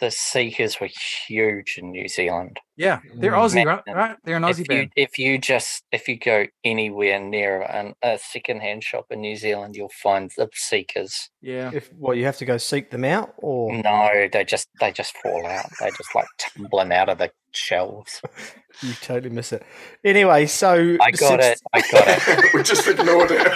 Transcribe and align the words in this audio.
the 0.00 0.10
Seekers 0.10 0.80
were 0.80 0.88
huge 1.26 1.76
in 1.78 1.90
New 1.90 2.06
Zealand. 2.08 2.60
Yeah, 2.76 3.00
they're 3.16 3.32
Mm. 3.32 3.38
Aussie, 3.44 3.64
right? 3.66 3.82
Right? 3.92 4.16
They're 4.24 4.36
an 4.36 4.44
Aussie 4.44 4.50
If 4.52 4.58
you 4.60 4.64
band. 4.66 4.92
if 4.94 5.18
you 5.18 5.38
just 5.38 5.82
if 5.90 6.06
you 6.08 6.16
go 6.16 6.46
anywhere 6.64 7.18
near 7.18 7.62
an, 7.62 7.94
a 8.02 8.18
secondhand 8.18 8.84
shop 8.84 9.06
in 9.10 9.20
New 9.20 9.34
Zealand, 9.36 9.74
you'll 9.74 9.90
find 10.02 10.30
the 10.36 10.48
Seekers. 10.54 11.30
Yeah. 11.42 11.70
If 11.74 11.92
what 11.92 12.16
you 12.16 12.24
have 12.26 12.36
to 12.38 12.44
go 12.44 12.56
seek 12.58 12.90
them 12.90 13.04
out, 13.04 13.34
or 13.38 13.72
No, 13.74 14.28
they 14.32 14.44
just 14.44 14.68
they 14.80 14.92
just 14.92 15.16
fall 15.18 15.44
out. 15.46 15.66
They 15.80 15.88
just 15.90 16.14
like 16.14 16.28
tumbling 16.38 16.92
out 16.92 17.08
of 17.08 17.18
the 17.18 17.32
shelves. 17.52 18.20
you 18.82 18.92
totally 19.02 19.30
miss 19.34 19.52
it. 19.52 19.64
Anyway, 20.04 20.46
so 20.46 20.96
I 21.00 21.10
got 21.10 21.42
six- 21.42 21.46
it. 21.46 21.60
I 21.72 21.80
got 21.90 22.44
it. 22.44 22.44
we 22.54 22.62
just 22.62 22.86
ignored 22.86 23.30
it. 23.32 23.46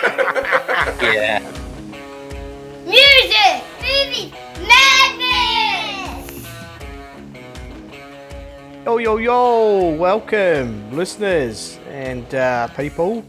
Yeah. 1.00 1.38
Music, 2.84 3.36
Yo, 8.84 8.98
yo, 8.98 9.16
yo! 9.18 9.94
Welcome, 9.96 10.92
listeners 10.92 11.78
and 11.88 12.34
uh, 12.34 12.66
people, 12.68 13.24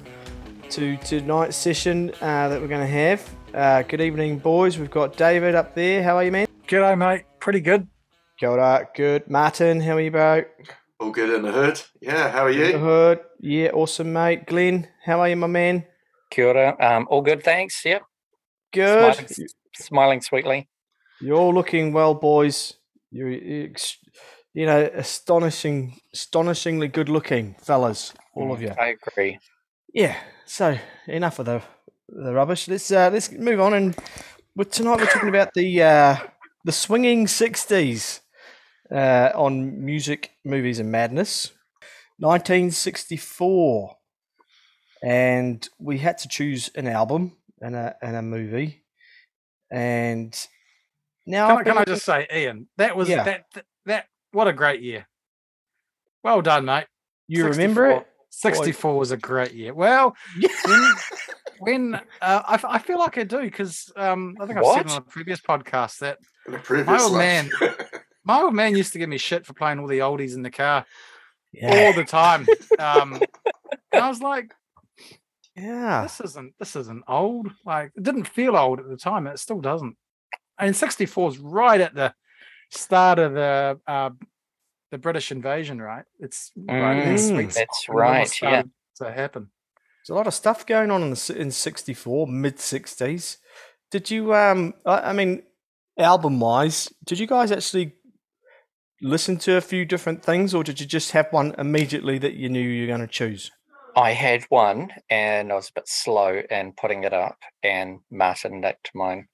to 0.71 0.98
tonight's 0.98 1.55
session 1.55 2.12
uh, 2.21 2.49
that 2.49 2.59
we're 2.59 2.67
going 2.67 2.81
to 2.81 2.88
have. 2.88 3.29
Uh, 3.53 3.84
good 3.84 4.02
evening, 4.02 4.39
boys. 4.39 4.79
We've 4.79 4.89
got 4.89 5.16
David 5.16 5.53
up 5.53 5.76
there. 5.76 6.02
How 6.02 6.17
are 6.17 6.23
you, 6.23 6.31
man? 6.31 6.48
G'day, 6.67 6.98
mate. 6.98 7.26
Pretty 7.39 7.59
good. 7.62 7.88
Kia 8.39 8.49
ora. 8.49 8.88
Good. 8.95 9.29
Martin, 9.29 9.79
how 9.79 9.98
are 9.98 10.02
you, 10.02 10.09
bro? 10.12 10.43
All 10.99 11.12
good 11.12 11.29
in 11.29 11.43
the 11.43 11.52
hood. 11.52 11.81
Yeah, 12.01 12.31
how 12.31 12.45
are 12.45 12.54
The 12.54 12.71
you? 12.71 12.77
hood. 12.79 13.20
Yeah, 13.40 13.70
awesome, 13.73 14.12
mate. 14.12 14.48
Glenn, 14.48 14.88
how 15.05 15.20
are 15.20 15.29
you, 15.29 15.35
my 15.35 15.48
man? 15.48 15.85
Kia 16.31 16.48
ora. 16.48 16.76
Um, 16.79 17.07
all 17.12 17.21
good, 17.21 17.43
thanks. 17.43 17.85
Yep. 17.85 18.01
Good. 18.73 19.13
Smiling, 19.15 19.48
smiling 19.76 20.21
sweetly. 20.21 20.67
You're 21.21 21.38
all 21.38 21.54
looking 21.54 21.93
well, 21.93 22.15
boys. 22.15 22.73
You're, 23.12 23.29
you're 23.29 23.70
ex- 23.70 23.98
you 24.53 24.66
know, 24.66 24.89
astonishing, 24.93 25.99
astonishingly 26.13 26.88
good 26.88 27.09
looking 27.09 27.55
fellas, 27.62 28.13
all 28.35 28.51
of 28.54 28.62
you. 28.62 28.73
I 28.79 28.96
agree. 28.98 29.40
Yeah. 29.93 30.15
So 30.46 30.77
enough 31.07 31.40
of 31.40 31.46
the 31.46 31.62
the 32.09 32.34
rubbish. 32.34 32.68
Let's 32.68 32.91
uh, 32.91 33.09
let's 33.12 33.31
move 33.31 33.59
on. 33.59 33.74
And 33.74 33.96
with 34.55 34.71
tonight 34.71 34.99
we're 34.99 35.05
talking 35.07 35.29
about 35.29 35.54
the 35.54 35.81
uh, 35.81 36.18
the 36.65 36.71
swinging 36.71 37.27
sixties 37.27 38.21
uh, 38.91 39.31
on 39.35 39.84
music, 39.84 40.31
movies, 40.43 40.79
and 40.79 40.91
madness. 40.91 41.51
1964, 42.20 43.98
and 45.04 45.68
we 45.79 45.98
had 45.98 46.18
to 46.20 46.27
choose 46.27 46.70
an 46.76 46.87
album 46.87 47.35
and 47.59 47.76
a 47.76 47.96
and 48.01 48.15
a 48.15 48.21
movie. 48.21 48.84
And 49.71 50.34
now 51.26 51.48
Can, 51.49 51.57
I, 51.57 51.63
can 51.63 51.77
I 51.79 51.84
just 51.85 52.05
say, 52.05 52.27
Ian, 52.34 52.68
that 52.77 52.96
was 52.96 53.09
Yeah. 53.09 53.24
that 53.24 53.46
that 53.55 53.65
what 54.34 54.48
a 54.48 54.53
great 54.53 54.81
year. 54.81 55.07
Well 56.23 56.41
done, 56.41 56.65
mate. 56.65 56.85
you 57.27 57.45
remember 57.45 57.89
it? 57.89 58.07
64 58.29 58.98
was 58.98 59.12
a 59.12 59.17
great 59.17 59.53
year. 59.53 59.73
Well, 59.73 60.15
when, 60.65 60.91
when 61.59 61.95
uh, 62.21 62.41
I, 62.48 62.53
f- 62.55 62.65
I 62.65 62.79
feel 62.79 62.98
like 62.98 63.17
I 63.17 63.23
do 63.23 63.41
because 63.41 63.91
um, 63.95 64.35
I 64.41 64.45
think 64.47 64.57
I've 64.57 64.66
said 64.66 64.90
on 64.90 64.97
a 64.97 65.01
previous 65.01 65.40
podcast 65.40 66.00
that 66.00 66.17
previous 66.63 66.88
My 66.88 67.00
old 67.00 67.12
life. 67.13 67.51
my 68.23 68.41
old 68.41 68.53
man 68.56 68.75
used 68.75 68.94
to 68.94 69.00
give 69.00 69.09
me 69.09 69.17
shit 69.17 69.45
for 69.45 69.53
playing 69.53 69.79
all 69.79 69.88
the 69.88 70.00
oldies 70.00 70.34
in 70.34 70.41
the 70.41 70.50
car 70.51 70.85
Yeah. 71.51 71.88
all 71.88 71.94
the 71.94 72.06
time. 72.06 72.47
Um, 72.79 73.22
and 73.91 74.03
I 74.03 74.09
was 74.09 74.22
like, 74.22 74.51
Yeah. 75.56 76.01
this 76.03 76.19
isn't 76.22 76.53
this 76.59 76.75
isn't 76.75 77.03
old. 77.07 77.51
Like 77.66 77.91
it 77.95 78.01
didn't 78.03 78.28
feel 78.28 78.56
old 78.57 78.79
at 78.79 78.90
the 78.90 78.97
time. 78.97 79.28
It 79.28 79.38
still 79.40 79.62
doesn't. 79.62 79.95
And 80.57 80.75
64 80.75 81.29
is 81.29 81.38
right 81.38 81.81
at 81.81 81.94
the 81.94 82.13
start 82.74 83.19
of 83.19 83.34
the 83.34 83.79
uh, 83.88 84.09
the 84.91 84.97
British 84.97 85.31
invasion, 85.31 85.81
right? 85.81 86.06
It's 86.19 86.52
right 86.56 86.97
Mm, 86.97 87.19
sweet 87.19 87.53
that's 87.53 87.90
when 87.90 88.22
it 88.22 88.40
yeah. 88.41 88.63
To 88.97 89.12
happen. 89.12 89.50
There's 89.75 90.13
a 90.13 90.16
lot 90.16 90.28
of 90.28 90.34
stuff 90.34 90.66
going 90.66 90.91
on 90.91 91.02
in 91.02 91.09
the, 91.12 91.36
in 91.36 91.50
64, 91.50 92.28
mid 92.28 92.58
60s. 92.58 93.38
Did 93.90 94.12
you, 94.12 94.36
um, 94.36 94.74
I, 94.86 95.09
I 95.09 95.14
mean, 95.14 95.44
album 95.97 96.40
wise, 96.40 96.94
did 97.06 97.20
you 97.20 97.25
guys 97.25 97.52
actually 97.52 97.96
listen 99.02 99.38
to 99.38 99.56
a 99.56 99.62
few 99.62 99.86
different 99.86 100.24
things 100.24 100.53
or 100.53 100.64
did 100.64 100.80
you 100.80 100.86
just 100.86 101.12
have 101.12 101.28
one 101.31 101.56
immediately 101.58 102.18
that 102.20 102.34
you 102.34 102.50
knew 102.50 102.59
you 102.59 102.81
were 102.81 102.88
going 102.96 103.02
to 103.02 103.08
choose? 103.08 103.50
I 103.96 104.12
had 104.12 104.44
one 104.50 104.90
and 105.09 105.52
I 105.52 105.56
was 105.56 105.70
a 105.70 105.80
bit 105.80 105.88
slow 105.88 106.42
in 106.50 106.74
putting 106.74 107.03
it 107.03 107.14
up, 107.14 107.38
and 107.62 108.00
Martin 108.12 108.59
nicked 108.59 108.92
mine. 108.94 109.28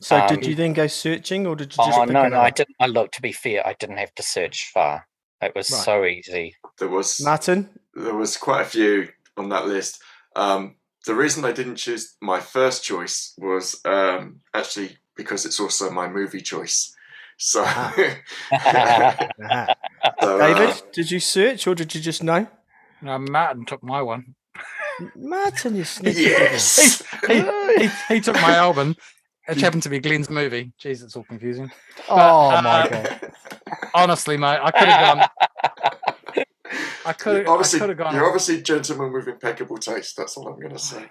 So 0.00 0.16
did 0.28 0.38
Um, 0.44 0.48
you 0.50 0.54
then 0.54 0.72
go 0.72 0.86
searching 0.86 1.46
or 1.46 1.54
did 1.56 1.72
you 1.72 1.84
just 1.84 1.98
Oh 1.98 2.02
pick 2.04 2.12
no, 2.12 2.24
it 2.24 2.30
no, 2.30 2.40
I 2.40 2.50
didn't. 2.50 2.76
I 2.80 2.86
look 2.86 3.12
to 3.12 3.22
be 3.22 3.32
fair, 3.32 3.66
I 3.66 3.74
didn't 3.78 3.98
have 3.98 4.14
to 4.16 4.22
search 4.22 4.70
far. 4.72 5.06
It 5.42 5.52
was 5.54 5.70
Right. 5.70 5.84
so 5.84 6.04
easy. 6.04 6.54
there 6.78 6.88
was 6.88 7.20
Martin? 7.22 7.68
there 7.94 8.14
was 8.14 8.36
quite 8.36 8.62
a 8.62 8.64
few 8.64 9.08
on 9.36 9.48
that 9.50 9.66
list. 9.66 10.00
Um, 10.36 10.76
the 11.06 11.14
reason 11.14 11.44
I 11.44 11.52
didn't 11.52 11.76
choose 11.76 12.16
my 12.20 12.40
first 12.40 12.84
choice 12.84 13.34
was 13.38 13.80
um, 13.84 14.40
actually 14.54 14.98
because 15.16 15.44
it's 15.46 15.58
also 15.60 15.90
my 15.90 16.08
movie 16.08 16.40
choice. 16.42 16.94
So, 17.38 17.62
Ah. 17.66 17.94
So, 20.20 20.40
uh, 20.40 20.54
David, 20.54 20.82
did 20.92 21.10
you 21.10 21.20
search 21.20 21.66
or 21.66 21.74
did 21.74 21.94
you 21.94 22.00
just 22.00 22.22
know? 22.22 22.46
Now 23.02 23.18
Martin 23.18 23.64
took 23.66 23.82
my 23.82 24.00
one. 24.02 24.34
Martin, 25.16 25.76
you 25.76 25.84
sneaky 25.84 26.22
yes. 26.22 27.02
He, 27.26 27.26
devil. 27.28 27.68
he, 27.78 27.88
he 28.14 28.20
took 28.20 28.34
my 28.36 28.54
album, 28.66 28.96
which 29.50 29.60
happened 29.60 29.82
to 29.84 29.88
be 29.88 29.98
Glenn's 30.00 30.30
movie. 30.30 30.72
Jeez, 30.82 31.02
it's 31.02 31.16
all 31.16 31.24
confusing. 31.24 31.70
Oh 32.08 32.50
my 32.62 32.82
uh, 32.82 32.88
god. 32.88 33.32
Honestly, 33.94 34.36
mate, 34.36 34.60
I 34.62 34.70
could 34.70 34.88
have 34.88 35.16
gone. 35.18 35.28
I 37.06 37.12
could 37.12 37.36
have. 37.38 37.46
I 37.46 37.50
obviously, 37.50 37.94
gone. 37.94 38.14
you're 38.14 38.26
obviously 38.26 38.62
gentlemen 38.62 39.12
with 39.12 39.26
impeccable 39.28 39.78
taste. 39.78 40.16
That's 40.16 40.36
all 40.36 40.48
I'm 40.48 40.58
going 40.60 40.72
to 40.72 40.78
say 40.78 41.10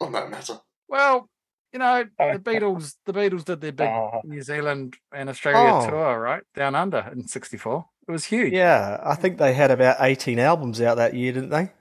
on 0.00 0.12
that 0.12 0.30
matter. 0.30 0.58
Well, 0.88 1.28
you 1.72 1.78
know, 1.78 2.04
Oh. 2.18 2.32
the 2.32 2.38
Beatles. 2.38 2.94
The 3.06 3.12
Beatles 3.12 3.44
did 3.44 3.60
their 3.60 3.72
big 3.72 3.88
Oh. 3.88 4.20
New 4.24 4.42
Zealand 4.42 4.96
and 5.14 5.28
Australia 5.28 5.72
Oh. 5.74 5.88
tour, 5.88 6.18
right 6.20 6.42
down 6.54 6.74
under 6.74 7.08
in 7.12 7.26
'64. 7.28 7.86
It 8.08 8.12
was 8.12 8.24
huge. 8.24 8.52
Yeah, 8.52 8.98
I 9.02 9.14
think 9.14 9.38
they 9.38 9.54
had 9.54 9.70
about 9.70 9.98
18 10.00 10.38
albums 10.40 10.80
out 10.80 10.96
that 10.96 11.14
year, 11.14 11.32
didn't 11.32 11.50
they? 11.50 11.72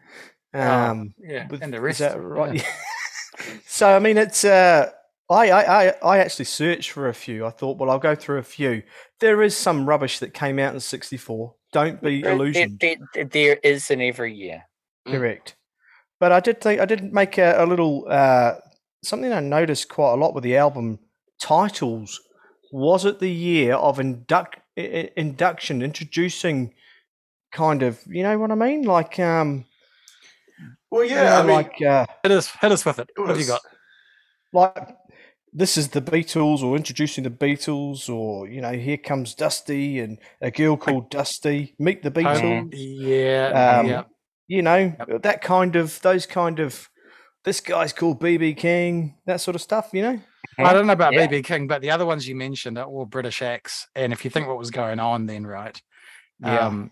Oh, 0.53 0.59
Um, 0.61 1.13
yeah, 1.19 1.47
with- 1.47 1.61
and 1.63 1.73
the 1.73 1.77
is 1.77 1.83
rest. 1.83 1.99
that 1.99 2.21
right? 2.21 2.55
yeah. 2.55 3.53
so 3.65 3.95
I 3.95 3.99
mean, 3.99 4.17
it's 4.17 4.43
uh, 4.45 4.91
I, 5.31 5.47
I 5.49 5.61
I 5.89 5.93
I 6.03 6.17
actually 6.19 6.45
searched 6.45 6.91
for 6.91 7.07
a 7.07 7.13
few. 7.13 7.45
I 7.45 7.49
thought, 7.51 7.77
well, 7.77 7.89
I'll 7.89 7.99
go 7.99 8.15
through 8.15 8.39
a 8.39 8.43
few. 8.43 8.83
There 9.19 9.41
is 9.41 9.55
some 9.55 9.87
rubbish 9.87 10.19
that 10.19 10.33
came 10.33 10.59
out 10.59 10.73
in 10.73 10.79
'64. 10.79 11.55
Don't 11.73 12.01
be 12.01 12.21
There- 12.21 12.23
there- 12.23 12.33
illusioned. 12.35 12.79
there- 12.81 13.25
there 13.25 13.55
is 13.63 13.89
in 13.89 14.01
every 14.01 14.33
year. 14.33 14.63
Mm. 15.07 15.11
Correct. 15.13 15.55
But 16.19 16.31
I 16.31 16.39
did 16.41 16.61
think 16.61 16.81
I 16.81 16.85
did 16.85 17.13
make 17.13 17.37
a, 17.37 17.63
a 17.63 17.65
little 17.65 18.05
uh, 18.09 18.55
something 19.03 19.31
I 19.31 19.39
noticed 19.39 19.89
quite 19.89 20.13
a 20.13 20.17
lot 20.17 20.33
with 20.35 20.43
the 20.43 20.57
album 20.57 20.99
titles. 21.41 22.19
Was 22.73 23.05
it 23.05 23.19
the 23.19 23.31
year 23.31 23.75
of 23.75 23.99
induct 23.99 24.57
i- 24.77 24.81
i- 24.81 25.11
induction, 25.17 25.81
introducing 25.81 26.73
kind 27.51 27.83
of 27.83 27.99
you 28.07 28.23
know 28.23 28.37
what 28.37 28.51
I 28.51 28.55
mean, 28.55 28.83
like 28.83 29.17
um, 29.19 29.65
Well, 30.91 31.03
you 31.03 31.15
yeah, 31.15 31.23
know, 31.23 31.35
I 31.39 31.41
mean, 31.43 31.55
like 31.55 31.81
uh, 31.81 32.05
Hit 32.23 32.31
us, 32.31 32.47
hit 32.61 32.71
us 32.71 32.85
with 32.85 32.99
it. 32.99 33.09
it 33.15 33.19
What 33.19 33.29
have 33.29 33.39
you 33.39 33.47
got? 33.47 33.61
like 34.53 34.95
this 35.53 35.77
is 35.77 35.89
the 35.89 36.01
Beatles 36.01 36.63
or 36.63 36.75
introducing 36.75 37.23
the 37.23 37.29
Beatles 37.29 38.09
or 38.09 38.47
you 38.47 38.61
know 38.61 38.71
here 38.73 38.97
comes 38.97 39.33
Dusty 39.35 39.99
and 39.99 40.17
a 40.41 40.51
girl 40.51 40.77
called 40.77 41.09
Dusty 41.09 41.75
meet 41.79 42.01
the 42.03 42.09
Home- 42.23 42.69
Beatles 42.69 42.73
yeah, 42.73 43.79
Um, 43.79 43.87
yeah. 43.87 44.03
you 44.47 44.61
know 44.61 44.95
that 45.23 45.41
kind 45.41 45.75
of 45.75 45.99
those 46.01 46.25
kind 46.25 46.59
of 46.59 46.87
this 47.43 47.59
guy's 47.59 47.91
called 47.93 48.21
BB 48.21 48.55
King 48.57 49.15
that 49.25 49.41
sort 49.41 49.55
of 49.55 49.61
stuff 49.61 49.89
you 49.93 50.01
know 50.03 50.21
I 50.57 50.73
don't 50.73 50.85
know 50.87 50.93
about 50.93 51.13
Yeah. 51.13 51.27
BB 51.27 51.45
King, 51.45 51.67
but 51.67 51.81
the 51.81 51.91
other 51.91 52.05
ones 52.05 52.27
you 52.27 52.35
mentioned 52.35 52.77
are 52.77 52.85
all 52.85 53.05
British 53.05 53.41
acts. 53.41 53.87
And 53.95 54.11
if 54.11 54.25
you 54.25 54.29
think 54.31 54.47
what 54.47 54.57
was 54.57 54.69
going 54.69 54.99
on 54.99 55.25
then, 55.25 55.47
right? 55.47 55.79
Yeah. 56.39 56.59
Um, 56.67 56.91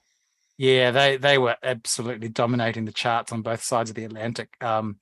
yeah, 0.58 0.92
they 0.92 1.18
they 1.18 1.38
were 1.38 1.56
absolutely 1.62 2.30
dominating 2.30 2.86
the 2.86 2.92
charts 2.94 3.32
on 3.32 3.42
both 3.42 3.62
sides 3.62 3.90
of 3.90 3.96
the 3.96 4.06
Atlantic. 4.06 4.50
Um, 4.62 4.98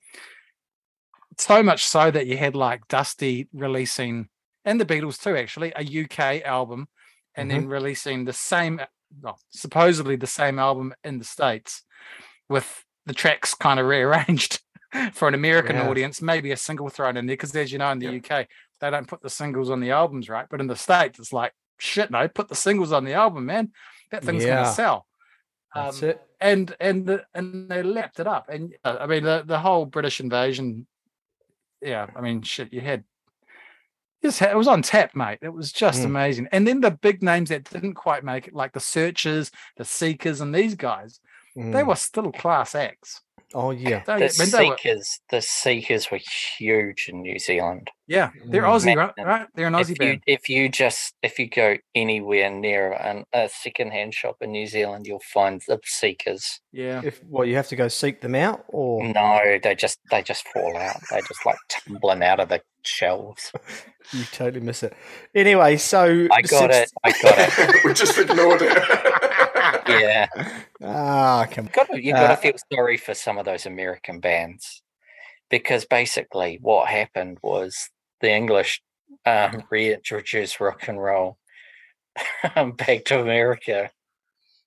so 1.38 1.62
much 1.62 1.84
so 1.86 2.10
that 2.10 2.26
you 2.26 2.36
had 2.36 2.56
like 2.56 2.86
Dusty 2.88 3.48
releasing, 3.52 4.28
and 4.64 4.80
the 4.80 4.84
Beatles 4.86 5.20
too, 5.20 5.36
actually, 5.36 5.72
a 5.76 5.82
UK 5.82 6.42
album, 6.44 6.88
and 7.34 7.50
then 7.50 7.66
releasing 7.66 8.24
the 8.24 8.32
same, 8.32 8.80
well, 9.22 9.38
supposedly 9.50 10.16
the 10.16 10.26
same 10.26 10.58
album 10.58 10.94
in 11.04 11.18
the 11.18 11.24
States, 11.24 11.84
with 12.48 12.84
the 13.06 13.14
tracks 13.14 13.54
kind 13.54 13.80
of 13.80 13.86
rearranged 13.86 14.60
for 15.12 15.28
an 15.28 15.34
American 15.34 15.76
Yeah. 15.76 15.88
audience, 15.88 16.20
maybe 16.22 16.52
a 16.52 16.56
single 16.56 16.88
thrown 16.88 17.16
in 17.16 17.26
there, 17.26 17.34
because 17.34 17.54
as 17.54 17.72
you 17.72 17.78
know, 17.78 17.90
in 17.90 17.98
the 17.98 18.06
UK, 18.16 18.48
they 18.80 18.90
don't 18.90 19.08
put 19.08 19.22
the 19.22 19.30
singles 19.30 19.70
on 19.70 19.80
the 19.80 19.90
albums, 19.90 20.28
right? 20.28 20.46
But 20.50 20.60
in 20.60 20.66
the 20.66 20.76
States, 20.76 21.18
it's 21.18 21.32
like 21.32 21.52
shit, 21.78 22.10
no, 22.10 22.26
put 22.28 22.48
the 22.48 22.54
singles 22.54 22.92
on 22.92 23.04
the 23.04 23.14
album, 23.14 23.46
man. 23.46 23.72
That 24.10 24.24
thing's 24.24 24.44
Yeah. 24.44 24.56
gonna 24.56 24.66
sell. 24.66 25.06
that's 25.74 26.02
Um, 26.02 26.08
it 26.10 26.20
and 26.40 26.76
and 26.80 27.06
the, 27.06 27.24
and 27.34 27.70
they 27.70 27.82
lapped 27.82 28.20
it 28.20 28.26
up. 28.26 28.48
And 28.48 28.74
uh, 28.84 28.96
I 29.00 29.06
mean 29.06 29.24
the 29.24 29.42
the 29.46 29.58
whole 29.58 29.86
British 29.86 30.20
invasion. 30.20 30.86
Yeah, 31.82 32.06
I 32.16 32.20
mean 32.20 32.42
shit. 32.42 32.72
You 32.72 32.80
had 32.80 33.04
Just 34.20 34.40
ha- 34.40 34.46
it 34.50 34.56
was 34.56 34.66
on 34.66 34.82
tap, 34.82 35.14
mate. 35.14 35.38
It 35.42 35.52
was 35.52 35.70
just 35.70 36.00
Mm. 36.02 36.06
amazing. 36.06 36.48
And 36.50 36.66
then 36.66 36.80
the 36.80 36.90
big 36.90 37.22
names 37.22 37.50
that 37.50 37.70
didn't 37.70 37.94
quite 37.94 38.24
make 38.24 38.48
it, 38.48 38.54
like 38.54 38.72
the 38.72 38.80
Searchers, 38.80 39.52
the 39.76 39.84
Seekers, 39.84 40.40
and 40.40 40.52
these 40.52 40.74
guys, 40.74 41.20
they 41.54 41.62
Mm. 41.62 41.86
were 41.86 41.94
still 41.94 42.32
class 42.32 42.74
acts. 42.74 43.20
Oh 43.54 43.70
yeah. 43.70 44.02
They, 44.06 44.18
The 44.18 44.24
I 44.24 44.44
mean, 44.44 44.50
they 44.50 44.68
were- 44.68 44.76
Seekers, 44.76 45.20
the 45.30 45.40
Seekers 45.40 46.10
were 46.10 46.20
huge 46.58 47.06
in 47.08 47.22
New 47.22 47.38
Zealand. 47.38 47.90
yeah, 48.06 48.30
they're 48.46 48.62
Mm. 48.62 48.72
Aussie, 48.74 48.96
right? 48.96 49.12
Right? 49.18 49.46
They're 49.54 49.66
an 49.68 49.72
Aussie 49.74 49.82
If 49.82 49.88
you 49.90 49.96
band. 49.96 50.22
if 50.26 50.48
you 50.48 50.68
just 50.68 51.14
if 51.22 51.38
you 51.38 51.48
go 51.48 51.76
anywhere 51.94 52.50
near 52.50 52.92
an, 52.92 53.24
a 53.32 53.48
second-hand 53.48 54.12
shop 54.14 54.36
in 54.42 54.52
New 54.52 54.66
Zealand, 54.66 55.06
you'll 55.06 55.22
find 55.32 55.62
the 55.66 55.78
Seekers. 55.84 56.60
Yeah. 56.72 57.00
If 57.04 57.22
what 57.24 57.48
you 57.48 57.56
have 57.56 57.68
to 57.68 57.76
go 57.76 57.88
seek 57.88 58.20
them 58.20 58.34
out, 58.34 58.64
or 58.68 59.02
No, 59.04 59.58
they 59.62 59.74
just 59.74 59.98
they 60.10 60.22
just 60.22 60.46
fall 60.48 60.76
out. 60.76 60.96
They 61.10 61.20
just 61.20 61.46
like 61.46 61.56
tumbling 61.68 62.22
out 62.22 62.40
of 62.40 62.48
the 62.50 62.60
shelves. 62.84 63.52
you 64.12 64.24
totally 64.32 64.60
miss 64.60 64.82
it. 64.82 64.94
Anyway, 65.34 65.76
so 65.78 66.28
I 66.30 66.42
got 66.42 66.72
since- 66.72 66.76
it. 66.76 66.92
I 67.04 67.10
got 67.22 67.74
it. 67.74 67.76
we 67.84 67.94
just 67.94 68.18
ignored 68.18 68.60
it. 68.62 69.22
Yeah. 69.88 70.26
Ah, 70.80 71.44
come. 71.50 71.68
got 71.72 71.88
to, 71.90 72.00
you 72.00 72.12
got 72.12 72.28
to 72.28 72.32
Uh, 72.34 72.36
feel 72.36 72.52
sorry 72.72 72.96
for 72.96 73.12
some 73.12 73.36
of 73.36 73.44
those 73.44 73.66
American 73.66 74.20
bands 74.20 74.80
because 75.50 75.84
basically 75.84 76.58
what 76.62 76.86
happened 76.88 77.38
was 77.42 77.90
the 78.20 78.30
English 78.30 78.80
um, 79.26 79.64
reintroduced 79.70 80.60
rock 80.60 80.86
and 80.86 81.02
roll 81.02 81.36
back 82.54 83.04
to 83.06 83.20
America. 83.20 83.90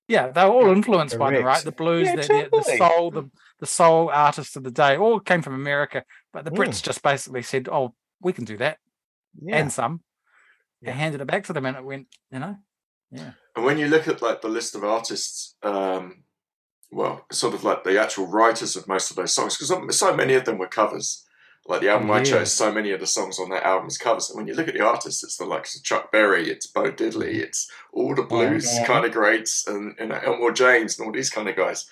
Yeah, 0.09 0.27
they 0.31 0.43
were 0.43 0.51
all 0.51 0.71
influenced 0.71 1.17
by 1.17 1.31
them, 1.31 1.45
right? 1.45 1.63
The 1.63 1.71
blues, 1.71 2.07
Yeah, 2.07 2.15
the, 2.17 2.21
the, 2.27 2.49
the 2.51 2.77
soul, 2.77 3.11
the, 3.11 3.29
the 3.61 3.65
soul 3.65 4.09
artists 4.09 4.57
of 4.57 4.63
the 4.63 4.71
day 4.71 4.97
all 4.97 5.21
came 5.21 5.41
from 5.41 5.53
America. 5.53 6.03
But 6.33 6.43
the 6.43 6.51
Mm. 6.51 6.57
Brits 6.57 6.83
just 6.83 7.01
basically 7.01 7.43
said, 7.43 7.69
oh, 7.71 7.93
we 8.21 8.33
can 8.33 8.43
do 8.43 8.57
that 8.57 8.79
Yeah. 9.41 9.57
and 9.59 9.71
some. 9.71 10.01
Yeah. 10.81 10.89
And 10.91 10.99
handed 10.99 11.21
it 11.21 11.27
back 11.27 11.45
to 11.45 11.53
them 11.53 11.65
and 11.65 11.77
it 11.77 11.83
went, 11.85 12.07
you 12.31 12.39
know, 12.39 12.57
yeah. 13.11 13.31
And 13.55 13.65
when 13.65 13.77
you 13.77 13.87
look 13.87 14.07
at 14.07 14.21
like 14.21 14.41
the 14.41 14.47
list 14.49 14.75
of 14.75 14.83
artists, 14.83 15.55
um, 15.63 16.23
well, 16.91 17.25
sort 17.31 17.53
of 17.53 17.63
like 17.63 17.83
the 17.83 17.99
actual 17.99 18.27
writers 18.27 18.75
of 18.75 18.87
most 18.87 19.09
of 19.09 19.15
those 19.17 19.33
songs, 19.33 19.57
because 19.57 19.97
so 19.97 20.15
many 20.15 20.33
of 20.33 20.45
them 20.45 20.57
were 20.57 20.67
covers. 20.67 21.25
Like 21.67 21.81
the 21.81 21.89
album 21.89 22.09
I 22.09 22.17
Yeah. 22.19 22.23
chose, 22.23 22.51
so 22.53 22.71
many 22.71 22.91
of 22.91 22.99
the 22.99 23.07
songs 23.07 23.37
on 23.39 23.49
that 23.51 23.63
album 23.63 23.87
is 23.87 23.97
covers. 23.97 24.29
And 24.29 24.37
when 24.37 24.47
you 24.47 24.55
look 24.55 24.67
at 24.67 24.73
the 24.73 24.81
artists, 24.83 25.23
it's 25.23 25.37
the 25.37 25.45
likes 25.45 25.75
of 25.75 25.83
Chuck 25.83 26.11
Berry, 26.11 26.49
it's 26.49 26.65
Bo 26.65 26.91
Diddley, 26.91 27.35
it's 27.35 27.69
all 27.93 28.15
the 28.15 28.23
blues 28.23 28.67
Mhm. 28.67 28.85
kind 28.87 29.05
of 29.05 29.11
greats, 29.11 29.67
and 29.67 29.95
you 29.99 30.07
know 30.07 30.19
Elmore 30.25 30.51
James 30.51 30.97
and 30.97 31.05
all 31.05 31.13
these 31.13 31.29
kind 31.29 31.47
of 31.47 31.55
guys. 31.55 31.85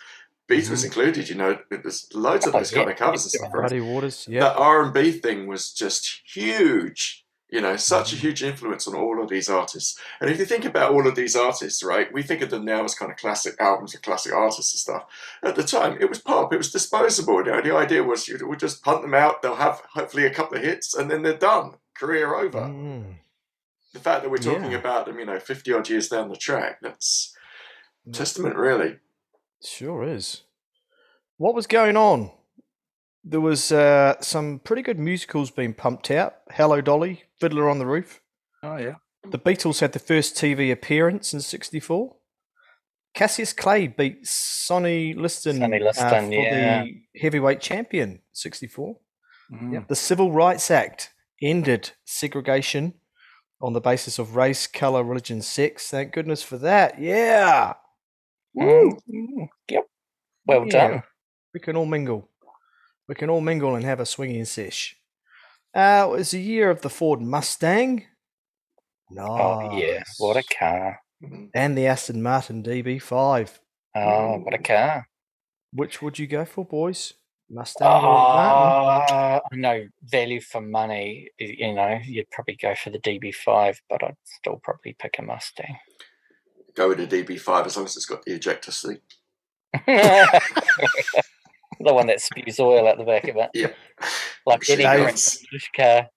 Beatles 0.50 0.82
Mhm. 0.82 0.86
included, 0.86 1.30
you 1.30 1.36
know, 1.36 1.60
there's 1.70 2.08
loads 2.16 2.48
of 2.48 2.56
Oh, 2.56 2.58
those 2.58 2.72
kind 2.72 2.88
yeah. 2.88 2.94
of 2.94 2.98
covers 2.98 3.24
and 3.26 3.32
stuff. 3.32 3.52
Muddy 3.54 3.80
Waters. 3.80 4.26
Yeah. 4.28 4.40
That 4.42 4.58
R 4.58 4.82
and 4.82 4.94
B 4.94 5.12
thing 5.12 5.46
was 5.46 5.72
just 5.72 6.22
huge. 6.26 7.24
You 7.52 7.62
know, 7.62 7.76
such 7.78 8.14
a 8.14 8.16
huge 8.16 8.44
influence 8.44 8.88
on 8.88 8.94
all 8.96 9.22
of 9.22 9.28
these 9.28 9.50
artists. 9.50 10.00
And 10.22 10.30
if 10.30 10.38
you 10.38 10.46
think 10.46 10.66
about 10.66 10.92
all 10.92 11.08
of 11.08 11.16
these 11.16 11.36
artists, 11.36 11.82
right, 11.82 12.14
we 12.14 12.22
think 12.22 12.42
of 12.44 12.52
them 12.52 12.64
now 12.64 12.84
as 12.84 12.94
kind 12.94 13.12
of 13.12 13.18
classic 13.18 13.56
albums 13.60 13.96
and 13.96 14.04
classic 14.04 14.34
artists 14.34 14.72
and 14.76 14.80
stuff. 14.80 15.06
At 15.42 15.56
the 15.56 15.64
time, 15.64 15.98
it 16.00 16.10
was 16.10 16.20
pop, 16.20 16.54
it 16.54 16.58
was 16.58 16.72
disposable. 16.72 17.38
You 17.44 17.52
know, 17.52 17.62
the 17.62 17.76
idea 17.76 18.04
was 18.04 18.28
you 18.28 18.38
would 18.48 18.60
just 18.60 18.84
punt 18.84 19.02
them 19.02 19.16
out, 19.16 19.42
they'll 19.42 19.56
have 19.56 19.82
hopefully 19.94 20.28
a 20.28 20.34
couple 20.34 20.58
of 20.58 20.64
hits, 20.64 20.94
and 20.94 21.10
then 21.10 21.24
they're 21.24 21.38
done. 21.38 21.78
Career 21.96 22.36
over. 22.36 22.60
Mm. 22.62 23.16
The 23.94 24.00
fact 24.00 24.22
that 24.22 24.30
we're 24.30 24.38
talking 24.38 24.72
Yeah. 24.72 24.78
about 24.78 25.08
them, 25.08 25.18
you 25.18 25.26
know, 25.26 25.40
50 25.40 25.74
odd 25.74 25.90
years 25.90 26.08
down 26.08 26.30
the 26.30 26.36
track, 26.38 26.80
that's 26.82 27.36
Mm. 28.08 28.14
testament, 28.14 28.56
really. 28.58 29.00
Sure 29.64 30.04
is. 30.04 30.44
What 31.38 31.56
was 31.56 31.66
going 31.68 31.98
on? 31.98 32.32
There 33.30 33.40
was 33.40 33.72
uh, 33.72 34.16
some 34.22 34.58
pretty 34.58 34.82
good 34.82 34.98
musicals 34.98 35.52
being 35.52 35.76
pumped 35.76 36.10
out. 36.10 36.38
Hello 36.52 36.82
Dolly, 36.82 37.26
Fiddler 37.40 37.70
on 37.70 37.78
the 37.78 37.86
Roof. 37.86 38.22
Oh, 38.64 38.78
yeah. 38.78 38.96
The 39.24 39.38
Beatles 39.38 39.82
had 39.82 39.92
the 39.92 40.00
first 40.00 40.36
TV 40.36 40.72
appearance 40.72 41.32
in 41.32 41.42
'64. 41.42 42.16
Cassius 43.14 43.54
Clay 43.54 43.86
beat 43.86 44.26
Sonny 44.26 45.14
Liston, 45.14 45.58
Sonny 45.60 45.80
uh, 45.86 45.94
for 45.94 46.32
yeah. 46.32 46.84
the 46.84 47.02
heavyweight 47.20 47.62
champion 47.62 48.22
'64. 48.34 48.96
Mm. 49.52 49.88
The 49.88 49.96
Civil 49.96 50.32
Rights 50.32 50.72
Act 50.72 51.12
ended 51.40 51.92
segregation 52.06 52.96
on 53.62 53.74
the 53.74 53.82
basis 53.82 54.18
of 54.18 54.36
race, 54.36 54.66
color, 54.66 55.04
religion, 55.04 55.44
sex. 55.44 55.90
Thank 55.90 56.14
goodness 56.14 56.42
for 56.42 56.58
that. 56.58 57.00
Yeah. 57.00 57.74
Woo. 58.56 58.98
Mm, 59.08 59.50
Yep. 59.70 59.84
Well 60.48 60.66
Yeah. 60.66 60.88
done. 60.88 61.04
We 61.54 61.60
can 61.60 61.76
all 61.76 61.86
mingle. 61.86 62.29
We 63.10 63.16
can 63.16 63.32
all 63.32 63.42
mingle 63.42 63.74
and 63.74 63.84
have 63.86 64.00
a 64.00 64.06
swinging 64.06 64.46
sesh. 64.46 64.96
Uh, 65.76 66.08
it 66.08 66.12
was 66.12 66.30
the 66.30 66.40
year 66.40 66.70
of 66.70 66.82
the 66.82 66.92
Ford 66.92 67.20
Mustang. 67.20 68.06
Nice. 69.10 69.28
Oh 69.28 69.76
yeah, 69.76 70.04
what 70.20 70.38
a 70.38 70.44
car! 70.44 71.00
And 71.56 71.76
the 71.76 71.88
Aston 71.88 72.22
Martin 72.22 72.62
DB5. 72.62 73.50
Oh, 73.96 74.38
what 74.38 74.54
a 74.54 74.60
car! 74.60 75.08
Which 75.74 76.04
would 76.04 76.20
you 76.20 76.28
go 76.28 76.46
for, 76.46 76.64
boys? 76.64 77.16
Mustang 77.50 77.88
or 77.88 78.02
Martin? 78.04 79.18
Oh, 79.18 79.42
no 79.54 79.88
value 80.04 80.40
for 80.40 80.62
money. 80.62 81.30
You 81.40 81.74
know, 81.74 82.00
you'd 82.06 82.30
probably 82.30 82.58
go 82.62 82.76
for 82.76 82.92
the 82.92 83.00
DB5, 83.00 83.78
but 83.90 84.04
I'd 84.04 84.18
still 84.24 84.62
probably 84.64 84.96
pick 85.00 85.16
a 85.18 85.24
Mustang. 85.24 85.80
Go 86.76 86.90
with 86.90 87.10
the 87.10 87.24
DB5 87.24 87.66
as 87.66 87.76
long 87.76 87.88
as 87.88 87.98
it's 87.98 88.06
got 88.06 88.24
the 88.24 88.36
ejector 88.36 88.72
seat. 88.72 89.02
the 91.80 91.94
one 91.94 92.08
that 92.08 92.22
spews 92.22 92.60
oil 92.60 92.88
at 92.88 92.98
the 92.98 93.04
back 93.06 93.28
of 93.28 93.36
it, 93.38 93.50
Yeah. 93.54 93.68
like 94.46 94.70
any 94.70 94.84
Dave- 94.84 95.00
great 95.04 95.38
English 95.44 95.70
car, 95.76 96.08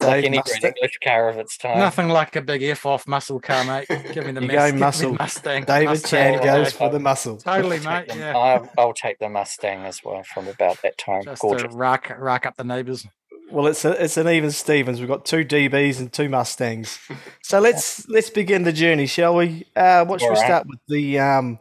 like 0.00 0.24
any 0.24 0.36
Mustang. 0.38 0.60
great 0.60 0.74
English 0.76 0.98
car 1.04 1.28
of 1.28 1.38
its 1.38 1.56
time. 1.58 1.78
Nothing 1.78 2.08
like 2.08 2.36
a 2.36 2.42
big 2.42 2.62
F 2.62 2.86
off 2.86 3.06
muscle 3.06 3.40
car, 3.40 3.64
mate. 3.64 3.86
Give 3.88 4.24
me 4.26 4.32
the 4.32 4.40
You 4.42 4.46
Mus- 4.48 4.52
go 4.56 4.66
give 4.66 4.74
me 4.74 4.80
muscle. 4.80 5.12
Mustang. 5.14 5.64
David 5.64 5.88
Mustang 5.90 6.34
Chan 6.38 6.42
goes 6.44 6.72
for 6.72 6.88
the 6.90 6.98
muscle. 7.00 7.36
Totally, 7.38 7.80
mate. 7.80 8.08
the- 8.08 8.16
Yeah. 8.16 8.36
I'll, 8.36 8.70
I'll 8.78 8.92
take 8.94 9.18
the 9.18 9.28
Mustang 9.28 9.84
as 9.84 10.02
well 10.04 10.22
from 10.22 10.48
about 10.48 10.80
that 10.82 10.96
time. 10.98 11.24
Just 11.24 11.42
to 11.42 11.68
rack, 11.72 12.14
rack 12.18 12.46
up 12.46 12.56
the 12.56 12.64
neighbours. 12.64 13.06
Well, 13.50 13.66
it's 13.66 13.84
a, 13.84 14.02
it's 14.02 14.16
an 14.16 14.26
even 14.28 14.50
Stevens. 14.50 15.00
We've 15.00 15.08
got 15.08 15.26
two 15.26 15.44
DBs 15.44 16.00
and 16.00 16.10
two 16.10 16.28
Mustangs. 16.30 16.98
So 17.42 17.60
let's 17.60 18.08
let's 18.08 18.30
begin 18.30 18.62
the 18.64 18.72
journey, 18.72 19.06
shall 19.06 19.36
we? 19.36 19.66
Uh, 19.76 20.04
what 20.06 20.20
should 20.20 20.28
we 20.30 20.36
Alright. 20.36 20.46
start 20.46 20.66
with? 20.66 20.78
The 20.88 21.18
um, 21.20 21.58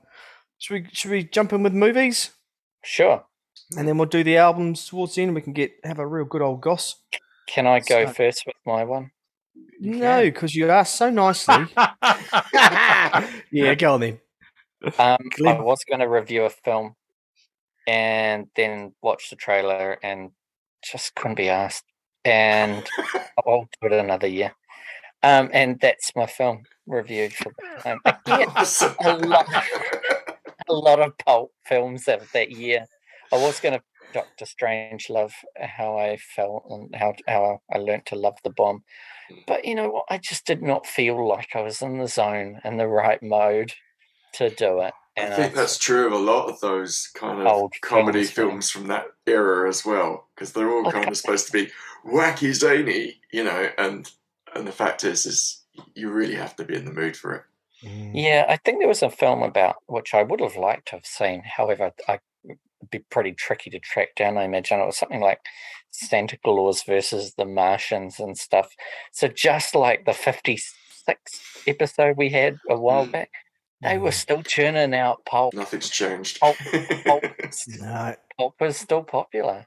should 0.60 0.74
we 0.76 0.88
should 0.94 1.12
we 1.12 1.24
jump 1.26 1.52
in 1.52 1.62
with 1.62 1.74
movies 1.74 2.32
Sure. 2.86 3.24
And 3.78 3.88
then 3.88 3.98
we'll 3.98 4.08
do 4.08 4.24
the 4.24 4.38
albums 4.38 4.88
towards 4.88 5.16
the 5.16 5.24
end. 5.24 5.36
We 5.36 5.42
can 5.42 5.54
get 5.54 5.74
have 5.84 6.00
a 6.00 6.08
real 6.08 6.26
good 6.26 6.42
old 6.42 6.62
goss. 6.62 6.96
Can 7.48 7.68
I 7.68 7.80
go 7.80 8.06
So- 8.06 8.14
first 8.14 8.44
with 8.46 8.56
my 8.66 8.84
one? 8.84 9.12
You 9.80 9.96
No, 9.98 10.24
because 10.24 10.56
you 10.56 10.70
asked 10.70 10.96
so 10.96 11.10
nicely. 11.10 11.66
yeah, 13.52 13.76
go 13.76 13.94
on 13.96 14.00
then. 14.00 14.20
Um, 14.98 15.18
I 15.46 15.60
was 15.60 15.84
going 15.88 16.00
to 16.00 16.10
review 16.10 16.44
a 16.44 16.50
film 16.50 16.96
and 17.88 18.48
then 18.56 18.94
watch 19.02 19.30
the 19.30 19.36
trailer 19.36 19.98
and 20.04 20.32
just 20.84 21.16
couldn't 21.16 21.36
be 21.36 21.50
asked. 21.50 21.86
And 22.26 22.88
I'll 23.46 23.68
do 23.82 23.88
it 23.88 23.94
another 23.94 24.28
year. 24.28 24.54
Um, 25.22 25.50
and 25.54 25.80
that's 25.80 26.14
my 26.16 26.26
film 26.26 26.64
review 26.86 27.30
for 27.30 27.54
um, 27.86 28.00
again, 28.06 28.48
a 29.00 29.18
lot, 29.26 29.48
a 30.68 30.74
lot 30.74 31.00
of 31.00 31.18
pulp 31.18 31.52
films 31.66 32.08
of 32.08 32.30
that 32.34 32.52
year. 32.52 32.86
I 33.34 33.38
was 33.38 33.60
going 33.60 33.74
to 33.80 33.84
Doctor 34.14 34.46
Strangelove, 34.46 35.34
how 35.60 35.98
I 35.98 36.18
felt 36.18 36.66
and 36.70 36.96
how 36.96 37.16
how 37.28 37.62
I 37.74 37.80
learnt 37.80 38.06
to 38.08 38.16
love 38.16 38.38
the 38.44 38.52
bomb. 38.52 38.84
But 39.48 39.66
you 39.66 39.76
know 39.76 39.90
what? 39.90 40.06
I 40.10 40.20
just 40.20 40.46
did 40.46 40.62
not 40.64 40.88
feel 40.88 41.28
like 41.28 41.56
I 41.56 41.62
was 41.62 41.82
in 41.82 42.00
the 42.00 42.08
zone 42.08 42.62
and 42.64 42.80
the 42.80 42.88
right 42.88 43.22
mode 43.24 43.74
to 44.34 44.52
do 44.52 44.82
it. 44.82 44.96
And 45.16 45.28
I 45.28 45.32
And 45.32 45.34
think 45.36 45.54
that's 45.54 45.78
true 45.78 46.08
of 46.08 46.14
a 46.14 46.18
lot 46.18 46.50
of 46.50 46.60
those 46.60 47.08
kind 47.14 47.40
of 47.40 47.56
Old 47.56 47.76
comedy 47.82 48.26
films, 48.26 48.34
films 48.34 48.70
from 48.70 48.88
that 48.88 49.08
era 49.28 49.68
as 49.70 49.86
well, 49.86 50.28
because 50.36 50.54
they're 50.54 50.72
all 50.72 50.88
kind 50.88 51.08
Okay. 51.08 51.12
of 51.12 51.18
supposed 51.18 51.48
to 51.48 51.52
be 51.54 51.72
wacky, 52.06 52.54
zany, 52.54 53.22
you 53.32 53.44
know. 53.44 53.72
And 53.78 54.12
and 54.56 54.68
the 54.68 54.72
fact 54.72 55.04
is, 55.04 55.26
is 55.26 55.64
you 55.96 56.12
really 56.12 56.36
have 56.36 56.56
to 56.58 56.66
be 56.66 56.76
in 56.76 56.86
the 56.86 56.92
mood 56.94 57.16
for 57.18 57.36
it. 57.36 57.44
Mm. 57.84 58.24
Yeah, 58.24 58.46
I 58.48 58.58
think 58.58 58.80
there 58.80 58.88
was 58.88 59.04
a 59.04 59.10
film 59.10 59.44
about 59.44 59.78
which 59.88 60.14
I 60.14 60.24
would 60.24 60.40
have 60.40 60.56
liked 60.56 60.88
to 60.90 60.96
have 60.98 61.06
seen. 61.06 61.44
However, 61.44 61.92
I 62.08 62.14
it'd 62.14 62.22
be 62.90 63.00
pretty 63.00 63.34
tricky 63.34 63.70
to 63.72 63.80
track 63.80 64.16
down. 64.16 64.38
I 64.38 64.44
imagine 64.44 64.80
it 64.80 64.86
was 64.86 64.98
something 64.98 65.22
like 65.22 65.40
Santa 65.92 66.38
Claus 66.44 66.84
versus 66.84 67.34
the 67.36 67.46
Martians 67.46 68.20
and 68.20 68.38
stuff. 68.38 68.70
So 69.12 69.28
just 69.28 69.76
like 69.76 70.06
the 70.06 70.14
fifty-six 70.14 71.42
episode 71.68 72.18
we 72.18 72.30
had 72.30 72.58
a 72.70 72.78
while 72.78 73.06
Mm. 73.08 73.12
back, 73.12 73.32
they 73.82 73.98
were 73.98 74.10
Mm. 74.10 74.14
still 74.14 74.44
churning 74.44 74.94
out 74.94 75.26
pulp. 75.26 75.54
Nothing's 75.54 75.90
changed. 75.90 76.40
Pulp, 76.40 76.58
pulp, 77.06 77.24
No, 77.80 78.16
pulp 78.38 78.56
was 78.60 78.78
still 78.78 79.04
popular. 79.04 79.66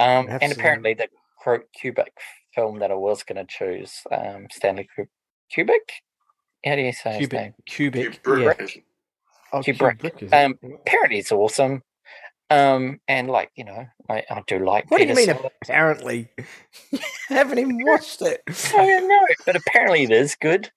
Um, 0.00 0.28
and 0.40 0.52
apparently 0.52 0.94
the 0.94 1.08
Cro- 1.40 1.64
Kubrick 1.80 2.16
film 2.54 2.78
that 2.80 2.90
I 2.90 2.94
was 2.94 3.22
going 3.24 3.44
to 3.44 3.46
choose, 3.46 4.02
um, 4.12 4.46
Stanley 4.52 4.88
Kub- 4.96 5.08
Kubrick. 5.54 5.90
How 6.64 6.74
do 6.76 6.82
you 6.82 6.92
say 6.92 7.18
his 7.18 7.32
name? 7.32 7.54
cubic, 7.66 8.22
cubic, 8.22 8.74
yeah. 8.76 8.80
Oh, 9.52 9.60
Kubrick. 9.60 9.98
Kubrick. 10.00 10.32
Um, 10.32 10.58
apparently 10.80 11.18
it's 11.18 11.32
awesome. 11.32 11.82
Um, 12.50 13.00
and 13.08 13.28
like 13.28 13.50
you 13.56 13.64
know, 13.64 13.86
I, 14.08 14.24
I 14.30 14.42
do 14.46 14.64
like. 14.64 14.90
What 14.90 14.98
do 14.98 15.06
you 15.06 15.14
mean? 15.14 15.26
Sellers. 15.26 15.50
Apparently, 15.62 16.28
you 16.90 16.98
haven't 17.28 17.58
even 17.58 17.84
watched 17.84 18.22
it. 18.22 18.42
I 18.74 18.86
don't 18.86 19.08
know, 19.08 19.26
but 19.44 19.56
apparently 19.56 20.04
it 20.04 20.10
is 20.10 20.34
good. 20.34 20.70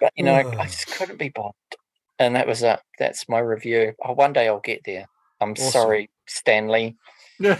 But 0.00 0.12
you 0.16 0.24
know, 0.24 0.34
I, 0.34 0.46
I 0.60 0.64
just 0.66 0.86
couldn't 0.88 1.18
be 1.18 1.30
bothered, 1.30 1.54
and 2.18 2.36
that 2.36 2.46
was 2.46 2.62
a 2.62 2.80
that's 2.98 3.28
my 3.28 3.40
review. 3.40 3.94
Oh, 4.04 4.12
one 4.12 4.32
day 4.32 4.46
I'll 4.46 4.60
get 4.60 4.82
there. 4.84 5.06
I'm 5.40 5.50
Awesome. 5.52 5.70
sorry, 5.72 6.10
Stanley, 6.26 6.96
and 7.40 7.58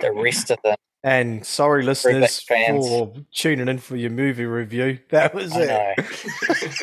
the 0.00 0.12
rest 0.14 0.50
of 0.50 0.58
the. 0.64 0.76
And 1.04 1.46
sorry, 1.46 1.84
listeners, 1.84 2.40
fans. 2.42 2.88
for 2.88 3.12
tuning 3.32 3.68
in 3.68 3.78
for 3.78 3.96
your 3.96 4.10
movie 4.10 4.44
review. 4.46 4.98
That 5.10 5.34
was 5.34 5.52
I 5.52 5.94
it. 5.98 6.74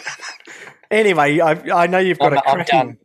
Anyway, 0.92 1.40
I, 1.40 1.52
I 1.84 1.88
know 1.88 1.98
you've 1.98 2.20
got 2.20 2.34
I'm- 2.34 2.42
a 2.46 2.50
I'm 2.50 2.56
cracking. 2.66 2.98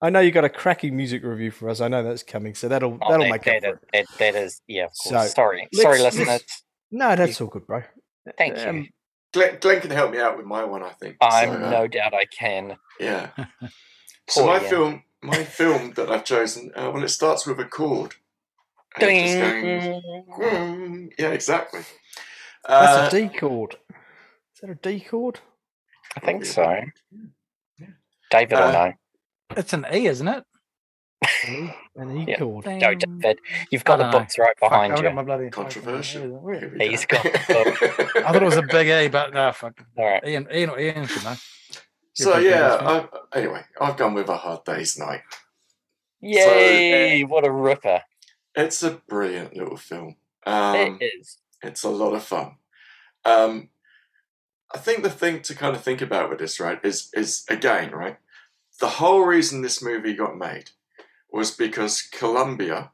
Done. 0.00 0.06
I 0.06 0.10
know 0.10 0.20
you 0.20 0.30
got 0.30 0.44
a 0.44 0.48
cracking 0.48 0.96
music 0.96 1.22
review 1.24 1.50
for 1.50 1.68
us. 1.68 1.80
I 1.80 1.88
know 1.88 2.02
that's 2.02 2.22
coming, 2.22 2.54
so 2.54 2.68
that'll 2.68 2.98
Oh, 3.02 3.10
that'll 3.10 3.24
that, 3.26 3.30
make 3.30 3.44
that, 3.44 3.64
up 3.64 3.78
for 3.80 3.88
it. 3.92 4.06
that, 4.18 4.18
that 4.18 4.34
is 4.34 4.60
yeah. 4.66 4.84
Of 4.84 4.90
course. 5.02 5.28
So, 5.28 5.34
sorry, 5.34 5.68
sorry, 5.74 6.00
let's- 6.00 6.16
listeners. 6.16 6.42
No, 6.90 7.14
that's 7.16 7.40
all 7.40 7.48
good, 7.48 7.66
bro. 7.66 7.82
Thank 8.38 8.56
you. 8.58 8.62
Um, 8.68 8.88
Glenn, 9.34 9.58
Glenn 9.60 9.80
can 9.82 9.90
help 9.90 10.10
me 10.12 10.18
out 10.18 10.36
with 10.38 10.46
my 10.46 10.64
one, 10.64 10.82
I 10.82 10.90
think. 10.92 11.16
I'm 11.20 11.48
So, 11.60 11.66
uh, 11.66 11.70
no 11.70 11.86
doubt 11.86 12.14
I 12.14 12.24
can. 12.24 12.76
Yeah. 12.98 13.28
so 14.28 14.46
my 14.46 14.58
Ian. 14.60 14.70
film, 14.70 15.02
my 15.22 15.44
film 15.44 15.92
that 15.96 16.10
I've 16.10 16.24
chosen, 16.24 16.70
uh, 16.74 16.90
well, 16.94 17.04
it 17.04 17.08
starts 17.08 17.46
with 17.46 17.58
a 17.60 17.66
chord. 17.66 18.14
And 18.98 19.10
it's 19.10 19.32
just 19.34 20.38
going, 20.38 20.70
Ding. 20.80 21.12
Yeah, 21.18 21.28
exactly. 21.28 21.80
That's 22.66 23.14
Uh, 23.14 23.16
a 23.16 23.28
D 23.28 23.38
chord. 23.38 23.76
Is 24.54 24.60
that 24.62 24.70
a 24.70 24.74
D 24.74 25.00
chord? 25.00 25.40
I 26.16 26.20
think 26.20 26.44
Yeah. 26.44 26.50
so. 26.50 26.80
Yeah. 27.78 27.86
David 28.30 28.56
will 28.58 28.62
Uh, 28.64 28.72
know. 28.72 28.92
It's 29.56 29.72
an 29.72 29.86
E, 29.92 30.06
isn't 30.06 30.28
it? 30.28 30.44
An 31.46 31.52
E, 31.64 31.74
an 31.96 32.16
e 32.18 32.24
Yeah. 32.28 32.38
chord. 32.38 32.66
No, 32.66 32.94
Ding. 32.94 33.18
David, 33.18 33.40
you've 33.70 33.84
got 33.84 33.96
the 33.96 34.04
don't 34.04 34.12
know. 34.12 34.18
books 34.20 34.38
right 34.38 34.54
behind 34.60 34.92
I've 34.92 35.02
you. 35.02 35.10
my 35.10 35.22
bloody 35.22 35.50
controversial. 35.50 36.28
Where- 36.28 36.60
Here 36.60 36.72
we 36.78 36.88
He's 36.88 37.06
go. 37.06 37.16
got 37.22 37.32
the 37.32 38.10
I 38.26 38.32
thought 38.32 38.42
it 38.42 38.46
was 38.46 38.56
a 38.56 38.62
big 38.62 38.86
E, 38.88 39.08
but 39.08 39.32
no, 39.34 39.50
fuck. 39.52 39.80
All 39.96 40.04
right. 40.06 40.26
Ian, 40.26 40.46
Ian, 40.52 40.70
Ian 40.78 41.06
should 41.06 41.24
know. 41.24 41.34
so 42.14 42.30
You're 42.30 42.38
a 42.38 42.40
big 42.40 42.50
yeah, 42.50 42.78
Beatles. 42.80 43.08
I, 43.32 43.38
anyway, 43.38 43.62
I've 43.80 43.96
gone 43.96 44.14
with 44.14 44.28
a 44.28 44.36
hard 44.36 44.64
day's 44.64 44.98
night. 44.98 45.22
Yay! 46.20 47.22
what 47.24 47.44
a 47.44 47.50
ripper. 47.50 48.02
It's 48.54 48.82
a 48.82 48.90
brilliant 49.08 49.56
little 49.56 49.76
film. 49.76 50.16
Um, 50.46 50.98
it 51.00 51.12
is. 51.20 51.38
It's 51.62 51.82
a 51.84 51.88
lot 51.90 52.14
of 52.14 52.22
fun. 52.24 52.56
Um, 53.24 53.68
I 54.74 54.78
think 54.78 55.02
the 55.02 55.10
thing 55.10 55.42
to 55.42 55.54
kind 55.54 55.74
of 55.76 55.82
think 55.82 56.00
about 56.00 56.28
with 56.30 56.38
this, 56.38 56.60
right, 56.60 56.78
is 56.84 57.10
is 57.14 57.44
again, 57.48 57.90
right, 57.92 58.16
the 58.80 58.88
whole 58.88 59.24
reason 59.24 59.60
this 59.60 59.82
movie 59.82 60.14
got 60.14 60.38
made 60.38 60.70
was 61.30 61.50
because 61.50 62.02
Columbia, 62.02 62.92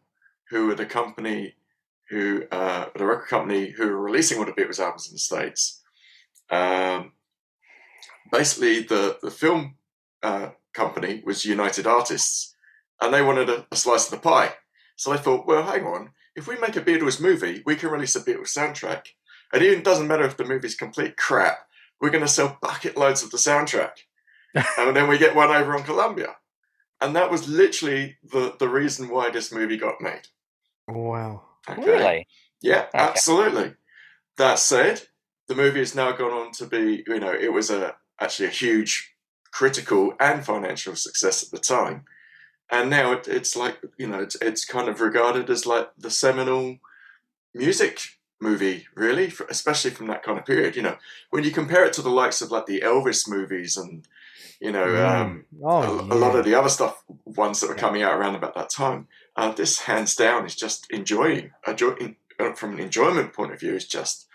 who 0.51 0.67
were 0.67 0.75
the 0.75 0.87
company 0.87 1.55
who 2.11 2.45
uh, 2.51 2.87
the 2.97 3.07
record 3.07 3.29
company 3.29 3.71
who 3.71 3.87
were 3.89 4.01
releasing 4.01 4.39
all 4.39 4.45
the 4.45 4.53
Beatles 4.53 4.79
albums 4.79 5.09
in 5.09 5.15
the 5.15 5.19
states, 5.19 5.83
um, 6.51 7.13
basically 8.31 8.81
the 8.81 9.19
the 9.23 9.31
film 9.31 9.77
uh, 10.23 10.51
company 10.75 11.23
was 11.25 11.45
United 11.45 11.87
Artists, 11.87 12.55
and 13.01 13.13
they 13.13 13.23
wanted 13.23 13.49
a, 13.49 13.67
a 13.71 13.77
slice 13.77 14.07
of 14.07 14.11
the 14.13 14.29
pie. 14.29 14.55
So 14.97 15.11
they 15.11 15.19
thought, 15.19 15.47
well, 15.47 15.65
hang 15.65 15.85
on, 15.85 16.11
if 16.37 16.47
we 16.47 16.59
make 16.59 16.77
a 16.77 16.81
Beatles 16.81 17.21
movie, 17.21 17.63
we 17.65 17.77
can 17.77 17.91
release 17.91 18.17
a 18.17 18.21
Beatles 18.21 18.57
soundtrack. 18.57 19.07
And 19.53 19.63
even 19.63 19.83
doesn't 19.83 20.09
matter 20.09 20.25
if 20.25 20.37
the 20.37 20.45
movie's 20.45 20.75
complete 20.75 21.17
crap, 21.17 21.59
we're 22.01 22.11
going 22.11 22.25
to 22.25 22.29
sell 22.29 22.59
bucket 22.61 22.97
loads 22.97 23.23
of 23.23 23.31
the 23.31 23.37
soundtrack. 23.37 23.93
And 24.55 24.97
then 24.97 25.09
we 25.09 25.19
get 25.19 25.35
one 25.35 25.51
over 25.51 25.77
on 25.77 25.83
Columbia. 25.83 26.37
And 27.01 27.15
that 27.17 27.31
was 27.31 27.49
literally 27.49 28.17
the, 28.23 28.55
the 28.59 28.69
reason 28.69 29.09
why 29.09 29.31
this 29.31 29.53
movie 29.53 29.77
got 29.77 30.01
made. 30.01 30.23
Wow. 30.89 31.43
Okay? 31.69 31.85
Really? 31.85 32.27
Yeah, 32.63 32.87
Okay. 32.95 32.99
absolutely. 32.99 33.75
That 34.39 34.59
said, 34.59 35.03
the 35.49 35.55
movie 35.55 35.81
has 35.81 35.95
now 35.95 36.13
gone 36.13 36.33
on 36.33 36.53
to 36.53 36.67
be, 36.67 37.05
you 37.07 37.21
know, 37.21 37.33
it 37.33 37.53
was 37.53 37.71
a 37.71 37.97
actually 38.21 38.47
a 38.47 38.53
huge 38.53 39.15
critical 39.51 40.15
and 40.19 40.45
financial 40.45 40.97
success 40.97 41.43
at 41.43 41.51
the 41.51 41.59
time. 41.59 42.05
And 42.71 42.91
now 42.91 43.13
it, 43.13 43.29
it's 43.29 43.55
like, 43.55 43.79
you 43.99 44.07
know, 44.07 44.21
it's, 44.21 44.37
it's 44.41 44.65
kind 44.65 44.89
of 44.89 45.01
regarded 45.01 45.51
as 45.51 45.67
like 45.67 45.91
the 45.99 46.11
seminal 46.11 46.79
music 47.55 48.01
movie, 48.41 48.87
really, 48.95 49.31
for, 49.31 49.47
especially 49.47 49.91
from 49.91 50.07
that 50.07 50.23
kind 50.23 50.39
of 50.39 50.47
period. 50.47 50.75
You 50.77 50.83
know, 50.83 50.97
when 51.31 51.45
you 51.45 51.51
compare 51.51 51.85
it 51.85 51.93
to 51.95 52.03
the 52.03 52.11
likes 52.11 52.41
of 52.41 52.51
like 52.51 52.67
the 52.67 52.81
Elvis 52.81 53.29
movies 53.29 53.77
and, 53.77 54.07
you 54.65 54.73
know, 54.73 54.87
Mm. 54.87 55.21
um, 55.21 55.45
Oh, 55.63 56.09
a, 56.11 56.15
a 56.15 56.19
lot 56.25 56.35
of 56.35 56.45
the 56.45 56.55
other 56.55 56.71
stuff, 56.71 57.05
ones 57.25 57.61
that 57.61 57.69
were 57.69 57.75
coming 57.75 58.03
out 58.03 58.19
around 58.19 58.35
about 58.35 58.55
that 58.55 58.71
time. 58.71 59.09
Uh, 59.37 59.53
this, 59.53 59.81
hands 59.81 60.17
down, 60.17 60.47
is 60.47 60.57
just 60.57 60.91
enjoying. 60.91 61.53
Enjoy, 61.67 61.93
in, 62.01 62.17
uh, 62.41 62.55
from 62.55 62.73
an 62.73 62.81
enjoyment 62.81 63.35
point 63.35 63.53
of 63.53 63.61
view, 63.61 63.75
is 63.75 63.87
just 63.87 64.27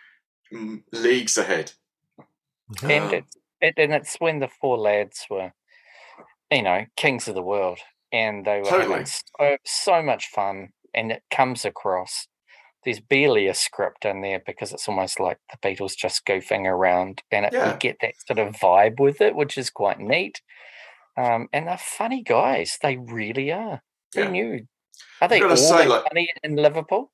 leagues 0.92 1.38
ahead. 1.38 1.74
And 2.84 3.06
Um, 3.06 3.14
it, 3.14 3.26
it, 3.60 3.74
and 3.78 3.94
it's 3.94 4.18
when 4.18 4.40
the 4.40 4.50
four 4.62 4.78
lads 4.78 5.26
were, 5.30 5.52
you 6.52 6.62
know, 6.62 6.86
kings 6.96 7.28
of 7.28 7.34
the 7.34 7.42
world, 7.42 7.80
and 8.12 8.46
they 8.46 8.60
were 8.60 8.70
Totally. 8.70 8.92
having 8.92 9.06
so, 9.06 9.58
so 9.66 10.04
much 10.04 10.28
fun, 10.28 10.70
and 10.94 11.12
it 11.12 11.24
comes 11.32 11.66
across. 11.66 12.28
There's 12.86 13.00
barely 13.02 13.48
a 13.48 13.54
script 13.54 14.06
in 14.06 14.22
there 14.22 14.42
because 14.46 14.72
it's 14.72 14.88
almost 14.88 15.20
like 15.20 15.38
the 15.52 15.58
Beatles 15.68 15.96
just 15.98 16.26
goofing 16.26 16.66
around, 16.66 17.22
and 17.32 17.46
it, 17.46 17.54
Yeah. 17.54 17.74
you 17.74 17.78
get 17.78 17.98
that 18.02 18.14
sort 18.26 18.40
of 18.40 18.56
vibe 18.56 19.00
with 19.00 19.20
it, 19.22 19.36
which 19.36 19.58
is 19.58 19.70
quite 19.70 20.00
neat. 20.00 20.42
Um, 21.18 21.50
and 21.52 21.68
they're 21.68 21.78
funny 21.78 22.24
guys; 22.24 22.78
they 22.82 22.96
really 22.98 23.52
are. 23.52 23.82
Who 24.16 24.22
Yeah. 24.24 24.30
knew? 24.30 24.68
Are 25.22 25.28
they 25.28 25.42
all 25.42 25.58
say, 25.58 25.86
like- 25.88 26.04
funny 26.04 26.30
in 26.44 26.56
Liverpool? 26.56 27.12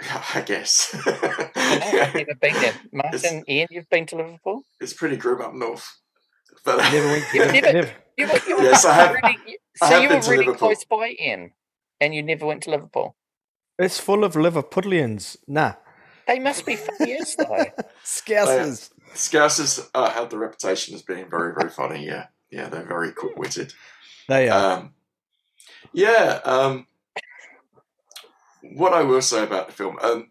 I 0.34 0.40
guess. 0.44 0.92
Know, 1.06 1.12
I've 1.54 2.14
never 2.14 2.34
been 2.34 2.54
there. 2.54 2.74
Martin, 2.92 3.44
Ian, 3.48 3.68
you've 3.70 3.88
been 3.88 4.06
to 4.06 4.16
Liverpool? 4.16 4.64
it's 4.80 4.92
pretty 4.92 5.16
grim 5.16 5.40
up 5.40 5.54
north. 5.54 5.86
But 6.64 6.78
Never 6.92 7.06
went. 7.06 7.24
You 8.16 8.26
you 8.48 8.56
were 8.56 8.62
Yes, 8.62 8.84
I 8.84 8.94
have- 8.94 9.12
Really, 9.14 9.58
I 9.82 9.86
so 9.86 9.86
have 9.86 10.02
you 10.02 10.08
were 10.08 10.20
to 10.20 10.30
really 10.30 10.46
Liverpool. 10.46 10.68
close 10.68 10.84
by, 10.84 11.14
Ian, 11.20 11.52
and 12.00 12.14
you 12.14 12.22
never 12.22 12.46
went 12.46 12.62
to 12.64 12.70
Liverpool. 12.70 13.16
It's 13.78 13.98
full 13.98 14.24
of 14.24 14.34
Liverpudlians. 14.34 15.36
Nah. 15.46 15.74
They 16.26 16.38
must 16.38 16.64
be 16.64 16.76
funny 16.76 17.18
though. 17.38 17.66
Scousers. 18.04 18.90
Scousers 19.14 19.88
uh, 19.94 20.10
have 20.10 20.30
the 20.30 20.38
reputation 20.38 20.94
as 20.94 21.02
being 21.02 21.28
very, 21.28 21.52
very 21.54 21.70
funny. 21.70 22.06
Yeah, 22.06 22.26
yeah, 22.50 22.68
they're 22.68 22.86
very 22.86 23.12
quick-witted. 23.12 23.72
They 24.28 24.48
are. 24.48 24.78
Um, 24.78 24.94
yeah. 25.92 26.40
Um, 26.44 26.86
what 28.62 28.94
I 28.94 29.02
will 29.02 29.22
say 29.22 29.42
about 29.42 29.66
the 29.66 29.72
film, 29.72 29.98
um, 30.02 30.30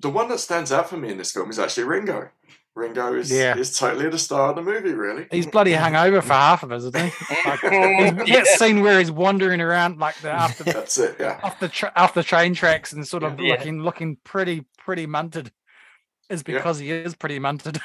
the 0.00 0.10
one 0.10 0.28
that 0.28 0.40
stands 0.40 0.72
out 0.72 0.88
for 0.88 0.96
me 0.96 1.10
in 1.10 1.18
this 1.18 1.32
film 1.32 1.50
is 1.50 1.58
actually 1.58 1.84
Ringo. 1.84 2.30
Ringo 2.74 3.14
is 3.14 3.30
Yeah. 3.30 3.56
is 3.56 3.76
totally 3.78 4.08
the 4.08 4.18
star 4.18 4.50
of 4.50 4.56
the 4.56 4.62
movie, 4.62 4.94
really. 4.94 5.26
He's 5.30 5.46
bloody 5.46 5.72
hungover 5.74 6.22
for 6.22 6.32
half 6.32 6.62
of 6.62 6.72
it, 6.72 6.76
isn't 6.76 6.96
he? 6.96 7.02
Like, 7.02 7.12
Mm, 7.60 8.26
that 8.26 8.46
scene 8.46 8.80
where 8.80 8.98
he's 8.98 9.10
wandering 9.10 9.60
around 9.60 9.98
like 9.98 10.16
the 10.20 10.30
after 10.32 10.64
That's 10.64 10.96
it. 10.98 11.16
Yeah. 11.20 11.38
off 11.42 11.60
the 11.60 11.68
tra- 11.68 11.92
off 11.96 12.14
the 12.14 12.22
train 12.22 12.54
tracks 12.54 12.92
and 12.92 13.06
sort 13.06 13.22
of 13.24 13.38
Yeah. 13.38 13.52
looking 13.54 13.82
looking 13.82 14.16
pretty 14.24 14.64
pretty 14.78 15.06
munted 15.06 15.50
is 16.30 16.42
Yeah. 16.46 16.54
because 16.56 16.78
he 16.78 16.90
is 16.90 17.14
pretty 17.14 17.38
munted. 17.38 17.78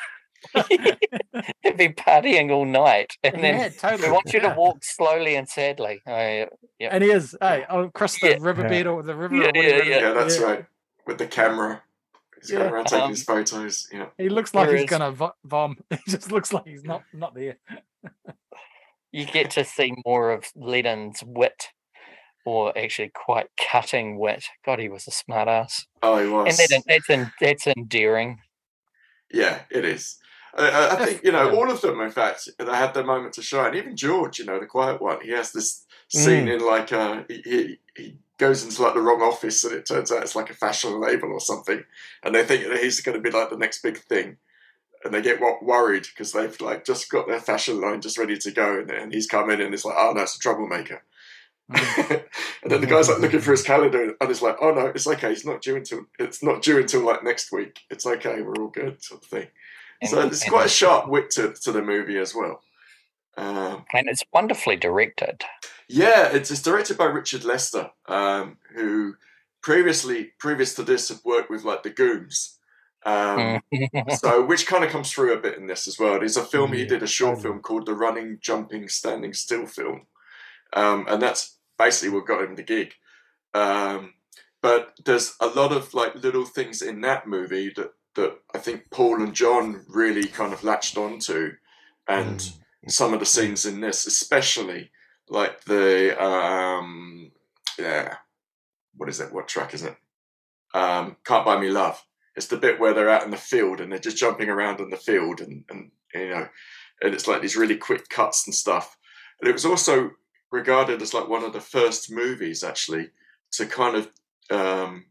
He'd 1.64 1.78
be 1.78 1.90
partying 1.90 2.52
all 2.52 2.66
night, 2.66 3.12
and 3.24 3.44
then 3.44 3.60
yeah, 3.60 3.70
they 3.70 3.76
totally. 3.76 4.12
want 4.12 4.32
you 4.34 4.40
to 4.40 4.54
walk 4.58 4.78
slowly 4.84 5.36
and 5.36 5.50
sadly. 5.50 6.00
Oh, 6.08 6.12
yeah. 6.16 6.46
yeah. 6.80 6.90
And 6.92 7.04
he 7.04 7.12
is, 7.12 7.36
hey, 7.42 7.66
across 7.70 8.20
the 8.20 8.30
Yeah. 8.30 8.38
riverbed 8.40 8.88
or 8.88 9.04
the 9.04 9.16
river 9.16 9.36
Yeah, 9.36 9.48
or 9.48 9.52
yeah, 9.56 9.84
yeah. 9.84 10.00
Yeah, 10.00 10.14
that's 10.14 10.40
right. 10.40 10.66
With 11.06 11.18
the 11.18 11.28
camera, 11.28 11.82
he's 12.42 12.52
going 12.52 12.64
Yeah. 12.64 12.72
around 12.72 12.86
taking 12.86 13.04
Um, 13.04 13.10
his 13.10 13.24
photos. 13.24 13.88
Yeah. 13.92 14.08
He 14.18 14.30
looks 14.30 14.54
like 14.54 14.68
Whereas- 14.68 14.82
he's 14.82 14.90
gonna 14.90 15.12
vo- 15.12 15.36
vom. 15.44 15.78
He 15.92 16.12
just 16.12 16.32
looks 16.32 16.54
like 16.54 16.66
he's 16.68 16.84
not 16.84 17.04
not 17.14 17.34
there. 17.36 17.58
You 19.12 19.26
get 19.26 19.52
to 19.52 19.64
see 19.64 19.94
more 20.06 20.32
of 20.32 20.46
Lennon's 20.56 21.24
wit, 21.26 21.70
or 22.46 22.78
actually 22.78 23.10
quite 23.10 23.48
cutting 23.58 24.20
wit. 24.20 24.46
God, 24.66 24.80
he 24.80 24.90
was 24.90 25.08
a 25.08 25.12
smart 25.12 25.48
ass. 25.48 25.88
Oh, 26.04 26.18
he 26.20 26.28
was. 26.30 26.60
And 26.60 26.70
that, 26.70 26.84
that's, 26.88 27.10
en- 27.10 27.32
that's 27.40 27.68
endearing. 27.68 28.42
Yeah, 29.32 29.62
it 29.72 29.86
is. 29.86 30.18
I- 30.56 30.70
I, 30.70 30.94
I 30.94 31.06
think 31.06 31.24
you 31.24 31.32
know 31.32 31.56
all 31.56 31.72
of 31.72 31.82
them. 31.82 32.00
In 32.02 32.12
fact, 32.12 32.50
they 32.60 32.66
had 32.66 32.94
their 32.94 33.06
moment 33.06 33.34
to 33.36 33.42
shine. 33.42 33.76
Even 33.76 33.96
George, 33.96 34.40
you 34.40 34.46
know, 34.46 34.60
the 34.60 34.66
quiet 34.66 35.02
one. 35.02 35.22
He 35.22 35.32
has 35.32 35.52
this 35.52 35.86
scene 36.10 36.48
in 36.48 36.60
like 36.66 36.92
uh, 36.92 37.24
he, 37.28 37.42
he 37.46 37.80
he 37.96 38.18
goes 38.38 38.64
into 38.64 38.82
like 38.82 38.94
the 38.94 39.02
wrong 39.02 39.22
office, 39.22 39.64
and 39.64 39.74
it 39.74 39.86
turns 39.86 40.12
out 40.12 40.24
it's 40.24 40.36
like 40.36 40.50
a 40.50 40.56
fashion 40.56 41.00
label 41.00 41.32
or 41.32 41.40
something, 41.40 41.84
and 42.24 42.36
they 42.36 42.44
think 42.44 42.68
that 42.68 42.80
he's 42.80 43.02
going 43.02 43.18
to 43.18 43.22
be 43.22 43.36
like 43.36 43.50
the 43.50 43.58
next 43.58 43.82
big 43.82 43.98
thing, 43.98 44.38
and 45.04 45.14
they 45.14 45.22
get 45.22 45.42
wo- 45.42 45.60
worried 45.62 46.04
because 46.04 46.32
they've 46.32 46.60
like 46.62 46.86
just 46.86 47.10
got 47.10 47.28
their 47.28 47.40
fashion 47.40 47.82
line 47.82 48.02
just 48.02 48.18
ready 48.18 48.38
to 48.38 48.52
go, 48.52 48.80
and, 48.80 48.92
and 48.92 49.14
he's 49.14 49.28
come 49.28 49.50
in 49.50 49.62
and 49.62 49.74
it's 49.74 49.86
like, 49.86 49.96
oh 49.98 50.14
no, 50.14 50.22
it's 50.22 50.36
a 50.36 50.40
troublemaker. 50.40 51.04
Mm. 51.72 52.24
and 52.64 52.72
then 52.72 52.82
the 52.82 52.88
guy's 52.88 53.10
like 53.10 53.20
looking 53.20 53.42
for 53.42 53.52
his 53.52 53.64
calendar, 53.64 54.16
and 54.20 54.32
it's 54.32 54.42
like, 54.42 54.58
oh 54.62 54.72
no, 54.72 54.88
it's 54.88 55.08
okay. 55.08 55.32
It's 55.32 55.46
not 55.46 55.62
due 55.62 55.76
until 55.76 56.02
it's 56.20 56.44
not 56.44 56.62
due 56.62 56.80
until 56.80 57.02
like 57.02 57.24
next 57.24 57.52
week. 57.52 57.82
It's 57.90 58.06
okay. 58.06 58.42
We're 58.42 58.56
all 58.56 58.70
good, 58.70 59.04
sort 59.04 59.24
of 59.24 59.30
thing. 59.30 59.48
So 60.06 60.18
there's 60.18 60.44
and- 60.44 60.52
quite 60.52 60.68
a 60.68 60.70
sharp 60.70 61.10
wit 61.10 61.32
to, 61.32 61.54
to 61.54 61.72
the 61.72 61.82
movie 61.82 62.20
as 62.20 62.36
well. 62.36 62.62
Um, 63.38 63.86
and 63.94 64.10
it's 64.10 64.24
wonderfully 64.34 64.76
directed. 64.78 65.44
yeah, 65.88 66.28
it's, 66.32 66.50
it's 66.52 66.62
directed 66.64 66.98
by 66.98 67.06
Richard 67.06 67.44
Lester, 67.44 67.92
um, 68.08 68.58
who 68.76 69.16
previously, 69.62 70.32
previous 70.40 70.74
to 70.76 70.84
this, 70.84 71.10
had 71.10 71.20
worked 71.24 71.50
with 71.52 71.64
like 71.64 71.84
the 71.84 71.90
Goons. 71.92 72.58
Um, 73.06 73.62
Mm. 73.74 74.18
so 74.20 74.44
which 74.46 74.66
kind 74.66 74.84
of 74.84 74.90
comes 74.90 75.12
through 75.12 75.34
a 75.34 75.40
bit 75.40 75.58
in 75.58 75.68
this 75.68 75.88
as 75.88 76.00
well. 76.00 76.18
There's 76.20 76.36
a 76.36 76.44
film 76.44 76.74
he 76.74 76.86
did 76.86 77.04
a 77.04 77.08
short 77.08 77.36
totally. 77.38 77.44
film 77.54 77.62
called 77.62 77.86
the 77.86 77.94
Running, 77.94 78.40
Jumping, 78.42 78.90
Standing 78.90 79.34
Still 79.34 79.66
film, 79.68 80.08
um, 80.74 81.06
and 81.08 81.22
that's 81.22 81.58
basically 81.78 82.10
what 82.16 82.26
got 82.28 82.44
him 82.44 82.56
the 82.56 82.64
gig. 82.64 82.94
Um, 83.54 84.14
but 84.62 84.94
there's 85.06 85.36
a 85.40 85.48
lot 85.48 85.72
of 85.72 85.94
like 85.94 86.16
little 86.16 86.44
things 86.46 86.82
in 86.82 87.02
that 87.02 87.28
movie 87.28 87.72
that 87.76 87.92
that 88.16 88.40
I 88.54 88.58
think 88.58 88.90
Paul 88.90 89.22
and 89.22 89.34
John 89.34 89.86
really 89.88 90.26
kind 90.28 90.52
of 90.54 90.64
latched 90.64 90.98
onto, 90.98 91.52
and 92.08 92.40
Mm. 92.40 92.54
Some 92.88 93.14
of 93.14 93.20
the 93.20 93.26
scenes 93.26 93.66
in 93.66 93.82
this, 93.82 94.06
especially 94.06 94.92
like 95.30 95.64
the 95.66 96.22
um, 96.24 97.32
yeah, 97.78 98.16
what 98.96 99.10
is 99.10 99.20
it? 99.20 99.34
What 99.34 99.48
track 99.48 99.74
is 99.74 99.84
it? 99.84 99.96
Um, 100.74 101.18
Can't 101.26 101.46
Buy 101.46 101.60
Me 101.60 101.70
Love. 101.70 102.04
It's 102.36 102.48
the 102.48 102.58
bit 102.58 102.80
where 102.80 102.94
they're 102.94 103.10
out 103.10 103.24
in 103.24 103.32
the 103.32 103.38
field 103.38 103.82
and 103.82 103.92
they're 103.92 104.00
just 104.00 104.18
jumping 104.18 104.50
around 104.50 104.80
in 104.80 104.90
the 104.90 104.98
field 104.98 105.42
and, 105.42 105.64
and 105.70 105.92
you 106.14 106.30
know, 106.30 106.48
and 107.02 107.14
it's 107.14 107.28
like 107.28 107.42
these 107.42 107.58
really 107.58 107.78
quick 107.78 108.10
cuts 108.10 108.46
and 108.46 108.54
stuff. 108.54 108.98
And 109.40 109.50
it 109.50 109.54
was 109.54 109.66
also 109.66 110.12
regarded 110.52 111.02
as 111.02 111.14
like 111.14 111.28
one 111.28 111.44
of 111.44 111.54
the 111.54 111.62
first 111.62 112.12
movies 112.12 112.64
actually 112.64 113.10
to 113.54 113.66
kind 113.66 113.96
of 113.96 114.12
um, 114.52 115.06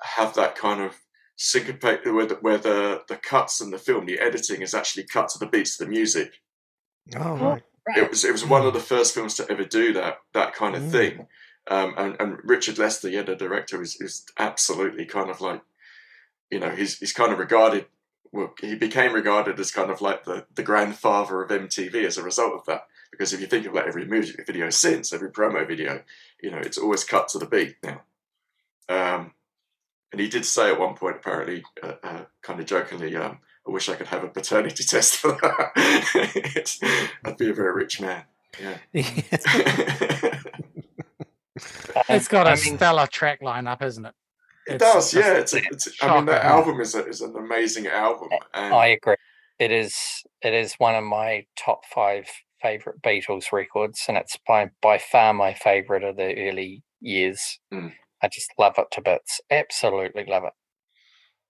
have 0.00 0.34
that 0.34 0.56
kind 0.56 0.80
of 0.80 0.94
syncopate 1.36 2.04
where 2.04 2.26
the, 2.26 2.34
where 2.36 2.58
the 2.58 3.02
the 3.08 3.16
cuts 3.16 3.60
in 3.60 3.70
the 3.70 3.78
film, 3.78 4.06
the 4.06 4.20
editing 4.20 4.62
is 4.62 4.74
actually 4.74 5.04
cut 5.04 5.28
to 5.28 5.38
the 5.38 5.46
beats 5.46 5.80
of 5.80 5.86
the 5.86 5.90
music. 5.90 6.32
Oh, 7.16 7.36
right. 7.36 7.62
It 7.96 8.08
was 8.10 8.24
it 8.24 8.32
was 8.32 8.44
one 8.46 8.66
of 8.66 8.72
the 8.72 8.80
first 8.80 9.14
films 9.14 9.34
to 9.34 9.50
ever 9.50 9.64
do 9.64 9.92
that 9.92 10.18
that 10.32 10.54
kind 10.54 10.74
of 10.74 10.82
Mm. 10.82 10.90
thing. 10.90 11.26
Um, 11.66 11.94
and, 11.96 12.16
and 12.20 12.38
Richard 12.44 12.76
Lester, 12.78 13.08
yeah, 13.08 13.22
the 13.22 13.34
director, 13.36 13.80
is, 13.80 13.98
is 14.00 14.26
absolutely 14.38 15.06
kind 15.06 15.30
of 15.30 15.40
like, 15.40 15.62
you 16.50 16.60
know, 16.60 16.70
he's 16.70 16.98
he's 16.98 17.12
kind 17.12 17.32
of 17.32 17.38
regarded. 17.38 17.86
Well, 18.32 18.52
he 18.60 18.74
became 18.74 19.12
regarded 19.14 19.60
as 19.60 19.70
kind 19.70 19.90
of 19.90 20.00
like 20.00 20.24
the, 20.24 20.46
the 20.54 20.62
grandfather 20.64 21.40
of 21.42 21.50
MTV 21.50 22.04
as 22.04 22.18
a 22.18 22.22
result 22.22 22.54
of 22.54 22.66
that. 22.66 22.86
Because 23.12 23.32
if 23.32 23.40
you 23.40 23.46
think 23.46 23.64
of 23.66 23.74
like 23.74 23.86
every 23.86 24.06
music 24.06 24.44
video 24.44 24.70
since, 24.70 25.12
every 25.12 25.30
promo 25.30 25.66
video, 25.66 26.02
you 26.42 26.50
know, 26.50 26.58
it's 26.58 26.76
always 26.78 27.04
cut 27.04 27.28
to 27.28 27.38
the 27.38 27.46
beat 27.46 27.76
now. 27.82 28.02
Um, 28.88 29.34
and 30.10 30.20
he 30.20 30.28
did 30.28 30.44
say 30.44 30.70
at 30.72 30.80
one 30.80 30.94
point, 30.94 31.16
apparently, 31.16 31.62
uh, 31.82 31.94
uh, 32.02 32.24
kind 32.42 32.58
of 32.58 32.66
jokingly, 32.66 33.14
um, 33.14 33.38
I 33.66 33.70
wish 33.70 33.88
I 33.88 33.94
could 33.94 34.08
have 34.08 34.24
a 34.24 34.28
paternity 34.28 34.84
test 34.88 35.16
for 35.16 35.32
that. 35.32 36.78
I'd 37.24 37.36
be 37.36 37.50
a 37.50 37.54
very 37.54 37.72
rich 37.72 38.00
man. 38.00 38.24
Yeah. 38.60 38.78
It's 42.08 42.28
got 42.28 42.46
a 42.46 42.50
I 42.50 42.56
mean, 42.56 42.76
stellar 42.76 43.06
track 43.06 43.40
lineup, 43.40 43.82
isn't 43.82 44.04
it? 44.06 44.14
it 44.66 44.74
It's 44.74 44.84
does, 44.84 45.14
yeah. 45.14 45.34
It's, 45.34 45.54
a, 45.54 45.58
it's 45.58 45.88
I 46.02 46.16
mean, 46.16 46.26
that 46.26 46.44
album 46.44 46.80
is, 46.80 46.94
a, 46.94 47.06
is 47.06 47.20
an 47.20 47.36
amazing 47.36 47.86
album. 47.86 48.28
And 48.52 48.74
I 48.74 48.86
agree. 48.88 49.16
It 49.58 49.70
is 49.70 49.94
it 50.42 50.52
is 50.52 50.74
one 50.74 50.96
of 50.96 51.04
my 51.04 51.46
top 51.56 51.84
five 51.86 52.26
favorite 52.60 53.00
Beatles 53.02 53.52
records, 53.52 54.02
and 54.08 54.16
it's 54.16 54.36
by 54.46 54.70
by 54.82 54.98
far 54.98 55.32
my 55.32 55.54
favorite 55.54 56.02
of 56.02 56.16
the 56.16 56.36
early 56.48 56.82
years. 57.00 57.60
Mm. 57.72 57.92
I 58.20 58.28
just 58.28 58.50
love 58.58 58.74
it 58.78 58.86
to 58.92 59.00
bits. 59.00 59.40
Absolutely 59.50 60.24
love 60.26 60.44
it. 60.44 60.52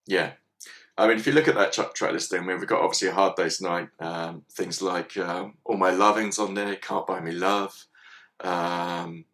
yeah. 0.07 0.33
I 0.97 1.09
mean, 1.09 1.17
if 1.19 1.27
you 1.27 1.33
look 1.33 1.49
at 1.49 1.57
that 1.57 1.73
track, 1.73 1.95
track 1.95 2.13
listing, 2.13 2.41
I 2.41 2.45
mean, 2.45 2.59
we've 2.61 2.69
got 2.69 2.81
obviously 2.81 3.09
A 3.09 3.13
Hard 3.13 3.35
Day's 3.37 3.61
Night, 3.61 3.89
um, 3.99 4.43
things 4.53 4.81
like 4.81 5.17
um, 5.17 5.55
All 5.65 5.77
My 5.77 5.91
Loving's 5.91 6.39
on 6.39 6.55
there, 6.55 6.77
Can't 6.77 7.07
Buy 7.07 7.21
Me 7.21 7.33
Love, 7.33 7.75
um, 8.41 9.25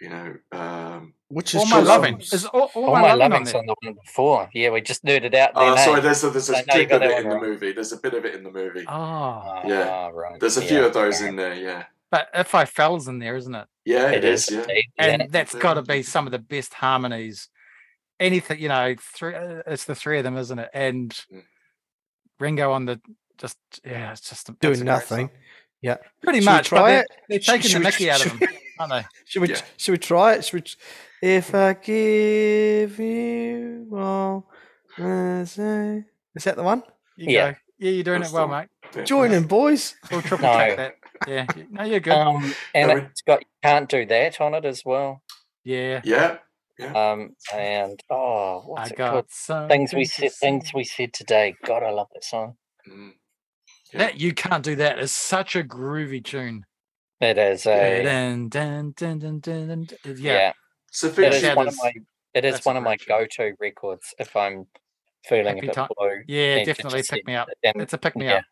you 0.00 0.08
know, 0.08 0.36
um, 0.52 1.12
Which 1.28 1.54
is 1.54 1.60
All 1.62 1.66
my 1.66 1.78
true. 1.80 1.88
loving 1.88 2.20
is 2.20 2.44
all, 2.46 2.70
all 2.74 2.84
All 2.86 2.92
my, 2.94 3.00
my 3.02 3.14
loving 3.14 3.22
on 3.22 3.30
loving's 3.30 3.54
on 3.54 3.66
the 3.66 3.74
one 3.82 3.94
before. 4.04 4.48
Yeah, 4.54 4.70
we 4.70 4.80
just 4.80 5.04
nerded 5.04 5.34
out. 5.34 5.50
Oh, 5.54 5.70
Then, 5.70 5.78
eh? 5.78 5.84
sorry. 5.84 6.00
There's 6.00 6.24
a, 6.24 6.30
there's 6.30 6.50
a 6.50 6.58
I 6.58 6.62
know 6.62 6.74
you 6.76 6.82
of 6.96 7.02
it 7.02 7.12
one 7.14 7.22
in 7.24 7.28
the 7.28 7.40
movie. 7.40 7.72
There's 7.72 7.92
a 7.92 7.96
bit 7.98 8.14
of 8.14 8.24
it 8.24 8.34
in 8.34 8.42
the 8.44 8.50
movie. 8.50 8.84
Oh, 8.88 9.60
Yeah. 9.66 9.88
Ah, 9.90 10.06
right. 10.08 10.40
There's 10.40 10.56
a 10.56 10.62
few 10.62 10.80
yeah, 10.80 10.86
of 10.86 10.94
those 10.94 11.20
yeah. 11.20 11.28
in 11.28 11.36
there. 11.36 11.54
Yeah, 11.54 11.84
but 12.10 12.28
if 12.32 12.54
I 12.54 12.64
fell's 12.64 13.08
in 13.08 13.18
there, 13.18 13.36
isn't 13.36 13.54
it? 13.54 13.66
yeah, 13.84 14.10
It 14.10 14.24
is. 14.24 14.50
Yeah, 14.50 14.64
And 14.98 15.22
yeah. 15.22 15.26
that's 15.30 15.54
got 15.54 15.74
to 15.74 15.82
be 15.82 16.02
some 16.02 16.26
of 16.26 16.30
the 16.32 16.38
best 16.38 16.74
harmonies. 16.74 17.48
Anything, 18.20 18.60
you 18.60 18.68
know, 18.68 18.94
three. 19.00 19.34
uh, 19.34 19.62
It's 19.66 19.84
the 19.86 19.94
three 19.94 20.18
of 20.18 20.24
them, 20.24 20.36
isn't 20.36 20.58
it? 20.58 20.68
And 20.74 21.10
Mm. 21.32 21.42
Ringo 22.38 22.72
on 22.72 22.84
the 22.86 23.00
just 23.38 23.56
yeah, 23.84 24.12
it's 24.12 24.28
just 24.28 24.48
a- 24.48 24.52
doing 24.60 24.84
nothing. 24.84 25.30
Yeah. 25.82 25.96
Pretty 26.22 26.40
Should 26.40 26.46
we 26.50 26.52
much. 26.54 26.70
but 26.70 26.76
try 26.76 26.90
they're, 26.92 27.00
it? 27.00 27.06
they're 27.28 27.38
taking 27.38 27.62
should 27.70 27.76
the 27.76 27.78
we- 27.78 27.84
Mickey 27.84 28.10
out 28.10 28.24
of 28.26 28.38
them, 28.38 28.48
aren't 28.78 28.92
they? 28.92 29.04
Should 29.26 29.42
we 29.42 29.48
Yeah. 29.48 29.60
should 29.78 29.92
we 29.92 29.98
try 29.98 30.34
it? 30.34 30.44
Should 30.44 30.62
we? 31.22 31.26
If 31.28 31.54
I 31.54 31.72
give 31.74 32.98
you 32.98 33.88
all, 33.94 34.50
say- 34.96 36.04
is 36.34 36.44
that 36.44 36.56
the 36.56 36.62
one? 36.62 36.82
You 37.16 37.32
Yeah. 37.32 37.50
go. 37.52 37.56
Yeah, 37.78 37.90
you're 37.92 38.04
doing 38.04 38.20
That's 38.20 38.32
it 38.32 38.34
well, 38.36 38.48
the 38.48 38.54
mate. 38.56 38.68
yeah. 38.94 39.04
Join 39.04 39.32
in, 39.32 39.44
boys. 39.46 39.94
We'll 40.10 40.20
triple 40.22 40.46
No. 40.48 40.58
check 40.58 40.76
that. 40.76 40.94
Yeah. 41.26 41.46
you- 41.56 41.66
No, 41.70 41.84
you're 41.84 42.00
good. 42.00 42.12
Um, 42.12 42.54
and 42.74 42.90
it's 42.92 43.22
got 43.22 43.40
you 43.40 43.46
can't 43.62 43.88
do 43.88 44.04
that 44.06 44.40
on 44.40 44.54
it 44.54 44.64
as 44.66 44.84
well. 44.84 45.22
yeah. 45.64 46.00
Yeah, 46.04 46.38
Um, 46.88 47.36
and 47.52 48.00
oh, 48.10 48.62
what's 48.66 48.90
I 48.90 48.94
it 48.94 48.96
called? 48.96 49.68
Things 49.70 49.92
we 49.94 50.04
said. 50.04 50.32
Things 50.32 50.72
we 50.74 50.84
said 50.84 51.12
today. 51.12 51.54
God, 51.64 51.82
I 51.82 51.90
love 51.90 52.08
that 52.14 52.24
song. 52.24 52.56
Mm. 52.90 53.12
Yeah. 53.92 53.98
That 53.98 54.20
you 54.20 54.32
can't 54.32 54.64
do 54.64 54.76
that. 54.76 54.98
It's 54.98 55.14
such 55.14 55.56
a 55.56 55.62
groovy 55.64 56.24
tune. 56.24 56.64
It 57.20 57.36
is 57.38 57.66
a 57.66 58.02
Dun, 58.02 58.48
dun, 58.48 58.94
dun, 58.96 59.18
dun, 59.18 59.40
dun. 59.40 59.88
yeah. 60.04 60.14
Yeah. 60.32 60.52
So 60.92 61.08
It 61.08 61.18
is 61.34 61.42
Yeah, 61.42 61.54
one 61.54 61.68
of 61.68 61.74
my. 61.82 61.92
It 62.32 62.44
is 62.44 62.64
one 62.64 62.76
of 62.76 62.82
my 62.84 62.96
go-to 63.08 63.54
records 63.58 64.14
if 64.18 64.34
I'm 64.36 64.66
feeling 65.26 65.56
Happy 65.56 65.58
a 65.58 65.62
bit 65.70 65.72
time- 65.74 65.88
blue. 65.98 66.22
Yeah, 66.28 66.64
definitely 66.64 67.02
pick 67.02 67.26
me 67.26 67.34
up. 67.34 67.48
and- 67.64 67.82
It's 67.82 67.92
a 67.92 67.98
pick 67.98 68.14
me 68.16 68.26
yeah, 68.26 68.36
up. 68.36 68.44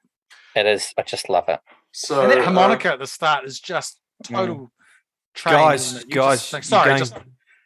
It 0.57 0.67
is. 0.67 0.93
I 0.99 1.03
just 1.03 1.29
love 1.29 1.49
it. 1.49 1.61
so 1.93 2.23
And 2.23 2.33
that 2.33 2.39
uh, 2.39 2.45
harmonica 2.45 2.93
at 2.93 2.99
the 2.99 3.07
start 3.07 3.45
is 3.45 3.61
just 3.61 4.01
Mm. 4.25 4.35
total 4.37 4.73
train, 5.35 5.55
Guys, 5.55 5.87
isn't 5.87 6.01
it? 6.03 6.09
You 6.09 6.15
guys, 6.17 6.39
just 6.41 6.51
think- 6.51 6.65
sorry, 6.65 6.89
going- 6.89 6.99
just 6.99 7.15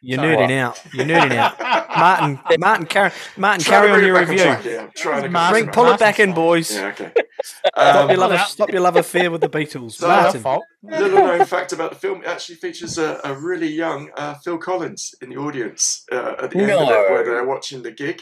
You're 0.05 0.17
Sorry. 0.17 0.35
nerding 0.35 0.59
out. 0.59 0.81
You're 0.93 1.05
nerding 1.05 1.35
out. 1.37 1.57
Martin, 1.97 2.39
Martin, 2.59 2.85
carry, 2.87 3.11
Martin, 3.37 3.63
trying 3.63 3.81
carry 3.87 3.91
on 3.91 4.05
your 4.05 4.19
review. 4.19 4.37
track, 4.37 4.65
Yeah, 4.65 4.81
I'm 4.81 4.91
trying 4.95 5.31
Martin- 5.31 5.53
Bring, 5.53 5.65
concentrate. 5.67 5.73
pull 5.73 5.93
it 5.93 5.99
back 5.99 6.19
in, 6.19 6.33
boys. 6.33 6.75
Yeah, 6.75 6.87
okay. 6.87 7.13
Stop 7.43 7.77
Um, 7.77 8.09
your 8.09 8.17
love. 8.17 8.29
Pull 8.29 8.31
it 8.31 8.35
Of, 8.35 8.39
out. 8.41 8.47
stop 8.49 8.69
your 8.71 8.81
love 8.81 8.95
affair 8.97 9.31
with 9.31 9.39
the 9.41 9.47
Beatles. 9.49 9.93
So- 9.93 10.07
Martin, 10.09 10.43
little 10.83 11.09
known 11.19 11.45
fact 11.45 11.71
about 11.71 11.91
the 11.91 11.97
film: 11.97 12.21
it 12.21 12.27
actually 12.27 12.55
features 12.55 12.97
a, 12.97 13.21
a 13.23 13.33
really 13.33 13.67
young 13.69 14.11
uh, 14.17 14.33
Phil 14.43 14.57
Collins 14.57 15.15
in 15.21 15.29
the 15.29 15.37
audience 15.37 16.03
uh, 16.11 16.35
at 16.43 16.51
the 16.51 16.59
end 16.59 16.71
of 16.71 16.81
it, 16.89 17.11
where 17.11 17.23
they're 17.23 17.45
watching 17.47 17.81
the 17.83 17.91
gig. 17.91 18.21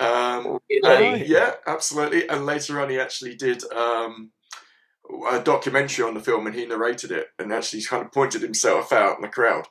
Um, 0.00 0.58
Really? 0.68 1.06
and- 1.20 1.28
yeah, 1.28 1.52
absolutely. 1.66 2.28
And 2.28 2.44
later 2.44 2.80
on, 2.80 2.90
he 2.90 2.98
actually 2.98 3.36
did 3.36 3.62
um, 3.72 4.30
a 5.30 5.38
documentary 5.40 6.04
on 6.04 6.14
the 6.14 6.20
film, 6.20 6.46
and 6.46 6.56
he 6.56 6.66
narrated 6.66 7.12
it, 7.12 7.28
and 7.38 7.52
actually 7.52 7.82
kind 7.82 8.04
of 8.04 8.10
pointed 8.12 8.42
himself 8.42 8.92
out 8.92 9.16
in 9.16 9.22
the 9.22 9.28
crowd. 9.28 9.66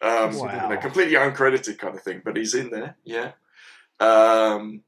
Um, 0.00 0.32
you 0.32 0.44
know, 0.44 0.76
completely 0.80 1.14
uncredited 1.14 1.78
kind 1.78 1.94
of 1.96 2.02
thing, 2.02 2.22
but 2.24 2.36
he's 2.36 2.54
in 2.54 2.70
there. 2.70 2.96
Yeah. 3.04 3.32
Um, 4.00 4.82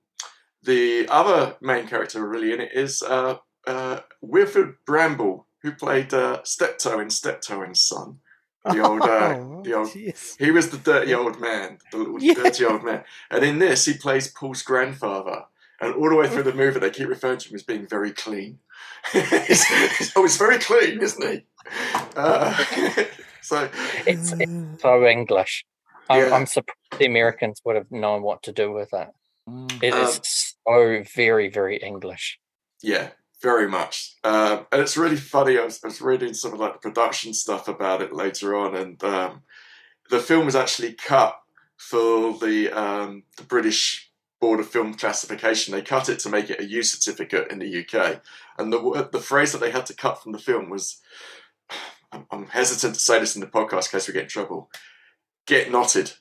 the 0.63 1.09
other 1.09 1.57
main 1.61 1.87
character 1.89 2.27
really 2.27 2.53
in 2.53 2.61
it 2.61 2.73
is 2.73 3.03
uh, 3.03 3.39
uh, 3.67 4.01
Wilfrid 4.21 4.75
Brambell, 4.87 5.45
who 5.63 5.73
played 5.73 6.15
uh, 6.15 6.43
Steptoe 6.45 7.01
in 7.01 7.11
Steptoe 7.11 7.63
and 7.63 7.77
Son. 7.77 8.19
The 8.65 8.81
old, 8.87 9.03
uh, 9.03 9.37
Oh, 9.39 9.63
the 9.65 9.73
old 9.75 9.89
he 9.91 10.51
was 10.51 10.71
the 10.71 10.77
dirty 10.79 11.15
old 11.15 11.41
man, 11.41 11.79
the 11.91 11.99
little 11.99 12.23
Yeah. 12.23 12.35
dirty 12.35 12.65
old 12.65 12.85
man. 12.85 13.05
And 13.31 13.45
in 13.45 13.59
this, 13.59 13.87
he 13.87 13.95
plays 13.95 14.29
Paul's 14.29 14.63
grandfather. 14.63 15.45
And 15.81 15.95
all 15.95 16.11
the 16.11 16.17
way 16.17 16.29
through 16.29 16.43
the 16.43 16.53
movie, 16.53 16.79
they 16.79 16.91
keep 16.91 17.09
referring 17.09 17.39
to 17.39 17.49
him 17.49 17.55
as 17.55 17.63
being 17.63 17.87
very 17.87 18.13
clean. 18.13 18.59
oh, 19.15 20.23
he's 20.23 20.37
very 20.37 20.59
clean, 20.59 21.01
isn't 21.01 21.27
he? 21.27 21.45
So, 23.43 23.69
It's, 24.07 24.33
it's 24.33 24.83
so 24.83 25.07
English. 25.07 25.65
I'm, 26.09 26.29
Yeah. 26.29 26.35
I'm 26.35 26.47
surprised 26.47 26.99
the 26.99 27.07
Americans 27.07 27.61
would 27.65 27.77
have 27.77 27.91
known 27.91 28.23
what 28.23 28.43
to 28.45 28.53
do 28.53 28.73
with 28.73 28.93
it. 28.93 29.09
Mm. 29.49 29.83
It 29.83 29.95
is 29.95 30.17
Um, 30.17 30.23
so 30.25 31.05
very, 31.15 31.49
very 31.49 31.77
English. 31.79 32.39
yeah, 32.83 33.09
very 33.43 33.69
much. 33.69 34.15
Um, 34.25 34.67
and 34.71 34.81
it's 34.83 34.97
really 34.97 35.17
funny. 35.17 35.59
I 35.59 35.65
was, 35.65 35.81
I 35.83 35.89
was 35.89 36.01
reading 36.01 36.35
some 36.35 36.53
of 36.53 36.61
like 36.61 36.75
the 36.75 36.79
production 36.91 37.33
stuff 37.33 37.69
about 37.69 38.03
it 38.03 38.13
later 38.13 38.57
on, 38.57 38.75
and 38.77 39.03
um, 39.05 39.43
the 40.11 40.21
film 40.21 40.45
was 40.47 40.57
actually 40.57 40.93
cut 40.95 41.39
for 41.79 42.39
the 42.39 42.71
um, 42.71 43.23
the 43.39 43.45
British 43.45 44.11
Board 44.41 44.61
of 44.61 44.69
Film 44.69 44.93
Classification. 44.95 45.73
They 45.73 45.83
cut 45.83 46.09
it 46.09 46.19
to 46.21 46.29
make 46.29 46.51
it 46.51 46.61
a 46.61 46.65
U 46.67 46.83
certificate 46.83 47.51
in 47.51 47.59
the 47.61 47.81
UK, 47.87 48.21
and 48.59 48.73
the 48.73 49.09
the 49.13 49.21
phrase 49.21 49.53
that 49.53 49.59
they 49.61 49.71
had 49.71 49.87
to 49.87 49.95
cut 49.95 50.23
from 50.23 50.33
the 50.33 50.39
film 50.39 50.69
was, 50.69 51.01
I'm, 52.13 52.27
I'm 52.31 52.47
hesitant 52.47 52.95
to 52.95 53.01
say 53.01 53.19
this 53.21 53.35
in 53.37 53.41
the 53.41 53.47
podcast 53.47 53.93
in 53.93 53.99
case 53.99 54.09
we 54.09 54.15
get 54.15 54.25
in 54.25 54.29
trouble. 54.29 54.71
Get 55.47 55.71
knotted. 55.71 56.13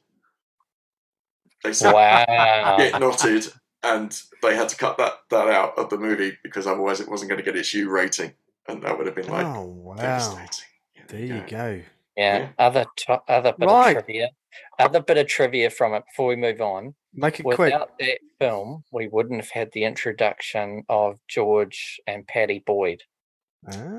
They 1.64 1.74
said 1.74 1.94
Wow. 1.94 2.78
get 2.78 3.00
knotted, 3.00 3.48
and 3.84 4.22
they 4.42 4.56
had 4.56 4.70
to 4.70 4.78
cut 4.78 4.98
that 4.98 5.14
that 5.30 5.48
out 5.50 5.78
of 5.78 5.90
the 5.90 5.98
movie 5.98 6.38
because 6.44 6.66
otherwise 6.68 7.00
it 7.02 7.10
wasn't 7.10 7.30
going 7.30 7.40
to 7.40 7.46
get 7.46 7.58
its 7.58 7.74
U 7.74 7.90
rating. 7.90 8.34
and 8.68 8.82
that 8.84 8.96
would 8.98 9.08
have 9.08 9.16
been 9.16 9.28
like 9.28 9.46
oh 9.46 9.66
wow! 9.66 9.96
devastating. 9.96 10.66
Yeah, 10.96 11.02
There 11.08 11.20
you 11.26 11.44
go. 11.48 11.82
Yeah. 12.16 12.38
Yeah. 12.38 12.50
Other 12.60 12.86
to- 12.98 13.22
other 13.28 13.54
bit 13.58 13.68
Right. 13.68 13.98
of 13.98 14.04
trivia. 14.06 14.30
Other 14.78 15.02
bit 15.02 15.18
of 15.18 15.28
trivia 15.28 15.70
from 15.70 15.94
it 15.94 16.04
before 16.08 16.28
we 16.28 16.36
move 16.36 16.62
on. 16.62 16.94
Make 17.14 17.40
it 17.40 17.44
quick. 17.44 17.58
Without 17.58 17.98
that 18.00 18.20
film, 18.40 18.84
we 18.92 19.08
wouldn't 19.08 19.42
have 19.42 19.50
had 19.52 19.72
the 19.74 19.84
introduction 19.86 20.84
of 20.90 21.20
George 21.28 22.00
and 22.08 22.28
Pattie 22.28 22.64
Boyd. 22.66 23.04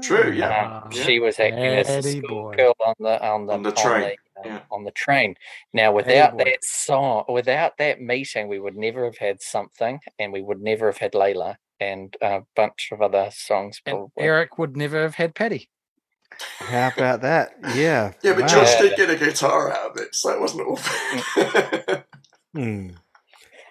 True, 0.03 0.33
yeah. 0.33 0.81
Ah, 0.83 0.85
Um, 0.87 0.91
She 0.91 1.19
was 1.21 1.39
acting 1.39 1.65
as 1.65 1.87
the 1.87 1.93
Pattie 1.95 2.19
school 2.21 2.43
Boyd. 2.45 2.57
girl 2.57 2.75
on 2.85 2.95
the 2.99 3.23
on 3.27 3.47
the 3.47 3.53
On 3.55 3.63
the 3.63 3.73
train, 3.73 4.17
the, 4.37 4.41
uh, 4.41 4.45
yeah. 4.55 4.61
on 4.71 4.85
the 4.85 4.91
train. 4.91 5.35
Now, 5.73 5.93
without 5.93 6.37
Boyd. 6.39 6.47
that 6.47 6.65
song, 6.65 7.25
without 7.29 7.77
that 7.79 8.01
meeting, 8.01 8.49
we 8.49 8.59
would 8.59 8.77
never 8.77 9.05
have 9.05 9.19
had 9.19 9.43
something, 9.43 10.01
and 10.19 10.33
we 10.33 10.41
would 10.43 10.61
never 10.63 10.87
have 10.87 10.97
had 10.99 11.13
Layla 11.13 11.57
and 11.79 12.17
a 12.23 12.43
bunch 12.57 12.89
of 12.93 13.03
other 13.03 13.31
songs. 13.33 13.81
And 13.87 14.09
Eric 14.19 14.59
would 14.59 14.77
never 14.77 15.01
have 15.03 15.15
had 15.17 15.35
Pattie. 15.35 15.69
How 16.59 16.89
about 16.97 17.21
that? 17.23 17.53
Yeah. 17.75 18.13
Yeah, 18.23 18.33
but 18.33 18.43
Wow. 18.43 18.47
Josh 18.49 18.77
did 18.79 18.97
get 18.97 19.11
a 19.11 19.17
guitar 19.17 19.71
out 19.73 19.91
of 19.91 19.97
it, 19.99 20.15
so 20.15 20.31
it 20.31 20.41
wasn't 20.41 20.67
all. 20.67 20.79
Hmm. 22.55 22.89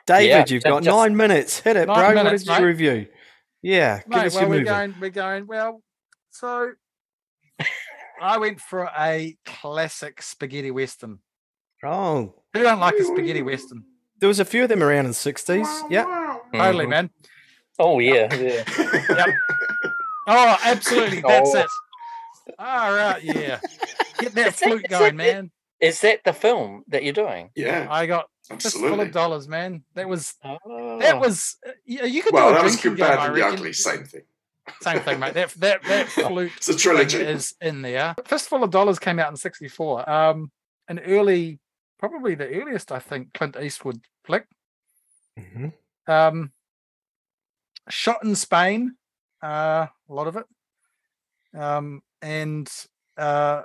David, 0.05 0.27
Yeah, 0.29 0.45
you've 0.47 0.63
got 0.63 0.83
just- 0.83 0.95
nine 0.95 1.17
minutes. 1.17 1.59
Hit 1.59 1.75
it, 1.75 1.87
Nine 1.87 1.97
bro. 1.97 2.15
what 2.15 2.23
minutes, 2.23 2.43
did 2.45 2.53
you 2.53 2.59
mate. 2.61 2.65
review? 2.67 3.07
Yeah, 3.61 3.97
give 3.99 4.07
Mate, 4.09 4.25
us 4.27 4.35
well, 4.35 4.49
we're 4.49 4.63
going, 4.63 4.95
we're 5.01 5.09
going, 5.09 5.45
well, 5.47 5.81
so 6.31 6.71
I 8.21 8.37
went 8.37 8.59
for 8.61 8.89
a 8.97 9.35
classic 9.45 10.21
spaghetti 10.21 10.71
western. 10.71 11.19
Oh, 11.83 12.35
Who 12.53 12.63
don't 12.63 12.79
like 12.79 12.95
a 12.95 13.03
spaghetti 13.03 13.41
western? 13.41 13.83
there 14.19 14.27
was 14.27 14.39
a 14.41 14.45
few 14.45 14.63
of 14.63 14.69
them 14.69 14.83
around 14.83 15.05
in 15.05 15.11
the 15.11 15.13
sixties. 15.13 15.67
Yeah. 15.89 16.37
Totally, 16.53 16.85
Mhm. 16.85 16.89
man. 16.89 17.09
Oh 17.79 17.99
yeah, 17.99 18.33
yeah. 18.35 19.25
Oh, 20.31 20.57
absolutely. 20.63 21.21
That's 21.21 21.55
Oh. 21.55 21.59
it. 21.59 21.67
All 22.59 22.93
right, 22.93 23.23
yeah. 23.23 23.59
Get 24.19 24.33
that 24.35 24.47
Is 24.47 24.59
that- 24.59 24.67
flute 24.69 24.85
is 24.85 24.89
going, 24.89 25.15
that 25.17 25.35
man. 25.35 25.51
Is 25.79 26.01
that 26.01 26.23
the 26.23 26.33
film 26.33 26.83
that 26.89 27.03
you're 27.03 27.13
doing? 27.13 27.49
yeah, 27.55 27.87
I 27.89 28.05
got 28.05 28.27
fistful 28.49 28.81
absolutely. 28.85 29.05
of 29.05 29.11
dollars, 29.11 29.47
man. 29.47 29.83
That 29.95 30.07
was 30.09 30.35
Oh. 30.43 30.99
that 30.99 31.19
was 31.19 31.57
uh, 31.67 31.71
you, 31.85 32.05
you 32.05 32.23
could 32.23 32.33
Well, 32.33 32.49
do 32.49 32.51
a 32.51 32.55
that 32.57 32.63
was 32.63 32.73
drinking 32.73 32.91
good, 32.91 32.97
game, 32.97 33.07
bad, 33.07 33.19
I 33.19 33.27
the 33.27 33.33
reckon. 33.33 33.53
ugly, 33.53 33.73
same 33.73 34.03
thing. 34.05 34.21
Same 34.81 34.99
thing, 35.01 35.19
mate. 35.19 35.33
That 35.33 35.49
that 35.55 35.83
that 35.83 36.07
flute 36.09 36.51
It's 36.57 36.69
a 36.69 36.73
thing 36.73 36.79
trilogy. 36.79 37.17
is 37.19 37.55
in 37.61 37.81
there. 37.81 38.15
Fistful 38.25 38.63
of 38.63 38.69
Dollars 38.71 38.99
came 38.99 39.19
out 39.19 39.29
in 39.31 39.35
'64. 39.37 40.09
Um, 40.09 40.51
an 40.87 40.99
early, 40.99 41.59
probably 41.97 42.35
the 42.35 42.47
earliest, 42.49 42.91
I 42.91 42.99
think, 42.99 43.33
Clint 43.33 43.57
Eastwood 43.59 43.99
flick. 44.23 44.45
Mhm. 45.39 45.73
Um, 46.07 46.51
shot 47.89 48.23
in 48.23 48.35
Spain, 48.35 48.95
uh, 49.43 49.87
a 49.87 50.13
lot 50.13 50.27
of 50.27 50.35
it, 50.35 50.45
um, 51.59 52.01
and 52.21 52.69
uh, 53.17 53.63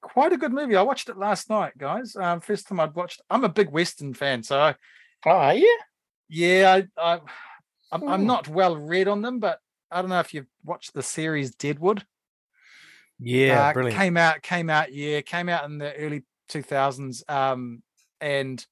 quite 0.00 0.32
a 0.32 0.36
good 0.36 0.52
movie. 0.52 0.76
I 0.76 0.82
watched 0.82 1.08
it 1.08 1.16
last 1.16 1.50
night, 1.50 1.76
guys. 1.78 2.16
Um, 2.16 2.40
first 2.40 2.68
time 2.68 2.80
I'd 2.80 2.94
watched. 2.94 3.20
I'm 3.30 3.44
a 3.44 3.48
big 3.48 3.70
Western 3.70 4.14
fan, 4.14 4.42
so 4.42 4.58
I, 4.60 4.74
Oh, 5.26 5.30
are 5.30 5.54
you? 5.54 5.78
yeah, 6.28 6.80
I, 6.96 7.12
I 7.14 7.20
I'm, 7.92 8.08
I'm 8.08 8.20
Hmm. 8.20 8.26
not 8.26 8.48
well 8.48 8.76
read 8.76 9.08
on 9.08 9.20
them, 9.22 9.38
but 9.40 9.58
I 9.90 10.00
don't 10.00 10.10
know 10.10 10.20
if 10.20 10.32
you've 10.32 10.46
watched 10.64 10.94
the 10.94 11.02
series 11.02 11.54
Deadwood. 11.54 12.04
Yeah, 13.18 13.70
Uh, 13.70 13.72
brilliant. 13.74 13.98
Came 13.98 14.16
out, 14.16 14.42
came 14.42 14.70
out, 14.70 14.92
yeah, 14.92 15.20
came 15.20 15.48
out 15.48 15.64
in 15.64 15.78
the 15.78 15.92
early 15.94 16.24
2000s. 16.48 17.22
Um, 17.28 17.82
and 18.20 18.64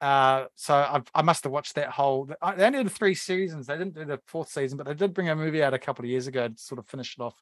uh, 0.00 0.46
so 0.54 0.74
I, 0.74 1.00
I 1.14 1.22
must 1.22 1.44
have 1.44 1.52
watched 1.52 1.76
that 1.76 1.88
whole. 1.90 2.28
I- 2.42 2.56
They 2.56 2.66
only 2.66 2.82
did 2.82 2.92
three 2.92 3.14
seasons. 3.14 3.66
They 3.66 3.78
didn't 3.78 3.94
do 3.94 4.04
the 4.04 4.20
fourth 4.26 4.50
season, 4.50 4.76
but 4.76 4.86
they 4.86 4.94
did 4.94 5.14
bring 5.14 5.30
a 5.30 5.36
movie 5.36 5.62
out 5.62 5.72
a 5.74 5.78
couple 5.78 6.04
of 6.04 6.10
years 6.10 6.26
ago 6.26 6.48
to 6.48 6.56
sort 6.58 6.78
of 6.78 6.86
finish 6.86 7.16
it 7.18 7.22
off. 7.22 7.36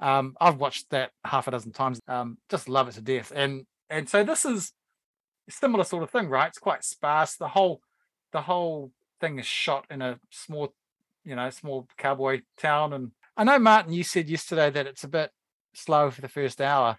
Um, 0.00 0.36
I've 0.40 0.58
watched 0.58 0.90
that 0.90 1.10
half 1.24 1.48
a 1.48 1.52
dozen 1.52 1.72
times. 1.72 2.00
Um, 2.08 2.38
just 2.50 2.68
love 2.68 2.88
it 2.88 2.94
to 2.94 3.00
death. 3.00 3.32
And 3.34 3.66
and 3.90 4.08
so 4.08 4.24
this 4.24 4.44
is 4.44 4.72
similar 5.48 5.84
sort 5.84 6.02
of 6.02 6.10
thing, 6.10 6.28
right? 6.28 6.48
It's 6.48 6.58
quite 6.58 6.84
sparse. 6.84 7.36
The 7.36 7.48
whole 7.48 7.80
the 8.32 8.42
whole 8.42 8.92
thing 9.20 9.38
is 9.38 9.46
shot 9.46 9.86
in 9.90 10.02
a 10.02 10.18
small, 10.30 10.74
you 11.24 11.36
know, 11.36 11.50
small 11.50 11.86
cowboy 11.96 12.42
town. 12.58 12.92
And 12.92 13.12
I 13.36 13.44
know 13.44 13.58
Martin, 13.58 13.92
you 13.92 14.04
said 14.04 14.28
yesterday 14.28 14.70
that 14.70 14.86
it's 14.86 15.04
a 15.04 15.08
bit 15.08 15.30
slow 15.74 16.10
for 16.10 16.20
the 16.20 16.28
first 16.28 16.60
hour. 16.60 16.98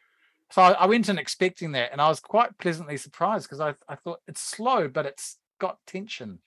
So 0.52 0.62
I, 0.62 0.72
I 0.74 0.86
went 0.86 1.10
in 1.10 1.18
expecting 1.18 1.72
that, 1.74 1.92
and 1.92 2.00
I 2.00 2.08
was 2.08 2.20
quite 2.20 2.58
pleasantly 2.58 2.98
surprised 2.98 3.48
because 3.48 3.60
I, 3.60 3.74
I 3.90 3.96
thought 3.96 4.20
it's 4.28 4.42
slow, 4.42 4.88
but 4.88 5.06
it's 5.06 5.38
got 5.60 5.80
tension. 5.88 6.40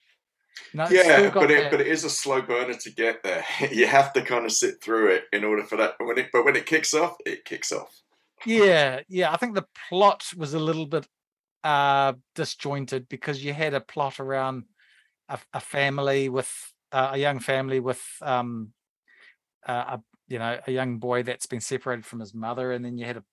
It's 0.73 0.91
Yeah, 0.91 1.29
but 1.29 1.51
it 1.51 1.71
but 1.71 1.81
it 1.81 1.87
is 1.87 2.03
a 2.03 2.09
slow 2.09 2.41
burner 2.41 2.73
to 2.73 2.91
get 2.91 3.23
there. 3.23 3.43
You 3.71 3.87
have 3.87 4.13
to 4.13 4.21
kind 4.21 4.45
of 4.45 4.51
sit 4.51 4.81
through 4.81 5.13
it 5.13 5.23
in 5.33 5.43
order 5.43 5.63
for 5.63 5.77
that. 5.77 5.95
But 5.97 6.07
when 6.07 6.17
it 6.17 6.29
but 6.31 6.45
when 6.45 6.55
it 6.55 6.65
kicks 6.65 6.93
off, 6.93 7.15
it 7.25 7.45
kicks 7.45 7.71
off. 7.71 8.01
yeah, 8.45 9.01
yeah. 9.07 9.31
I 9.31 9.37
think 9.37 9.55
the 9.55 9.67
plot 9.89 10.25
was 10.35 10.53
a 10.53 10.59
little 10.59 10.85
bit 10.85 11.07
uh 11.63 12.13
disjointed 12.35 13.09
because 13.09 13.43
you 13.43 13.53
had 13.53 13.73
a 13.73 13.81
plot 13.81 14.19
around 14.21 14.63
a, 15.27 15.37
a 15.53 15.59
family 15.59 16.29
with 16.29 16.49
uh, 16.91 17.09
a 17.13 17.17
young 17.17 17.39
family 17.39 17.79
with 17.79 18.01
um 18.21 18.71
uh, 19.67 19.97
a 19.97 20.01
you 20.27 20.39
know 20.39 20.59
a 20.65 20.71
young 20.71 20.99
boy 20.99 21.23
that's 21.23 21.45
been 21.45 21.61
separated 21.61 22.05
from 22.05 22.19
his 22.19 22.33
mother, 22.33 22.71
and 22.71 22.83
then 22.83 22.97
you 22.97 23.05
had 23.05 23.17
a 23.17 23.23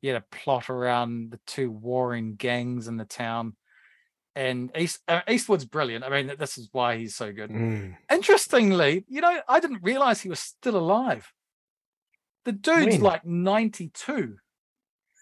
you 0.00 0.12
had 0.12 0.22
a 0.22 0.36
plot 0.36 0.70
around 0.70 1.30
the 1.30 1.40
two 1.46 1.70
warring 1.70 2.34
gangs 2.34 2.88
in 2.88 2.96
the 2.96 3.04
town. 3.04 3.54
And 4.34 4.70
East 4.76 5.00
uh, 5.08 5.20
Eastwood's 5.28 5.66
brilliant. 5.66 6.04
I 6.04 6.08
mean, 6.08 6.34
this 6.38 6.56
is 6.56 6.68
why 6.72 6.96
he's 6.96 7.14
so 7.14 7.32
good. 7.32 7.50
Mm. 7.50 7.96
Interestingly, 8.10 9.04
you 9.08 9.20
know, 9.20 9.40
I 9.46 9.60
didn't 9.60 9.82
realize 9.82 10.22
he 10.22 10.30
was 10.30 10.40
still 10.40 10.76
alive. 10.76 11.32
The 12.44 12.52
dude's 12.52 12.96
When? 12.96 13.00
like 13.02 13.24
92. 13.26 14.36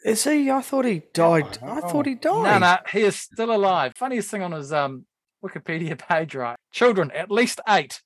Is 0.05 0.25
he? 0.25 0.51
I 0.51 0.63
thought 0.63 0.87
he 0.87 1.03
died. 1.13 1.59
I 1.63 1.81
thought 1.81 2.07
he 2.07 2.15
died. 2.15 2.45
No, 2.45 2.59
no, 2.59 2.77
he 2.91 3.01
is 3.01 3.17
still 3.17 3.55
alive. 3.55 3.93
Funniest 3.97 4.31
thing 4.31 4.43
on 4.43 4.53
his 4.53 4.73
um 4.73 5.07
Wikipedia 5.45 5.99
page, 6.09 6.35
right? 6.35 6.57
Children, 6.73 7.11
at 7.11 7.31
least 7.31 7.61
eight. 7.69 8.01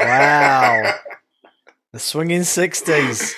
Wow. 0.00 0.94
The 1.96 2.00
swinging 2.00 2.42
sixties. 2.44 3.34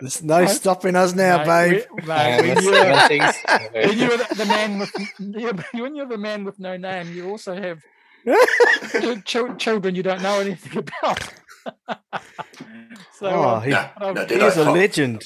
There's 0.00 0.22
no 0.22 0.40
Mate, 0.46 0.48
stopping 0.48 0.96
us 0.96 1.14
now, 1.14 1.44
Mate, 1.44 1.70
babe. 1.70 1.84
we- 1.92 2.06
mate, 2.06 2.40
when 2.40 2.54
the 2.54 2.62
you're, 2.62 3.86
when 3.86 3.98
you're 3.98 4.16
the, 4.16 4.34
the 4.34 4.46
man 4.46 4.78
with 4.78 4.90
when 5.74 5.94
you're 5.94 6.06
the 6.06 6.16
man 6.16 6.44
with 6.44 6.58
no 6.58 6.78
name, 6.78 7.12
you 7.12 7.28
also 7.28 7.54
have 7.54 7.82
ch- 9.26 9.26
ch- 9.26 9.58
children 9.62 9.94
you 9.94 10.02
don't 10.02 10.22
know 10.22 10.40
anything 10.40 10.78
about. 10.78 11.22
so 13.18 13.26
Oh, 13.26 13.48
um, 13.56 13.62
he, 13.62 13.70
now, 13.72 13.90
um, 14.00 14.14
now, 14.14 14.24
did 14.24 14.40
he's 14.40 14.56
I 14.56 14.62
a 14.62 14.64
fi- 14.64 14.72
legend. 14.72 15.24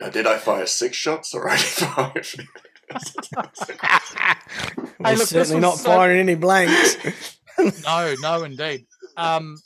now, 0.00 0.08
did 0.08 0.26
I 0.26 0.38
fire 0.38 0.66
six 0.66 0.96
shots 0.96 1.32
or 1.34 1.48
only 1.48 1.62
five? 1.62 2.34
We're 4.98 5.14
look, 5.14 5.28
certainly 5.28 5.60
not 5.60 5.78
so- 5.78 5.84
firing 5.84 6.18
any 6.18 6.34
blanks. 6.34 6.96
no, 7.86 8.12
no, 8.20 8.42
indeed. 8.42 8.86
Um, 9.16 9.56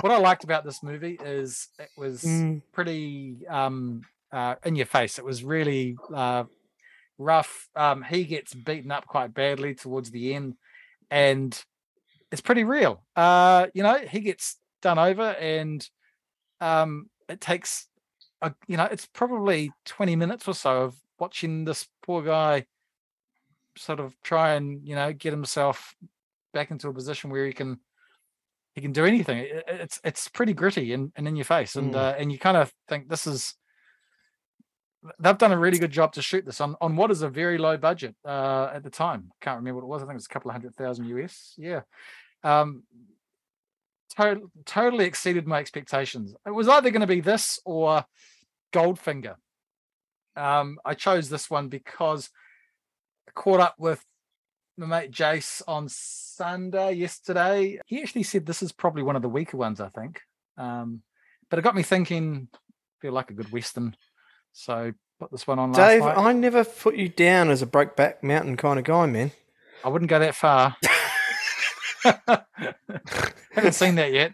what 0.00 0.12
I 0.12 0.18
liked 0.18 0.44
about 0.44 0.64
this 0.64 0.82
movie 0.82 1.18
is 1.24 1.68
it 1.78 1.90
was 1.96 2.22
Mm. 2.22 2.62
pretty 2.72 3.46
um, 3.48 4.02
uh, 4.32 4.56
in 4.64 4.76
your 4.76 4.86
face. 4.86 5.18
It 5.18 5.24
was 5.24 5.42
really 5.44 5.96
uh, 6.14 6.44
rough. 7.18 7.68
Um, 7.74 8.02
he 8.02 8.24
gets 8.24 8.54
beaten 8.54 8.90
up 8.90 9.06
quite 9.06 9.32
badly 9.34 9.74
towards 9.74 10.10
the 10.10 10.34
end, 10.34 10.54
and 11.10 11.58
it's 12.30 12.42
pretty 12.42 12.64
real. 12.64 13.04
Uh, 13.14 13.68
you 13.74 13.82
know, 13.82 13.98
he 13.98 14.20
gets 14.20 14.58
done 14.82 14.98
over, 14.98 15.22
and 15.22 15.88
um, 16.60 17.08
it 17.28 17.40
takes, 17.40 17.88
a, 18.42 18.54
you 18.66 18.76
know, 18.76 18.84
it's 18.84 19.06
probably 19.06 19.72
twenty 19.84 20.16
minutes 20.16 20.46
or 20.48 20.54
so 20.54 20.82
of 20.82 20.96
watching 21.18 21.64
this 21.64 21.88
poor 22.02 22.22
guy 22.22 22.66
sort 23.78 24.00
of 24.00 24.14
try 24.22 24.54
and 24.54 24.86
you 24.86 24.94
know 24.94 25.12
get 25.12 25.32
himself 25.32 25.94
back 26.52 26.70
into 26.70 26.88
a 26.88 26.94
position 26.94 27.30
where 27.30 27.46
he 27.46 27.52
can 27.52 27.78
he 28.76 28.80
can 28.82 28.92
do 28.92 29.04
anything. 29.04 29.38
It- 29.38 29.64
it- 29.66 29.80
It's 29.80 30.00
it's 30.04 30.28
pretty 30.28 30.52
gritty 30.52 30.92
and, 30.92 31.10
and 31.16 31.26
in 31.26 31.34
your 31.34 31.44
face, 31.46 31.74
and 31.74 31.94
Mm. 31.94 31.96
uh, 31.96 32.14
and 32.18 32.30
you 32.30 32.38
kind 32.38 32.56
of 32.56 32.72
think 32.86 33.08
this 33.08 33.26
is 33.26 33.54
they've 35.20 35.38
done 35.38 35.52
a 35.52 35.58
really 35.58 35.78
good 35.78 35.90
job 35.92 36.12
to 36.12 36.22
shoot 36.22 36.44
this 36.44 36.60
on 36.60 36.76
on 36.80 36.94
what 36.96 37.10
is 37.10 37.22
a 37.22 37.28
very 37.28 37.58
low 37.58 37.76
budget 37.76 38.14
uh, 38.24 38.70
at 38.74 38.82
the 38.84 38.90
time. 38.90 39.32
Can't 39.40 39.56
remember 39.58 39.80
what 39.80 39.86
it 39.86 39.90
was. 39.92 40.02
I 40.02 40.04
think 40.06 40.12
it 40.14 40.22
was 40.22 40.26
a 40.26 40.34
couple 40.34 40.50
of 40.50 40.54
hundred 40.54 40.74
thousand 40.76 41.06
US. 41.06 41.54
Yeah, 41.56 41.82
um, 42.44 42.82
to- 44.16 44.50
totally 44.66 45.06
exceeded 45.06 45.46
my 45.46 45.58
expectations. 45.58 46.34
It 46.46 46.50
was 46.50 46.68
either 46.68 46.90
going 46.90 47.00
to 47.00 47.06
be 47.06 47.20
this 47.20 47.58
or 47.64 48.04
Goldfinger. 48.72 49.36
Um, 50.36 50.78
I 50.84 50.92
chose 50.94 51.30
this 51.30 51.48
one 51.48 51.68
because 51.68 52.28
I 53.28 53.30
caught 53.32 53.60
up 53.60 53.76
with 53.78 54.04
my 54.76 54.86
mate 54.86 55.10
Jace 55.10 55.62
on 55.66 55.88
Sunday 55.88 56.92
yesterday. 56.94 57.80
He 57.86 58.02
actually 58.02 58.24
said 58.24 58.46
this 58.46 58.62
is 58.62 58.72
probably 58.72 59.02
one 59.02 59.16
of 59.16 59.22
the 59.22 59.28
weaker 59.28 59.56
ones, 59.56 59.80
I 59.80 59.88
think. 59.88 60.20
Um, 60.58 61.02
but 61.48 61.58
it 61.58 61.62
got 61.62 61.74
me 61.74 61.82
thinking, 61.82 62.48
feel 63.00 63.12
like 63.12 63.30
a 63.30 63.34
good 63.34 63.52
Western. 63.52 63.96
So 64.52 64.92
put 65.18 65.30
this 65.30 65.46
one 65.46 65.58
on 65.58 65.72
last 65.72 65.78
Dave. 65.78 66.02
I 66.02 66.32
never 66.32 66.64
put 66.64 66.96
you 66.96 67.08
down 67.08 67.50
as 67.50 67.62
a 67.62 67.66
Brokeback 67.66 68.22
Mountain 68.22 68.56
kind 68.56 68.78
of 68.78 68.84
guy, 68.84 69.06
man. 69.06 69.32
I 69.84 69.88
wouldn't 69.88 70.10
go 70.10 70.18
that 70.18 70.34
far. 70.34 70.76
Haven't 73.52 73.72
seen 73.72 73.94
that 73.96 74.12
yet. 74.12 74.32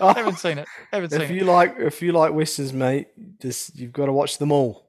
Oh, 0.00 0.12
haven't 0.12 0.38
seen 0.38 0.58
it. 0.58 0.66
Haven't 0.90 1.10
seen 1.10 1.20
if 1.22 1.30
it. 1.30 1.34
you 1.34 1.44
like, 1.44 1.76
if 1.78 2.02
you 2.02 2.12
like 2.12 2.32
westerns, 2.32 2.72
mate, 2.72 3.08
just 3.40 3.78
you've 3.78 3.92
got 3.92 4.06
to 4.06 4.12
watch 4.12 4.38
them 4.38 4.50
all. 4.50 4.87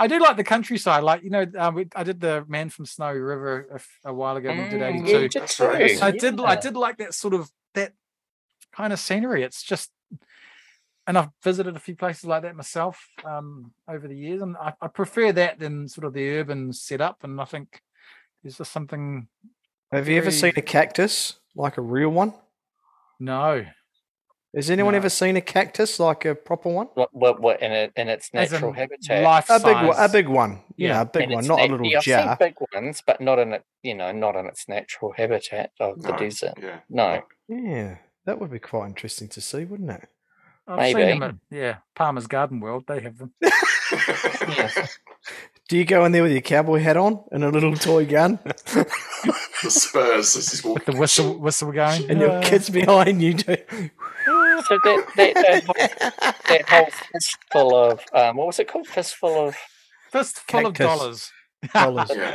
I 0.00 0.06
do 0.06 0.20
like 0.20 0.36
the 0.36 0.44
countryside. 0.44 1.02
Like 1.02 1.22
you 1.24 1.30
know, 1.30 1.46
um, 1.58 1.74
we, 1.74 1.88
I 1.94 2.04
did 2.04 2.20
the 2.20 2.44
Man 2.48 2.70
from 2.70 2.86
Snowy 2.86 3.18
River 3.18 3.80
a 4.04 4.14
while 4.14 4.36
ago. 4.36 4.50
We 4.50 4.68
did 4.68 4.80
Mm, 4.80 4.88
eighty 4.88 4.98
yeah, 4.98 5.12
two. 5.12 5.28
did 5.28 5.32
That's 5.32 5.60
right. 5.60 6.02
I 6.02 6.10
did. 6.10 6.40
I 6.40 6.56
did 6.56 6.76
like 6.76 6.98
that 6.98 7.14
sort 7.14 7.34
of 7.34 7.50
that 7.74 7.92
kind 8.72 8.92
of 8.92 9.00
scenery. 9.00 9.42
It's 9.42 9.62
just, 9.62 9.90
and 11.06 11.18
I've 11.18 11.30
visited 11.42 11.74
a 11.74 11.80
few 11.80 11.96
places 11.96 12.24
like 12.24 12.42
that 12.42 12.54
myself 12.54 13.08
um, 13.24 13.72
over 13.88 14.06
the 14.06 14.16
years, 14.16 14.40
and 14.42 14.56
I, 14.56 14.72
I 14.80 14.86
prefer 14.88 15.32
that 15.32 15.58
than 15.58 15.88
sort 15.88 16.06
of 16.06 16.12
the 16.12 16.28
urban 16.38 16.72
setup. 16.72 17.24
And 17.24 17.40
I 17.40 17.44
think 17.44 17.80
there's 18.42 18.58
just 18.58 18.72
something. 18.72 19.28
Have 19.90 20.08
you 20.08 20.18
ever 20.18 20.30
seen 20.30 20.52
a 20.56 20.62
cactus 20.62 21.40
like 21.56 21.76
a 21.78 21.82
real 21.82 22.10
one? 22.10 22.34
No, 23.18 23.64
Has 24.56 24.70
anyone 24.70 24.92
No. 24.92 24.96
ever 24.98 25.10
seen 25.10 25.36
a 25.36 25.40
cactus 25.42 26.00
like 26.00 26.24
a 26.24 26.34
proper 26.34 26.70
one? 26.70 26.86
What, 26.94 27.10
what, 27.12 27.38
what 27.40 27.60
in, 27.62 27.70
it, 27.70 27.92
in 27.96 28.08
its 28.08 28.32
natural 28.32 28.72
habitat? 28.72 29.22
life 29.22 29.50
A 29.50 29.58
big, 29.60 29.74
one, 29.86 29.96
a 29.98 30.08
big 30.08 30.28
one. 30.28 30.60
You 30.76 30.88
Yeah. 30.88 30.94
know, 30.94 31.00
a 31.02 31.04
big 31.04 31.22
In 31.24 31.30
one, 31.30 31.38
its 31.40 31.48
not 31.48 31.60
a 31.60 31.66
little 31.66 31.86
yeah, 31.86 31.98
I've 31.98 32.04
jar. 32.04 32.28
seen 32.28 32.36
big 32.48 32.54
ones, 32.74 33.02
but 33.06 33.20
not 33.20 33.38
in 33.38 33.52
it. 33.52 33.64
You 33.82 33.94
know, 33.94 34.10
not 34.12 34.36
in 34.36 34.46
its 34.46 34.66
natural 34.68 35.12
habitat 35.12 35.72
of 35.78 36.00
the 36.02 36.12
desert. 36.12 36.54
Yeah. 36.62 36.78
No, 36.88 37.22
Yeah, 37.48 37.96
that 38.24 38.40
would 38.40 38.50
be 38.50 38.58
quite 38.58 38.86
interesting 38.86 39.28
to 39.28 39.40
see, 39.42 39.64
wouldn't 39.64 39.90
it? 39.90 40.08
I've 40.66 40.86
seen 40.88 40.96
Maybe. 40.96 41.12
them 41.12 41.22
at 41.22 41.34
yeah 41.50 41.76
Palmer's 41.94 42.26
Garden 42.26 42.60
World. 42.60 42.84
They 42.88 43.00
have 43.00 43.18
them. 43.18 43.32
Yes. 44.48 44.98
Do 45.68 45.76
you 45.78 45.84
go 45.86 46.04
in 46.04 46.12
there 46.12 46.22
with 46.22 46.32
your 46.32 46.40
cowboy 46.42 46.80
hat 46.80 46.96
on 46.98 47.22
and 47.32 47.42
a 47.44 47.48
little 47.50 47.74
toy 47.74 48.04
gun, 48.06 48.38
the 48.44 48.86
Spurs 49.70 50.34
This 50.34 50.52
is 50.52 50.64
walking. 50.64 50.92
The 50.94 51.00
whistle 51.00 51.38
whistle 51.38 51.72
going. 51.72 52.10
and 52.10 52.20
your 52.20 52.42
kids 52.42 52.68
behind 52.70 53.22
you? 53.22 53.34
Do 53.34 53.56
so 54.66 54.78
that 54.84 55.04
that, 55.16 55.34
that, 55.34 55.64
whole, 55.66 56.34
that 56.48 56.68
whole 56.68 56.86
fistful 57.12 57.76
of 57.76 58.00
um, 58.12 58.36
what 58.36 58.46
was 58.48 58.58
it 58.58 58.68
called? 58.68 58.86
Fistful 58.86 59.48
of 59.48 59.56
fistful 60.10 60.66
of 60.66 60.74
dollars. 60.74 61.30
dollars, 61.74 62.10
Yeah. 62.14 62.32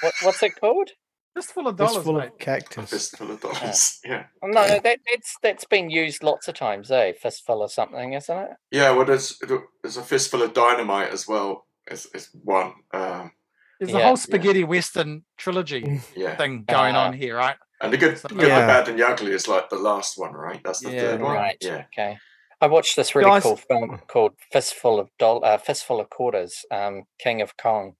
what, 0.00 0.12
what's 0.22 0.42
it 0.42 0.58
called? 0.60 0.90
Fistful 1.34 1.68
of 1.68 1.76
dollars, 1.76 1.96
fistful 1.96 2.14
mate. 2.14 2.26
of 2.28 2.32
A 2.32 2.36
cactus. 2.38 2.90
fistful 2.90 3.30
of 3.30 3.40
dollars. 3.40 4.00
Yeah. 4.04 4.24
Oh, 4.42 4.46
No, 4.46 4.66
no, 4.66 4.80
that, 4.80 5.00
that's 5.06 5.36
that's 5.42 5.64
been 5.66 5.90
used 5.90 6.22
lots 6.22 6.48
of 6.48 6.54
times, 6.54 6.90
eh? 6.90 7.12
Fistful 7.20 7.62
of 7.62 7.70
something, 7.70 8.14
isn't 8.14 8.38
it? 8.38 8.50
Yeah, 8.70 8.92
well, 8.92 9.04
there's 9.04 9.38
there's 9.82 9.98
a 9.98 10.02
fistful 10.02 10.42
of 10.42 10.54
dynamite 10.54 11.10
as 11.10 11.28
well. 11.28 11.66
It's, 11.88 12.06
it's 12.14 12.30
one. 12.32 12.72
Um, 12.92 13.32
There's 13.78 13.92
a 13.94 13.98
Yeah. 13.98 14.06
whole 14.06 14.16
spaghetti 14.16 14.64
western 14.64 15.24
trilogy 15.36 16.00
yeah, 16.16 16.36
thing 16.36 16.64
going 16.66 16.96
Ah. 16.96 17.04
on 17.06 17.12
here, 17.12 17.36
right? 17.36 17.56
And 17.80 17.92
the 17.92 17.96
good, 17.96 18.16
the 18.16 18.28
good, 18.28 18.48
Yeah. 18.48 18.60
the 18.60 18.66
bad, 18.66 18.88
and 18.88 18.98
the 18.98 19.06
ugly 19.06 19.32
is 19.32 19.48
like 19.48 19.68
the 19.68 19.76
last 19.78 20.16
one, 20.18 20.32
right? 20.32 20.60
That's 20.64 20.80
the 20.80 20.90
Yeah, 20.92 21.00
third 21.00 21.20
one. 21.22 21.34
Right. 21.34 21.56
Yeah. 21.60 21.84
Okay. 21.92 22.16
I 22.60 22.66
watched 22.68 22.96
this 22.96 23.14
really 23.14 23.28
Guys- 23.30 23.42
cool 23.42 23.56
film 23.56 24.00
called 24.08 24.32
Fistful 24.50 24.98
of 24.98 25.10
Doll, 25.18 25.44
uh, 25.44 25.58
Fistful 25.58 26.00
of 26.00 26.08
Quarters, 26.08 26.64
um, 26.70 27.04
King 27.18 27.42
of 27.42 27.56
Kong, 27.56 27.96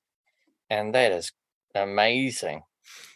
and 0.70 0.94
that 0.94 1.12
is 1.12 1.32
amazing. 1.74 2.62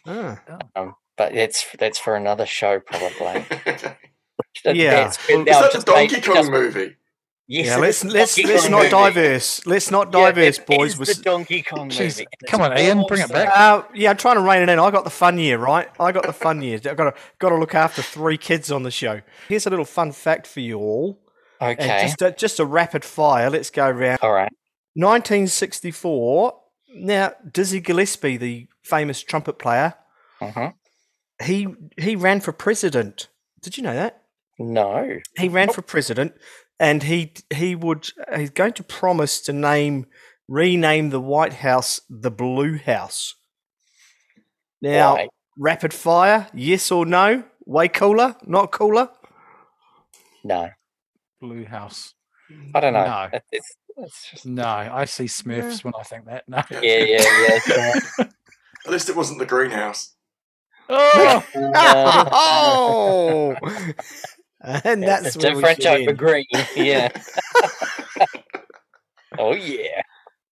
Ah. 0.05 0.39
Um, 0.75 0.95
but 1.17 1.33
it's 1.35 1.65
that's 1.79 1.97
for 1.99 2.15
another 2.15 2.45
show 2.45 2.79
probably. 2.79 3.45
Yeah. 4.65 4.91
That's- 4.91 5.17
Well, 5.29 5.43
now 5.45 5.61
that 5.61 5.71
the 5.71 5.77
just 5.77 5.87
make- 5.87 6.09
Donkey 6.11 6.21
Kong 6.25 6.35
just- 6.35 6.51
movie? 6.51 6.95
Yes, 7.53 7.65
Yeah, 7.67 7.77
let's 7.77 8.03
let's 8.05 8.35
Donkey 8.35 8.47
let's 8.47 8.61
Kong 8.63 8.71
not 8.71 8.77
movie. 8.83 8.89
diverse. 8.91 9.65
Let's 9.65 9.91
not 9.91 10.07
Yeah, 10.13 10.31
diverse, 10.31 10.57
it 10.59 10.65
boys. 10.67 10.93
is 10.93 10.99
We're 10.99 11.05
the 11.15 11.21
Donkey 11.21 11.61
Kong 11.63 11.89
Jeez, 11.89 11.99
movie. 12.19 12.27
and 12.39 12.49
come 12.49 12.61
on, 12.61 12.77
Ian, 12.77 13.03
bring 13.07 13.21
it 13.21 13.29
back. 13.29 13.49
Uh, 13.53 13.83
yeah, 13.93 14.09
I'm 14.11 14.17
trying 14.17 14.35
to 14.37 14.41
rein 14.41 14.61
it 14.61 14.69
in. 14.69 14.79
I 14.79 14.89
got 14.89 15.03
the 15.03 15.09
fun 15.09 15.37
year, 15.37 15.57
right? 15.57 15.89
I 15.99 16.13
got 16.13 16.25
the 16.25 16.31
fun 16.33 16.61
year. 16.61 16.75
I've 16.85 16.95
got 16.95 17.13
to 17.13 17.13
got 17.39 17.49
to 17.49 17.57
look 17.57 17.75
after 17.75 18.01
three 18.01 18.37
kids 18.37 18.71
on 18.71 18.83
the 18.83 18.91
show. 18.91 19.19
Here's 19.49 19.65
a 19.65 19.69
little 19.69 19.83
fun 19.85 20.13
fact 20.13 20.47
for 20.47 20.61
you 20.61 20.79
all. 20.79 21.19
And 21.59 21.77
Okay. 21.79 22.03
just 22.03 22.21
a, 22.21 22.31
just 22.31 22.59
a 22.59 22.65
rapid 22.65 23.03
fire. 23.03 23.49
Let's 23.49 23.69
go 23.69 23.89
round. 23.89 24.19
All 24.21 24.31
right. 24.31 24.51
1964. 24.95 26.57
Now, 26.95 27.33
Dizzy 27.51 27.79
Gillespie, 27.79 28.37
the 28.37 28.67
famous 28.83 29.21
trumpet 29.21 29.59
player, 29.59 29.95
Uh-huh. 30.39 30.71
he 31.43 31.67
he 31.97 32.15
ran 32.15 32.39
for 32.41 32.51
president. 32.53 33.27
Did 33.61 33.77
you 33.77 33.83
know 33.83 33.93
that? 33.93 34.23
No. 34.59 35.17
He 35.37 35.49
ran 35.49 35.69
for 35.69 35.81
president, 35.81 36.33
and 36.81 37.03
he 37.03 37.31
he 37.53 37.75
would 37.75 38.09
he's 38.35 38.49
going 38.49 38.73
to 38.73 38.83
promise 38.83 39.39
to 39.41 39.53
name 39.53 40.07
rename 40.47 41.11
the 41.11 41.21
White 41.21 41.53
House 41.53 42.01
the 42.09 42.31
Blue 42.31 42.77
House. 42.77 43.35
Now, 44.81 45.13
Why? 45.13 45.27
rapid 45.57 45.93
fire, 45.93 46.47
yes 46.55 46.91
or 46.91 47.05
no? 47.05 47.43
Way 47.67 47.87
cooler, 47.87 48.35
not 48.47 48.71
cooler. 48.71 49.09
No. 50.43 50.69
Blue 51.39 51.65
House. 51.65 52.15
I 52.73 52.79
don't 52.79 52.93
know. 52.93 53.05
No. 53.05 53.39
It's, 53.51 53.75
it's 53.97 54.31
just 54.31 54.45
No, 54.47 54.63
I 54.63 55.05
see 55.05 55.25
Smurfs 55.25 55.83
when 55.83 55.93
I 55.97 56.01
think 56.01 56.25
that. 56.25 56.45
No. 56.49 56.63
yeah, 56.71 56.81
yeah, 56.81 57.47
yeah. 57.47 57.59
sure. 57.59 58.25
At 58.85 58.91
least 58.91 59.09
it 59.09 59.15
wasn't 59.15 59.37
the 59.37 59.45
greenhouse. 59.45 60.15
Oh, 60.89 61.45
oh, 62.33 63.55
and 64.83 65.03
that's 65.03 65.35
a 65.35 65.39
where 65.39 65.55
we 65.55 65.61
different 65.61 65.81
should 65.81 65.83
type 65.83 66.07
of 66.07 66.17
green. 66.17 66.45
Yeah. 66.75 67.09
oh 69.39 69.53
yeah. 69.53 70.01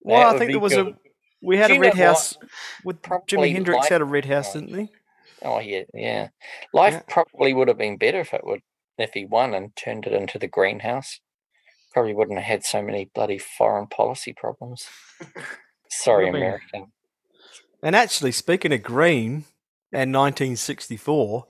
Well, 0.02 0.30
That 0.32 0.36
I 0.36 0.40
think 0.40 0.52
there 0.52 0.60
was 0.60 0.74
good. 0.74 0.88
a 0.88 0.96
we 1.42 1.58
had 1.58 1.72
a 1.72 1.80
red 1.80 1.96
know 1.96 2.04
what? 2.04 2.08
house 2.10 2.38
with 2.84 3.02
Probably 3.02 3.50
Jimi 3.50 3.54
Hendrix 3.54 3.78
life- 3.82 3.90
had 3.90 4.02
a 4.02 4.06
red 4.06 4.26
house, 4.26 4.54
didn't 4.54 4.74
he? 4.78 4.90
Oh 5.42 5.60
yeah, 5.60 5.84
yeah. 5.94 6.30
Life 6.74 6.94
Yeah. 6.94 7.02
probably 7.08 7.54
would 7.54 7.68
have 7.70 7.78
been 7.78 7.98
better 7.98 8.20
if 8.20 8.34
it 8.34 8.42
would 8.44 8.62
if 8.98 9.14
he 9.14 9.26
won 9.26 9.54
and 9.54 9.76
turned 9.76 10.06
it 10.06 10.14
into 10.14 10.38
the 10.40 10.48
greenhouse. 10.48 11.20
Probably 11.94 12.14
wouldn't 12.14 12.38
have 12.40 12.46
had 12.48 12.64
so 12.66 12.82
many 12.82 13.10
bloody 13.16 13.38
foreign 13.38 13.88
policy 13.88 14.34
problems. 14.34 14.88
Sorry, 15.90 16.26
Would've 16.26 16.40
American. 16.42 16.92
And 17.82 17.96
actually, 17.96 18.32
speaking 18.34 18.74
of 18.74 18.84
green, 18.84 19.46
and 19.92 20.14
1964, 20.14 21.48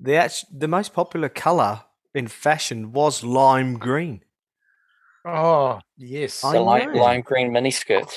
the 0.00 0.44
the 0.52 0.66
most 0.68 0.94
popular 0.94 1.28
color 1.28 1.82
in 2.18 2.26
fashion 2.28 2.92
was 2.92 3.22
lime 3.24 3.78
green. 3.78 4.22
oh, 5.24 5.80
yes. 5.96 6.44
I 6.44 6.52
The 6.54 6.60
lime, 6.60 6.94
lime 6.94 7.20
green 7.22 7.50
miniskirt. 7.50 8.12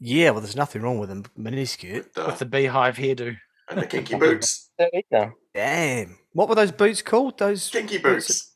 Yeah, 0.00 0.30
well, 0.30 0.40
there's 0.40 0.56
nothing 0.56 0.82
wrong 0.82 0.98
with 0.98 1.10
a 1.10 1.24
miniskirt. 1.38 2.04
With, 2.14 2.18
uh, 2.18 2.24
With 2.26 2.38
the 2.40 2.46
beehive 2.46 2.96
hairdo. 2.96 3.36
and 3.70 3.80
the 3.82 3.86
kinky 3.86 4.16
boots. 4.16 4.70
Don't 4.78 4.92
eat. 4.92 5.06
Damn, 5.54 6.18
what 6.32 6.48
were 6.48 6.54
those 6.56 6.72
boots 6.72 7.00
called? 7.02 7.38
Those 7.38 7.70
Kinky 7.70 7.98
what's 7.98 8.28
it- 8.30 8.32
boots. 8.34 8.50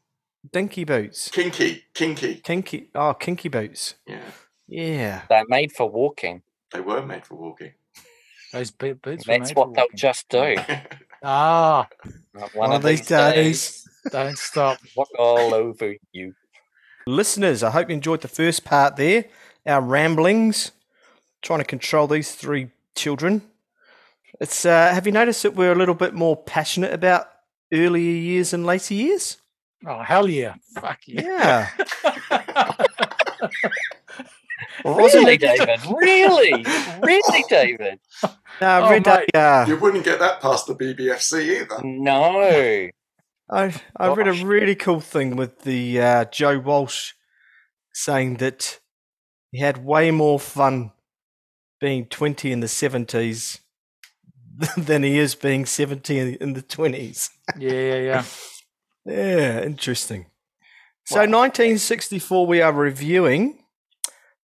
dinky 0.52 0.84
boots, 0.84 1.28
Kinky. 1.30 1.84
Kinky. 1.94 2.34
kinky. 2.36 2.90
Oh, 2.94 3.14
kinky 3.14 3.48
boots. 3.48 3.94
Yeah. 4.06 4.20
Yeah. 4.66 5.22
They're 5.28 5.44
made 5.48 5.72
for 5.72 5.88
walking. 5.88 6.42
They 6.72 6.80
were 6.80 7.04
made 7.06 7.24
for 7.24 7.36
walking. 7.36 7.72
Those 8.52 8.70
bo- 8.70 8.94
boots. 8.94 9.26
were 9.26 9.32
That's 9.38 9.50
made 9.50 9.54
for 9.54 9.66
what 9.68 9.74
they'll 9.74 9.86
just 9.94 10.28
do. 10.28 10.56
Ah, 11.22 11.88
One, 12.32 12.48
One 12.54 12.70
of 12.70 12.76
of 12.76 12.82
these 12.84 13.06
days. 13.06 13.88
don't 14.10 14.38
stop. 14.38 14.78
walk 14.96 15.08
all 15.18 15.52
over 15.54 15.94
you. 16.12 16.34
Listeners, 17.06 17.62
I 17.62 17.70
hope 17.70 17.88
you 17.88 17.94
enjoyed 17.94 18.20
the 18.20 18.28
first 18.28 18.64
part 18.64 18.96
there. 18.96 19.24
Our 19.66 19.80
ramblings, 19.80 20.72
trying 21.42 21.58
to 21.60 21.64
control 21.64 22.06
these 22.06 22.32
three 22.34 22.70
children. 22.94 23.42
It's 24.40 24.64
uh, 24.64 24.92
have 24.92 25.06
you 25.06 25.12
noticed 25.12 25.42
that 25.42 25.54
we're 25.54 25.72
a 25.72 25.74
little 25.74 25.94
bit 25.94 26.14
more 26.14 26.36
passionate 26.36 26.92
about 26.92 27.28
earlier 27.72 28.12
years 28.12 28.52
and 28.52 28.64
later 28.64 28.94
years? 28.94 29.38
Oh, 29.86 30.02
hell 30.02 30.28
yeah. 30.28 30.54
Fuck 30.74 31.00
yeah. 31.06 31.68
Yeah. 31.80 32.72
Really, 34.84 35.02
Wasn't 35.02 35.28
it- 35.28 35.40
David? 35.40 35.80
Really? 35.86 36.64
Really, 37.02 37.44
David? 37.48 37.98
No, 38.60 38.82
Oh, 38.84 38.90
read 38.90 39.06
a, 39.06 39.24
mate. 39.34 39.68
you 39.68 39.76
wouldn't 39.76 40.04
get 40.04 40.18
that 40.18 40.40
past 40.40 40.66
the 40.66 40.74
BBFC 40.74 41.60
either. 41.62 41.80
No. 41.84 42.88
I 43.50 43.74
I 43.96 44.08
read 44.14 44.28
a 44.28 44.44
really 44.44 44.74
cool 44.74 45.00
thing 45.00 45.36
with 45.36 45.60
the 45.62 46.00
uh, 46.00 46.24
Joe 46.26 46.58
Walsh 46.58 47.12
saying 47.94 48.36
that 48.38 48.80
he 49.52 49.60
had 49.60 49.84
way 49.84 50.10
more 50.10 50.38
fun 50.38 50.92
being 51.80 52.06
20 52.06 52.52
in 52.52 52.60
the 52.60 52.66
70s 52.66 53.60
than 54.76 55.02
he 55.04 55.18
is 55.18 55.34
being 55.34 55.64
70 55.64 56.18
in- 56.18 56.34
in 56.40 56.52
the 56.54 56.62
20s. 56.62 57.30
Yeah, 57.58 57.72
yeah, 57.72 57.94
yeah. 58.00 58.24
Yeah, 59.06 59.62
interesting. 59.62 60.26
So 61.06 61.20
Wow. 61.20 61.38
1964 61.40 62.46
we 62.46 62.60
are 62.60 62.72
reviewing 62.72 63.64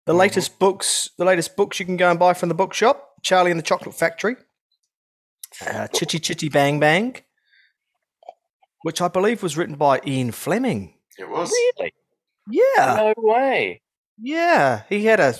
the 0.06 0.14
Mhm. 0.14 0.18
latest 0.18 0.58
books, 0.58 1.10
the 1.18 1.24
latest 1.26 1.54
books 1.56 1.78
you 1.78 1.84
can 1.84 1.98
go 1.98 2.08
and 2.08 2.18
buy 2.18 2.32
from 2.32 2.48
the 2.48 2.54
bookshop, 2.54 3.13
Charlie 3.24 3.50
and 3.50 3.58
the 3.58 3.64
Chocolate 3.64 3.94
Factory, 3.94 4.36
uh, 5.66 5.88
Chitty 5.88 6.18
Chitty 6.20 6.48
Bang 6.48 6.78
Bang, 6.78 7.16
which 8.82 9.00
I 9.00 9.08
believe 9.08 9.42
was 9.42 9.56
written 9.56 9.74
by 9.76 10.00
Ian 10.06 10.30
Fleming. 10.30 10.94
It 11.18 11.28
was. 11.28 11.50
Really? 11.78 11.92
Yeah, 12.50 12.94
No 12.96 13.14
way. 13.16 13.80
yeah, 14.20 14.82
he 14.88 15.06
had 15.06 15.18
a 15.20 15.34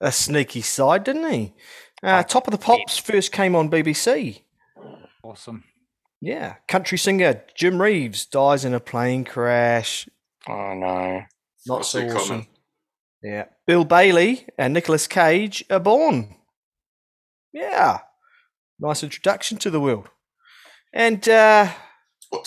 a 0.00 0.12
sneaky 0.12 0.60
side, 0.60 1.04
didn't 1.04 1.30
he? 1.32 1.54
Uh, 2.02 2.22
Top 2.24 2.46
of 2.46 2.52
the 2.52 2.58
Pops 2.58 2.98
first 2.98 3.30
came 3.32 3.54
on 3.56 3.70
BBC. 3.70 4.42
Awesome. 5.22 5.64
Yeah, 6.20 6.56
country 6.68 6.98
singer 6.98 7.42
Jim 7.56 7.80
Reeves 7.80 8.26
dies 8.26 8.64
in 8.64 8.74
a 8.74 8.80
plane 8.80 9.24
crash. 9.24 10.08
Oh 10.48 10.74
no. 10.74 11.22
Not 11.66 11.78
Not 11.78 11.86
so 11.86 12.00
too 12.00 12.14
awesome. 12.14 12.28
common. 12.28 12.46
Yeah, 13.22 13.44
Bill 13.66 13.84
Bailey 13.84 14.46
and 14.58 14.74
Nicolas 14.74 15.06
Cage 15.06 15.64
are 15.70 15.78
born. 15.80 16.34
Yeah, 17.52 17.98
nice 18.80 19.02
introduction 19.02 19.58
to 19.58 19.70
the 19.70 19.80
world. 19.80 20.08
And 20.92 21.26
uh, 21.28 21.68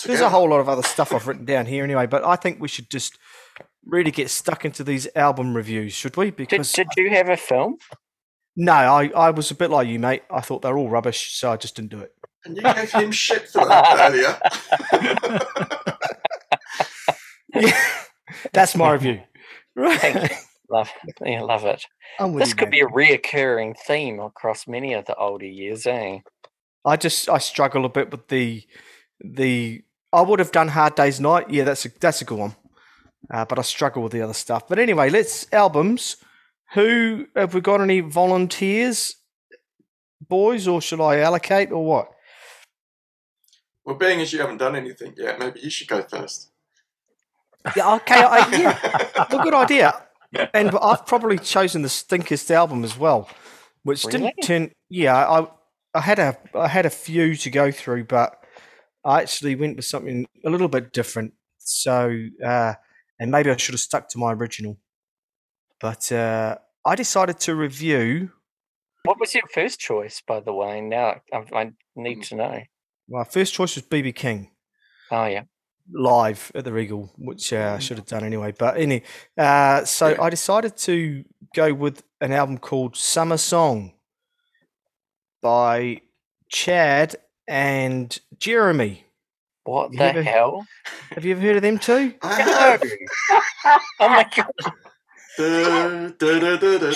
there's 0.04 0.20
a 0.20 0.28
whole 0.30 0.48
lot 0.48 0.60
of 0.60 0.68
other 0.68 0.82
stuff 0.82 1.12
I've 1.12 1.26
written 1.26 1.44
down 1.44 1.66
here 1.66 1.84
anyway, 1.84 2.06
but 2.06 2.24
I 2.24 2.36
think 2.36 2.60
we 2.60 2.68
should 2.68 2.90
just 2.90 3.18
really 3.84 4.10
get 4.10 4.30
stuck 4.30 4.64
into 4.64 4.82
these 4.84 5.08
album 5.14 5.54
reviews, 5.56 5.92
should 5.92 6.16
we? 6.16 6.30
Because 6.30 6.72
did 6.72 6.88
you 6.96 7.10
have 7.10 7.28
a 7.28 7.36
film? 7.36 7.76
no, 8.56 8.72
I, 8.72 9.10
I 9.14 9.30
was 9.30 9.50
a 9.50 9.54
bit 9.54 9.70
like 9.70 9.88
you, 9.88 9.98
mate. 9.98 10.22
I 10.30 10.40
thought 10.40 10.62
they're 10.62 10.78
all 10.78 10.88
rubbish, 10.88 11.38
so 11.38 11.52
I 11.52 11.56
just 11.56 11.76
didn't 11.76 11.90
do 11.90 12.00
it. 12.00 12.12
And 12.44 12.56
you 12.56 12.62
gave 12.62 12.92
him 12.92 13.10
shit 13.10 13.48
for 13.48 13.64
that 13.66 14.10
earlier. 14.10 14.38
Yeah, 17.54 17.80
that's 18.52 18.76
my 18.76 18.92
review. 18.92 19.22
Thank 19.78 20.16
Right. 20.16 20.32
you. 20.68 20.76
Love, 20.76 20.90
yeah, 21.24 21.42
love 21.42 21.64
it. 21.64 21.84
I'm 22.18 22.34
This 22.36 22.54
could 22.54 22.70
mate. 22.70 22.80
be 22.88 23.14
a 23.14 23.18
reoccurring 23.18 23.76
theme 23.86 24.20
across 24.20 24.66
many 24.66 24.92
of 24.94 25.04
the 25.06 25.14
older 25.16 25.46
years, 25.46 25.86
eh? 25.86 26.20
I 26.84 26.96
just 26.96 27.28
I 27.28 27.38
struggle 27.38 27.84
a 27.84 27.88
bit 27.88 28.10
with 28.10 28.28
the 28.28 28.64
the. 29.20 29.82
I 30.12 30.22
would 30.22 30.38
have 30.38 30.52
done 30.52 30.68
Hard 30.68 30.94
Day's 30.94 31.20
Night. 31.20 31.50
Yeah, 31.50 31.64
that's 31.64 31.84
a 31.84 31.90
that's 32.00 32.22
a 32.22 32.24
good 32.24 32.38
one. 32.38 32.56
Uh, 33.30 33.44
but 33.44 33.58
I 33.58 33.62
struggle 33.62 34.02
with 34.02 34.12
the 34.12 34.22
other 34.22 34.34
stuff. 34.34 34.68
But 34.68 34.78
anyway, 34.78 35.10
let's 35.10 35.52
albums. 35.52 36.16
Who 36.74 37.26
have 37.34 37.54
we 37.54 37.60
got? 37.60 37.80
Any 37.80 38.00
volunteers, 38.00 39.16
boys, 40.28 40.68
or 40.68 40.80
should 40.80 41.00
I 41.00 41.20
allocate 41.20 41.72
or 41.72 41.84
what? 41.84 42.12
well, 43.84 43.96
being 43.96 44.20
as 44.20 44.32
you 44.32 44.40
haven't 44.40 44.58
done 44.58 44.74
anything 44.76 45.14
yet, 45.16 45.38
maybe 45.38 45.60
you 45.60 45.70
should 45.70 45.86
go 45.88 46.02
first. 46.02 46.50
Yeah, 47.76 47.94
okay, 47.94 48.20
I, 48.20 48.48
yeah, 48.56 49.26
well, 49.30 49.42
good 49.42 49.54
idea. 49.54 50.05
And 50.54 50.70
I've 50.82 51.06
probably 51.06 51.38
chosen 51.38 51.82
the 51.82 51.88
stinkest 51.88 52.50
album 52.50 52.84
as 52.84 52.98
well, 52.98 53.28
which 53.82 54.04
Really? 54.04 54.18
didn't 54.18 54.42
turn. 54.42 54.72
Yeah, 54.88 55.16
I 55.16 55.46
I 55.94 56.00
had 56.00 56.18
a 56.18 56.36
I 56.54 56.68
had 56.68 56.86
a 56.86 56.90
few 56.90 57.36
to 57.36 57.50
go 57.50 57.70
through, 57.70 58.04
but 58.04 58.42
I 59.04 59.22
actually 59.22 59.54
went 59.54 59.76
with 59.76 59.84
something 59.84 60.26
a 60.44 60.50
little 60.50 60.68
bit 60.68 60.92
different. 60.92 61.34
So, 61.58 62.14
uh, 62.44 62.74
and 63.18 63.30
maybe 63.30 63.50
I 63.50 63.56
should 63.56 63.72
have 63.74 63.80
stuck 63.80 64.08
to 64.10 64.18
my 64.18 64.32
original, 64.32 64.78
but 65.80 66.10
uh, 66.12 66.58
I 66.84 66.94
decided 66.94 67.40
to 67.40 67.54
review. 67.54 68.32
What 69.04 69.20
was 69.20 69.34
your 69.34 69.46
first 69.52 69.78
choice, 69.78 70.20
by 70.26 70.40
the 70.40 70.52
way? 70.52 70.80
Now 70.80 71.20
I, 71.32 71.44
I 71.52 71.72
need 71.94 72.24
to 72.24 72.34
know. 72.36 72.62
My 73.08 73.24
first 73.24 73.54
choice 73.54 73.76
was 73.76 73.84
BB 73.84 74.14
King. 74.14 74.50
Oh 75.10 75.26
yeah. 75.26 75.42
Live 75.92 76.50
at 76.54 76.64
the 76.64 76.72
Regal, 76.72 77.10
which 77.16 77.52
uh, 77.52 77.74
I 77.76 77.78
should 77.78 77.96
have 77.98 78.06
done 78.06 78.24
anyway. 78.24 78.52
But 78.56 78.76
anyway, 78.76 79.02
uh, 79.38 79.84
so 79.84 80.08
Yeah. 80.08 80.22
I 80.22 80.30
decided 80.30 80.76
to 80.78 81.24
go 81.54 81.72
with 81.74 82.02
an 82.20 82.32
album 82.32 82.58
called 82.58 82.96
Summer 82.96 83.36
Song 83.36 83.92
by 85.42 86.00
Chad 86.48 87.16
and 87.48 88.18
Jeremy. 88.38 89.04
What 89.64 89.92
You 89.92 89.98
the 89.98 90.04
ever- 90.04 90.22
hell? 90.22 90.66
Have 91.10 91.24
you 91.24 91.32
ever 91.32 91.40
heard 91.40 91.56
of 91.56 91.62
them 91.62 91.78
too? 91.78 92.14
I 92.22 92.38
No. 92.38 92.52
have. 92.52 92.82
oh 94.00 94.08
my 94.08 94.26
god. 94.36 94.52
Da, 95.38 96.08
da, 96.18 96.56
da, 96.56 96.92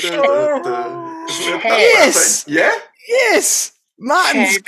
Yes! 1.67 2.45
Yeah? 2.49 2.71
Yes, 3.09 3.73
Martin's 3.99 4.59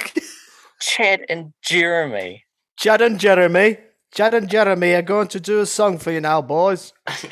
Chad 0.81 1.25
and 1.29 1.53
Jeremy. 1.63 2.45
Chad 2.77 3.01
and 3.01 3.19
Jeremy. 3.19 3.79
Chad 4.13 4.35
and 4.35 4.49
Jeremy 4.49 4.93
are 4.95 5.03
going 5.03 5.29
to 5.29 5.41
do 5.41 5.61
a 5.61 5.67
song 5.67 5.99
for 5.99 6.11
you 6.13 6.21
now, 6.21 6.43
boys. 6.43 6.93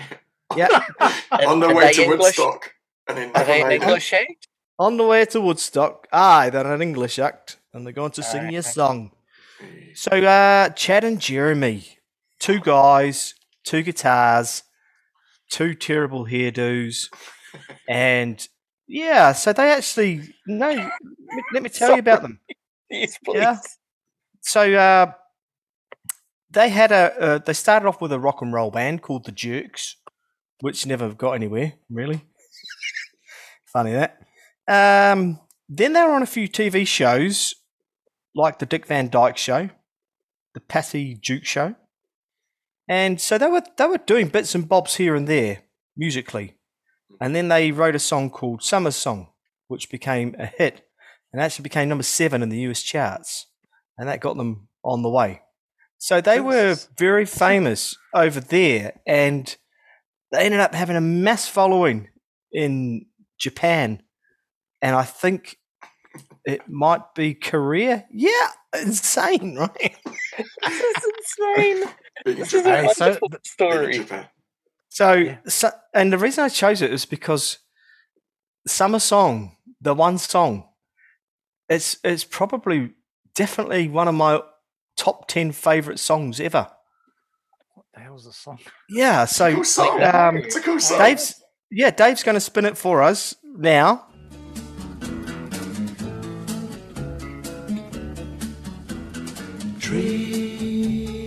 Yeah, 0.57 0.66
On 1.47 1.61
the 1.61 1.69
Are 1.69 1.75
way 1.77 1.93
to 1.93 2.03
English? 2.03 2.19
Woodstock. 2.19 2.73
And 3.07 3.16
then 3.19 3.31
Are 3.37 3.45
they 3.45 3.62
an. 3.62 3.71
English 3.71 4.12
act? 4.12 4.49
on 4.81 4.97
the 4.97 5.05
way 5.05 5.25
to 5.27 5.40
Woodstock. 5.40 6.09
Aye, 6.12 6.51
they're 6.51 6.75
an 6.75 6.83
English 6.83 7.21
act, 7.21 7.59
and 7.73 7.87
they're 7.87 7.93
going 7.93 8.11
to 8.11 8.23
sing 8.25 8.51
you 8.51 8.59
a 8.59 8.62
song. 8.64 9.12
So, 9.95 10.11
uh, 10.11 10.71
Chad 10.71 11.05
and 11.05 11.21
Jeremy, 11.21 11.99
two 12.40 12.59
guys, 12.59 13.35
two 13.62 13.83
guitars, 13.85 14.64
two 15.53 15.75
terrible 15.75 16.27
hairdos, 16.27 17.07
and 17.88 18.45
yeah, 18.88 19.31
so 19.31 19.53
they 19.53 19.71
actually 19.71 20.35
no. 20.49 20.66
Let 20.71 20.77
me, 20.79 21.43
let 21.53 21.62
me 21.62 21.69
tell 21.69 21.93
you 21.93 22.01
about 22.01 22.23
them. 22.23 22.40
Yes, 22.90 23.16
please. 23.25 23.37
Yeah. 23.37 23.57
So, 24.40 24.75
uh, 24.75 25.12
they 26.50 26.68
had 26.68 26.92
a. 26.92 27.20
Uh, 27.20 27.38
they 27.38 27.52
started 27.52 27.86
off 27.86 28.00
with 28.00 28.12
a 28.12 28.18
rock 28.18 28.42
and 28.42 28.52
roll 28.52 28.70
band 28.70 29.02
called 29.02 29.24
the 29.24 29.32
Jerks, 29.32 29.96
which 30.60 30.86
never 30.86 31.14
got 31.14 31.32
anywhere 31.32 31.74
really. 31.88 32.22
Funny 33.66 33.92
that. 33.92 34.18
Um, 34.66 35.40
then 35.68 35.92
they 35.92 36.02
were 36.02 36.12
on 36.12 36.22
a 36.22 36.26
few 36.26 36.48
TV 36.48 36.86
shows, 36.86 37.54
like 38.34 38.58
the 38.58 38.66
Dick 38.66 38.86
Van 38.86 39.08
Dyke 39.08 39.36
Show, 39.36 39.70
the 40.54 40.60
Patty 40.60 41.14
Duke 41.14 41.44
Show, 41.44 41.76
and 42.88 43.20
so 43.20 43.38
they 43.38 43.46
were 43.46 43.62
they 43.76 43.86
were 43.86 43.98
doing 43.98 44.28
bits 44.28 44.54
and 44.54 44.68
bobs 44.68 44.96
here 44.96 45.14
and 45.14 45.28
there 45.28 45.62
musically, 45.96 46.56
and 47.20 47.34
then 47.34 47.48
they 47.48 47.70
wrote 47.70 47.94
a 47.94 48.00
song 48.00 48.30
called 48.30 48.62
Summer 48.62 48.90
Song, 48.90 49.28
which 49.68 49.90
became 49.90 50.34
a 50.38 50.46
hit, 50.46 50.88
and 51.32 51.40
actually 51.40 51.62
became 51.62 51.88
number 51.88 52.02
seven 52.02 52.42
in 52.42 52.48
the 52.48 52.60
US 52.62 52.82
charts, 52.82 53.46
and 53.96 54.08
that 54.08 54.20
got 54.20 54.36
them 54.36 54.68
on 54.82 55.02
the 55.02 55.10
way. 55.10 55.42
So 56.02 56.22
they 56.22 56.40
were 56.40 56.76
very 56.96 57.26
famous 57.26 57.94
over 58.14 58.40
there, 58.40 58.98
and 59.06 59.54
they 60.32 60.46
ended 60.46 60.60
up 60.60 60.74
having 60.74 60.96
a 60.96 61.00
mass 61.00 61.46
following 61.46 62.08
in 62.50 63.04
Japan, 63.38 64.02
and 64.80 64.96
I 64.96 65.02
think 65.02 65.58
it 66.46 66.62
might 66.70 67.14
be 67.14 67.34
Korea. 67.34 68.06
Yeah, 68.10 68.48
insane, 68.80 69.56
right? 69.58 69.96
This 70.66 70.80
is 70.80 71.04
insane. 71.04 71.90
This 72.24 72.54
is 72.54 72.66
a 72.66 72.70
Hey, 72.70 72.88
so 72.88 73.04
wonderful 73.06 73.28
th- 73.28 73.42
Big 73.42 73.44
in 73.44 73.44
story. 73.44 74.06
So, 74.88 75.12
Yeah. 75.12 75.36
so, 75.46 75.70
and 75.92 76.10
the 76.10 76.18
reason 76.18 76.44
I 76.44 76.48
chose 76.48 76.80
it 76.80 76.90
is 76.94 77.04
because 77.04 77.58
Summer 78.66 79.00
Song, 79.00 79.56
the 79.82 79.92
one 79.92 80.16
song, 80.16 80.66
it's 81.68 81.98
it's 82.02 82.24
probably 82.24 82.92
definitely 83.34 83.88
one 83.88 84.08
of 84.08 84.14
my 84.14 84.40
top 85.00 85.26
ten 85.28 85.50
favorite 85.52 85.98
songs 85.98 86.38
ever. 86.40 86.68
what 87.74 87.86
the 87.94 88.00
hell's 88.00 88.24
the 88.26 88.32
song? 88.32 88.58
Yeah, 88.90 89.24
so 89.24 89.54
Cool 89.54 89.64
song. 89.64 90.02
um, 90.02 90.36
it's 90.36 90.56
a 90.56 90.60
cool 90.60 90.78
song. 90.78 90.98
Dave's 90.98 91.42
yeah, 91.70 91.90
Dave's 91.90 92.22
going 92.22 92.34
to 92.34 92.40
spin 92.40 92.64
it 92.66 92.76
for 92.76 93.02
us 93.02 93.34
now. 93.44 94.06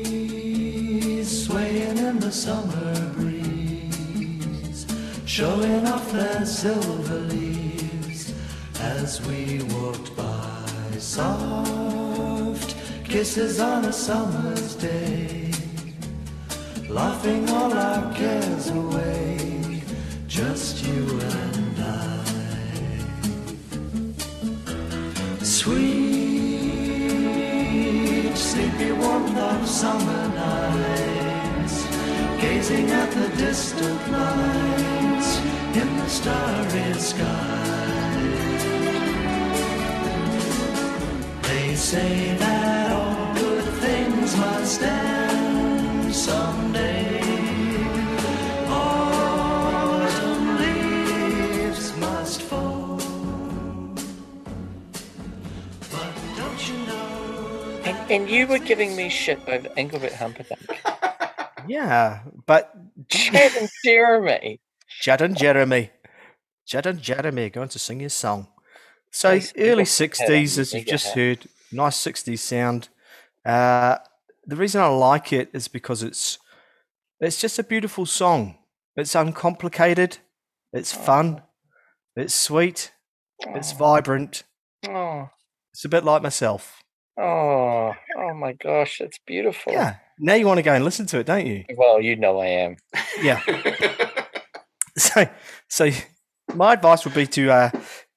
Trees 0.03 1.45
swaying 1.45 1.97
in 1.97 2.19
the 2.19 2.31
summer 2.31 3.09
breeze, 3.13 4.86
showing 5.25 5.86
off 5.88 6.12
their 6.12 6.45
silver 6.45 7.19
leaves 7.19 8.33
as 8.79 9.21
we 9.27 9.62
walked 9.75 10.15
by. 10.15 10.59
Soft 10.97 11.67
kisses 13.13 13.60
on 13.60 13.86
a 13.86 13.93
summer's 13.93 14.73
day, 14.73 15.52
laughing 16.89 17.47
all 17.52 17.71
our 17.71 18.12
cares 18.15 18.71
away, 18.71 19.84
just 20.26 20.84
you 20.84 21.19
and 21.19 21.80
I. 21.80 22.23
Sweet, 25.43 25.93
sleepy 28.36 28.91
warmth 28.93 29.38
of 29.38 29.67
summer 29.67 30.28
nights, 30.30 31.86
gazing 32.41 32.89
at 32.89 33.12
the 33.12 33.30
distant 33.38 34.12
lights 34.12 35.38
in 35.78 35.97
the 35.97 36.08
starry 36.08 36.93
sky. 36.95 37.69
They 41.43 41.76
say 41.76 42.36
that 42.39 42.64
things 44.66 44.80
must 44.80 46.14
someday. 46.14 47.20
Autumn 48.68 50.57
leaves 50.57 51.97
must 51.97 52.41
fall. 52.43 52.97
But 55.91 56.14
don't 56.38 56.70
you 56.70 56.78
know 56.86 57.82
And, 57.84 58.11
and 58.11 58.30
you 58.30 58.47
were 58.47 58.59
giving 58.59 58.95
me 58.95 59.09
shit 59.09 59.39
over 59.47 59.68
Engelbert 59.78 60.14
Humperdinck. 60.14 60.61
Yeah, 61.66 62.24
but 62.45 62.74
Chad 63.07 63.55
and 63.55 63.70
Jeremy. 63.86 64.59
Judd 65.01 65.22
and 65.22 65.38
Jeremy, 65.38 65.91
Judd 66.66 66.86
and 66.86 67.01
Jeremy 67.01 67.45
are 67.45 67.49
going 67.49 67.70
to 67.70 67.80
sing 67.80 68.01
his 68.01 68.14
song. 68.14 68.47
So 69.11 69.39
early 69.57 69.86
sixties, 69.86 70.59
as 70.59 70.74
you've 70.74 70.86
just 70.88 71.14
heard, 71.16 71.47
nice 71.72 71.95
sixties 71.95 72.41
sound. 72.41 72.89
Uh, 73.45 73.97
the 74.46 74.56
reason 74.56 74.82
I 74.82 74.88
like 74.88 75.32
it 75.34 75.50
is 75.54 75.68
because 75.68 76.04
it's 76.04 76.39
it's 77.20 77.39
just 77.39 77.60
a 77.60 77.64
beautiful 77.64 78.06
song. 78.06 78.58
It's 78.96 79.16
uncomplicated. 79.16 80.18
It's 80.74 80.91
fun. 80.94 81.41
It's 82.16 82.34
sweet. 82.36 82.91
It's 83.39 83.74
Oh, 83.74 83.78
vibrant. 83.78 84.44
oh, 84.88 85.30
It's 85.74 85.86
a 85.86 85.89
bit 85.89 86.04
like 86.04 86.22
myself. 86.22 86.82
oh, 87.20 87.94
oh 88.18 88.34
my 88.36 88.54
gosh, 88.54 89.02
it's 89.02 89.20
beautiful. 89.26 89.74
Yeah. 89.74 89.96
Now 90.20 90.36
you 90.36 90.46
want 90.46 90.58
to 90.60 90.64
go 90.64 90.74
and 90.74 90.86
listen 90.86 91.06
to 91.08 91.20
it, 91.20 91.26
don't 91.26 91.46
you? 91.48 91.64
Well, 91.76 92.02
you 92.02 92.16
know 92.16 92.39
I 92.39 92.48
am. 92.48 92.78
Yeah. 93.22 93.41
So, 94.96 95.26
so 95.70 95.89
my 96.54 96.74
advice 96.74 97.04
would 97.04 97.16
be 97.16 97.26
to 97.26 97.52
uh, 97.52 97.70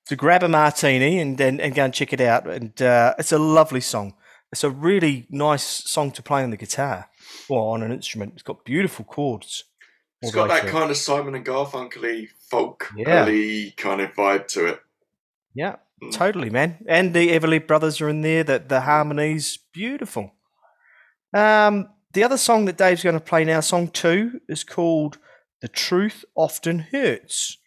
to 0.08 0.14
grab 0.16 0.42
a 0.42 0.48
martini 0.48 1.18
and 1.18 1.38
then 1.38 1.58
and 1.58 1.74
go 1.74 1.84
and 1.84 1.94
check 1.94 2.12
it 2.12 2.20
out. 2.20 2.46
And 2.46 2.80
uh, 2.82 3.14
it's 3.18 3.32
a 3.32 3.38
lovely 3.38 3.80
song. 3.80 4.12
It's 4.56 4.64
a 4.64 4.70
really 4.70 5.26
nice 5.28 5.62
song 5.62 6.12
to 6.12 6.22
play 6.22 6.42
on 6.42 6.48
the 6.48 6.56
guitar 6.56 7.10
or 7.50 7.74
on 7.74 7.82
an 7.82 7.92
instrument. 7.92 8.32
It's 8.36 8.42
got 8.42 8.64
beautiful 8.64 9.04
chords. 9.04 9.64
It's 10.22 10.32
got 10.32 10.48
that 10.48 10.62
through. 10.62 10.70
kind 10.70 10.90
of 10.90 10.96
Simon 10.96 11.34
and 11.34 11.44
Garfunkel 11.44 12.28
folk 12.48 12.90
Yeah. 12.96 13.24
early 13.24 13.72
kind 13.72 14.00
of 14.00 14.14
vibe 14.14 14.48
to 14.54 14.64
it. 14.68 14.80
Yeah, 15.54 15.76
Mm. 16.02 16.10
totally, 16.10 16.48
man. 16.48 16.78
And 16.88 17.12
the 17.12 17.28
Everly 17.38 17.66
brothers 17.66 18.00
are 18.00 18.08
in 18.08 18.22
there. 18.22 18.44
That 18.44 18.70
the 18.70 18.80
harmonies, 18.80 19.58
beautiful. 19.74 20.32
Um, 21.34 21.90
the 22.14 22.24
other 22.24 22.38
song 22.38 22.64
that 22.64 22.78
Dave's 22.78 23.02
going 23.02 23.12
to 23.12 23.20
play 23.20 23.44
now, 23.44 23.60
song 23.60 23.88
two, 23.88 24.40
is 24.48 24.64
called 24.64 25.18
"The 25.60 25.68
Truth 25.68 26.24
Often 26.34 26.78
Hurts." 26.92 27.58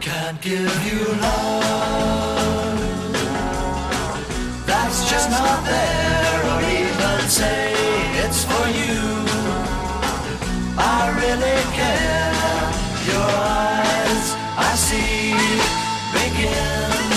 Can't 0.00 0.40
give 0.42 0.84
you 0.92 1.14
love 1.22 2.41
That's 4.92 5.10
just 5.10 5.30
not 5.30 5.64
there. 5.64 6.36
Or 6.52 6.60
even 6.60 7.20
say 7.26 7.72
it's 8.22 8.44
for 8.44 8.66
you. 8.68 9.00
I 10.76 11.08
really 11.16 11.60
care. 11.72 12.36
Your 13.08 13.24
eyes 13.24 14.26
I 14.68 14.72
see. 14.76 15.32
Begin 16.12 17.08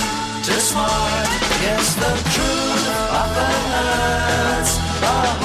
to 0.47 0.53
smart. 0.61 1.27
Yes, 1.67 1.95
the 1.95 2.13
truth 2.31 2.87
often 3.11 3.59
hurts 3.75 5.44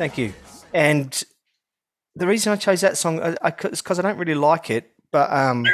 Thank 0.00 0.16
you. 0.16 0.32
And 0.72 1.22
the 2.16 2.26
reason 2.26 2.54
I 2.54 2.56
chose 2.56 2.80
that 2.80 2.96
song 2.96 3.20
I, 3.20 3.36
I, 3.42 3.54
is 3.66 3.82
because 3.82 3.98
I 3.98 4.02
don't 4.02 4.16
really 4.16 4.34
like 4.34 4.70
it, 4.70 4.94
but 5.12 5.30
um, 5.30 5.66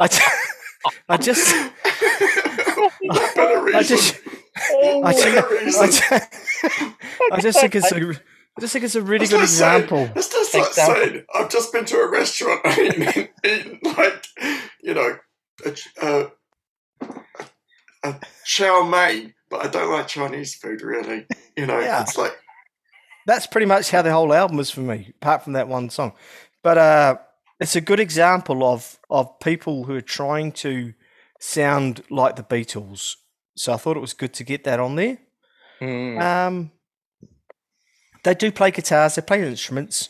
I, 0.00 0.08
I 1.06 1.18
just, 1.18 1.54
no 3.02 3.28
better 3.34 3.62
reason. 3.64 3.76
I 3.76 3.82
just, 3.82 4.16
I 5.04 5.12
just, 5.12 5.78
I 5.78 5.86
just, 5.88 6.10
I 7.32 7.40
just 7.42 7.60
think 7.60 7.74
it's 7.74 7.92
a, 7.92 7.96
I 8.56 8.60
just 8.60 8.72
think 8.72 8.86
it's 8.86 8.94
a 8.94 9.02
really 9.02 9.26
good 9.26 9.40
like 9.40 9.48
saying- 9.48 9.82
example. 9.82 10.10
It's 10.16 10.30
just 10.30 10.54
like 10.54 10.72
saying, 10.72 11.26
I've 11.34 11.50
just 11.50 11.70
been 11.70 11.84
to 11.84 11.98
a 11.98 12.10
restaurant 12.10 12.62
and 12.64 12.78
eaten, 12.94 13.28
eaten 13.44 13.78
like, 13.84 14.24
you 14.82 14.94
know, 14.94 15.18
a, 15.66 15.70
ch- 15.70 15.92
a, 16.00 16.28
a 18.04 18.14
chow 18.46 18.82
mein, 18.88 19.34
but 19.54 19.64
I 19.66 19.68
don't 19.68 19.90
like 19.92 20.08
Chinese 20.08 20.54
food 20.56 20.82
really. 20.82 21.26
You 21.56 21.66
know, 21.66 21.78
Yeah. 21.78 22.02
it's 22.02 22.18
like, 22.18 22.32
That's 23.26 23.46
pretty 23.46 23.66
much 23.66 23.90
how 23.90 24.02
the 24.02 24.12
whole 24.12 24.34
album 24.34 24.58
is 24.58 24.70
for 24.70 24.80
me, 24.80 25.12
apart 25.22 25.44
from 25.44 25.52
that 25.54 25.68
one 25.68 25.88
song. 25.90 26.12
But 26.62 26.78
uh, 26.78 27.16
it's 27.60 27.76
a 27.76 27.80
good 27.80 28.00
example 28.00 28.64
of 28.64 28.98
of 29.08 29.38
people 29.40 29.84
who 29.84 29.94
are 29.94 30.00
trying 30.20 30.52
to 30.52 30.92
sound 31.40 32.02
like 32.10 32.34
the 32.36 32.42
Beatles. 32.42 33.14
So 33.56 33.72
I 33.72 33.76
thought 33.76 33.96
it 33.96 34.00
was 34.00 34.12
good 34.14 34.34
to 34.34 34.44
get 34.44 34.64
that 34.64 34.80
on 34.80 34.96
there. 34.96 35.18
Mm. 35.80 36.20
Um, 36.20 36.70
they 38.24 38.34
do 38.34 38.50
play 38.50 38.70
guitars. 38.72 39.14
They 39.14 39.22
play 39.22 39.46
instruments. 39.46 40.08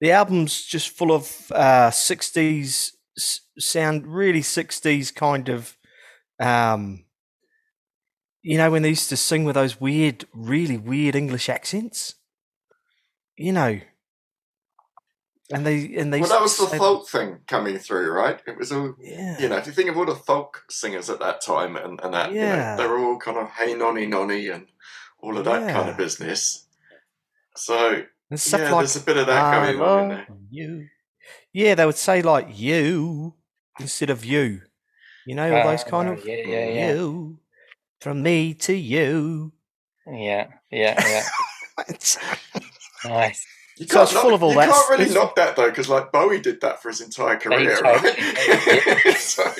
The 0.00 0.12
album's 0.12 0.64
just 0.64 0.90
full 0.90 1.10
of 1.10 1.50
uh, 1.52 1.90
'60s 1.90 2.92
s- 3.18 3.40
sound, 3.58 4.06
really 4.06 4.42
'60s 4.42 5.12
kind 5.14 5.48
of. 5.48 5.76
Um, 6.40 7.04
you 8.42 8.56
know 8.58 8.70
when 8.70 8.82
they 8.82 8.88
used 8.90 9.08
to 9.10 9.16
sing 9.16 9.44
with 9.44 9.54
those 9.54 9.80
weird, 9.80 10.24
really 10.32 10.76
weird 10.76 11.14
English 11.14 11.48
accents. 11.48 12.14
You 13.36 13.52
know, 13.52 13.80
and 15.52 15.64
they 15.66 15.94
and 15.96 16.12
they. 16.12 16.20
well, 16.20 16.28
that 16.30 16.42
was 16.42 16.56
the 16.58 16.64
used 16.64 16.76
folk 16.76 17.08
thing 17.08 17.38
coming 17.46 17.78
through, 17.78 18.10
right? 18.10 18.40
It 18.46 18.58
was 18.58 18.72
all, 18.72 18.94
Yeah. 19.00 19.38
you 19.40 19.48
know, 19.48 19.56
if 19.56 19.66
you 19.66 19.72
think 19.72 19.88
of 19.88 19.96
all 19.96 20.06
the 20.06 20.14
folk 20.14 20.64
singers 20.68 21.08
at 21.08 21.20
that 21.20 21.40
time 21.40 21.76
and, 21.76 22.00
and 22.02 22.12
that, 22.14 22.32
Yeah. 22.32 22.50
you 22.50 22.56
know, 22.56 22.76
they 22.82 22.88
were 22.88 22.98
all 22.98 23.18
kind 23.18 23.38
of 23.38 23.48
hey 23.50 23.74
nonny 23.74 24.06
nonny 24.06 24.48
and 24.52 24.66
all 25.20 25.38
of 25.38 25.44
that 25.44 25.72
kind 25.72 25.88
of 25.88 25.96
business. 25.96 26.66
So, 27.56 28.02
And 28.30 28.46
yeah, 28.46 28.58
like 28.70 28.70
there's 28.80 28.96
a 28.96 29.00
bit 29.00 29.16
of 29.16 29.26
that 29.26 29.42
I 29.44 29.72
going 29.72 29.80
on 29.80 30.02
in 30.02 30.08
there. 30.10 30.26
you. 30.50 30.88
Yeah, 31.52 31.74
they 31.76 31.86
would 31.86 31.96
say 31.96 32.22
like 32.22 32.58
you 32.58 33.34
instead 33.80 34.10
of 34.10 34.24
you. 34.24 34.62
You 35.26 35.34
know, 35.34 35.56
all 35.56 35.70
those 35.70 35.84
Ah, 35.84 35.90
kind 35.90 36.08
of 36.08 36.24
yeah, 36.26 36.34
yeah, 36.46 36.68
yeah. 36.68 36.92
you 36.92 37.38
from 38.00 38.22
me 38.22 38.54
to 38.54 38.72
you. 38.74 39.52
Yeah, 40.06 40.48
yeah, 40.70 41.02
yeah. 41.06 41.24
It's- 41.88 42.18
nice. 43.04 43.44
You 43.76 43.86
So 43.86 44.02
it's 44.02 44.12
knock- 44.12 44.22
full 44.22 44.34
of 44.34 44.42
all 44.42 44.50
you 44.50 44.56
that 44.56 44.70
can't 44.70 44.90
really 44.90 45.04
s- 45.04 45.14
knock 45.14 45.36
that 45.36 45.54
though, 45.54 45.70
because 45.70 45.88
like 45.88 46.10
Bowie 46.10 46.40
did 46.40 46.60
that 46.62 46.82
for 46.82 46.88
his 46.88 47.00
entire 47.00 47.36
career, 47.36 47.78
right? 47.80 49.14
so, 49.16 49.44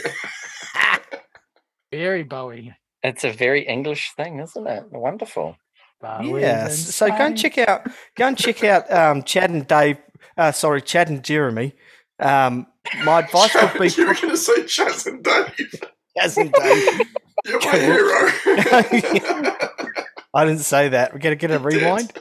Very 1.93 2.25
Bowie. 2.25 2.75
It's 3.03 3.25
a 3.25 3.31
very 3.33 3.67
English 3.67 4.13
thing, 4.17 4.41
isn't 4.41 4.67
it? 4.67 4.85
Wonderful. 4.91 5.57
Bowie's 6.01 6.43
yeah. 6.43 6.65
in 6.65 6.71
s- 6.73 6.95
So 6.95 7.09
go 7.09 7.15
and 7.15 7.39
check 7.39 7.59
out 7.59 7.87
go 8.17 8.27
and 8.27 8.37
check 8.37 8.63
out 8.65 8.93
um, 8.93 9.23
Chad 9.23 9.51
and 9.51 9.67
Dave. 9.67 9.99
Uh, 10.37 10.53
sorry, 10.53 10.83
Chad 10.83 11.09
and 11.09 11.23
Jeremy. 11.25 11.73
Um, 12.19 12.67
my 13.05 13.21
advice 13.21 13.55
would 13.55 13.79
be 13.81 13.89
you 13.89 14.07
were 14.09 14.15
going 14.15 14.31
to 14.31 14.37
say 14.37 14.65
Chad 14.67 15.07
and 15.07 15.23
Dave. 15.23 15.75
And 16.21 16.53
Dave. 16.53 17.01
You're 17.47 17.61
my 17.61 17.79
hero. 17.79 18.31
I 20.35 20.45
didn't 20.45 20.61
say 20.61 20.89
that. 20.91 21.13
We're 21.13 21.21
gonna 21.21 21.37
get 21.37 21.51
a 21.51 21.59
rewind. 21.59 22.13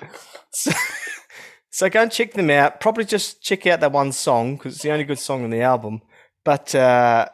So, 0.52 0.72
so 1.70 1.90
go 1.90 2.04
and 2.04 2.12
check 2.12 2.34
them 2.34 2.50
out. 2.50 2.80
Probably 2.80 3.04
just 3.06 3.42
check 3.42 3.66
out 3.68 3.80
that 3.82 3.92
one 3.92 4.12
song 4.12 4.56
because 4.56 4.76
it's 4.76 4.84
the 4.84 4.92
only 4.92 5.04
good 5.04 5.20
song 5.20 5.44
on 5.44 5.50
the 5.50 5.62
album. 5.62 6.02
But 6.46 6.74
uh, 6.74 7.28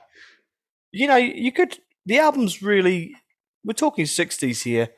you 0.92 1.08
know, 1.08 1.18
you 1.18 1.52
could. 1.52 1.78
The 2.06 2.20
album's 2.20 2.62
really. 2.62 3.16
We're 3.64 3.74
talking 3.74 4.06
sixties 4.06 4.64
here, 4.64 4.90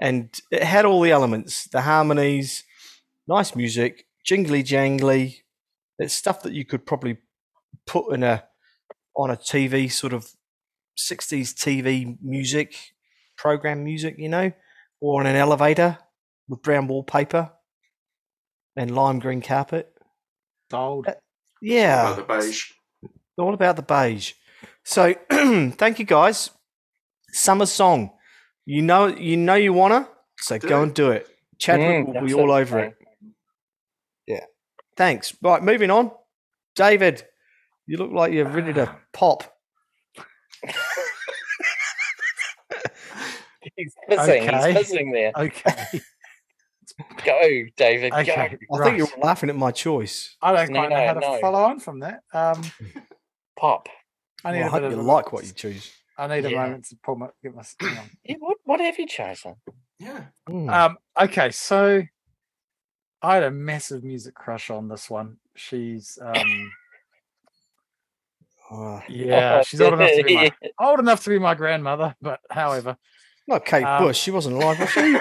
and 0.00 0.30
it 0.50 0.62
had 0.62 0.84
all 0.84 1.00
the 1.00 1.12
elements: 1.12 1.68
the 1.68 1.82
harmonies, 1.82 2.64
nice 3.28 3.54
music, 3.54 4.06
jingly 4.24 4.64
jangly. 4.64 5.36
It's 5.98 6.14
stuff 6.14 6.42
that 6.42 6.52
you 6.52 6.64
could 6.64 6.84
probably 6.84 7.18
put 7.86 8.12
in 8.12 8.22
a 8.22 8.44
on 9.16 9.30
a 9.30 9.36
TV 9.36 9.90
sort 9.90 10.12
of 10.12 10.32
sixties 10.96 11.54
TV 11.54 12.16
music 12.22 12.74
program 13.36 13.84
music, 13.84 14.16
you 14.18 14.28
know 14.28 14.52
or 15.00 15.20
on 15.20 15.26
an 15.26 15.34
elevator 15.34 15.98
with 16.48 16.62
brown 16.62 16.86
wallpaper 16.86 17.50
and 18.76 18.94
lime 18.94 19.18
green 19.18 19.42
carpet. 19.42 19.92
Sold. 20.70 21.08
Yeah, 21.60 22.12
About 22.12 22.16
the 22.28 22.34
beige. 22.46 22.70
all 23.36 23.52
about 23.52 23.74
the 23.76 23.82
beige. 23.82 24.34
So 24.84 25.14
thank 25.30 25.98
you 25.98 26.04
guys. 26.04 26.50
Summer 27.32 27.66
song. 27.66 28.12
You 28.64 28.80
know 28.82 29.08
you 29.08 29.36
know 29.36 29.54
you 29.54 29.72
wanna, 29.72 30.08
so 30.38 30.56
Do 30.58 30.68
go 30.68 30.80
it. 30.80 30.82
and 30.84 30.94
do 30.94 31.10
it. 31.10 31.26
Chadwick 31.58 32.06
Mm, 32.06 32.14
will 32.14 32.26
be 32.26 32.34
all 32.34 32.52
over 32.52 32.78
it. 32.78 32.94
Yeah. 34.26 34.44
Thanks. 34.96 35.34
Right, 35.42 35.62
moving 35.62 35.90
on. 35.90 36.12
David, 36.76 37.24
You 37.86 37.98
look 37.98 38.12
like 38.12 38.32
you're 38.32 38.46
ready 38.48 38.72
to 38.74 38.94
pop. 39.12 39.44
He's 43.76 43.94
fizzing. 44.08 44.48
Okay. 44.48 44.72
He's 44.72 44.76
fizzing 44.88 45.12
there. 45.12 45.32
Okay. 45.36 46.00
Go, 47.24 47.40
David. 47.76 48.12
Okay. 48.12 48.24
Go. 48.68 48.76
I 48.76 48.78
right. 48.78 48.84
think 48.84 48.98
you're 48.98 49.22
laughing 49.24 49.48
at 49.48 49.56
my 49.56 49.70
choice. 49.70 50.36
I 50.42 50.52
don't 50.52 50.72
No, 50.72 50.80
quite 50.80 50.90
know 50.90 50.96
no, 50.96 51.06
how 51.06 51.14
to 51.14 51.20
no. 51.20 51.38
follow 51.40 51.62
on 51.62 51.78
from 51.80 52.00
that. 52.00 52.20
Um, 52.34 52.60
Pop. 53.56 53.88
I 54.44 54.52
need 54.52 54.58
Well, 54.58 54.64
I 54.64 54.66
a 54.66 54.70
hope 54.70 54.82
bit 54.82 54.90
you 54.92 54.98
of 55.00 55.04
like 55.06 55.06
moment- 55.26 55.32
what 55.32 55.44
you 55.46 55.52
choose. 55.52 55.90
I 56.18 56.26
need 56.26 56.44
a 56.44 56.50
moment 56.50 56.84
to 56.86 56.96
pull 57.02 57.16
my 57.16 57.28
get 57.42 57.54
my. 57.54 57.62
hang 57.80 57.98
on. 57.98 58.10
Yeah, 58.24 58.36
what, 58.40 58.56
what 58.64 58.80
have 58.80 58.98
you 58.98 59.06
chosen? 59.06 59.54
Yeah. 59.98 60.24
Mm. 60.48 60.70
Um, 60.70 60.98
okay, 61.18 61.50
so 61.52 62.02
I 63.22 63.34
had 63.34 63.44
a 63.44 63.50
massive 63.50 64.04
music 64.04 64.34
crush 64.34 64.68
on 64.68 64.88
this 64.88 65.08
one. 65.08 65.38
She's 65.54 66.18
um, 66.20 66.72
yeah, 69.08 69.62
she's 69.62 69.80
old 69.80 69.94
enough 69.94 70.10
to 70.16 70.24
be 70.24 70.34
my 70.34 70.52
old 70.80 70.98
enough 70.98 71.24
to 71.24 71.30
be 71.30 71.38
my 71.38 71.54
grandmother, 71.54 72.14
but 72.20 72.40
however, 72.50 72.96
not 73.48 73.64
Kate 73.64 73.84
Um, 73.84 74.04
Bush. 74.04 74.18
She 74.18 74.30
wasn't 74.30 74.56
alive, 74.56 74.78
was 74.78 74.90
she? 74.90 75.16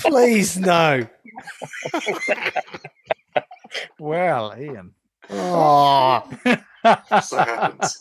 Please, 0.08 0.56
no. 0.58 1.06
well, 3.98 4.54
Ian. 4.58 4.94
Oh, 5.30 6.28
so 7.22 7.36
happens. 7.36 7.98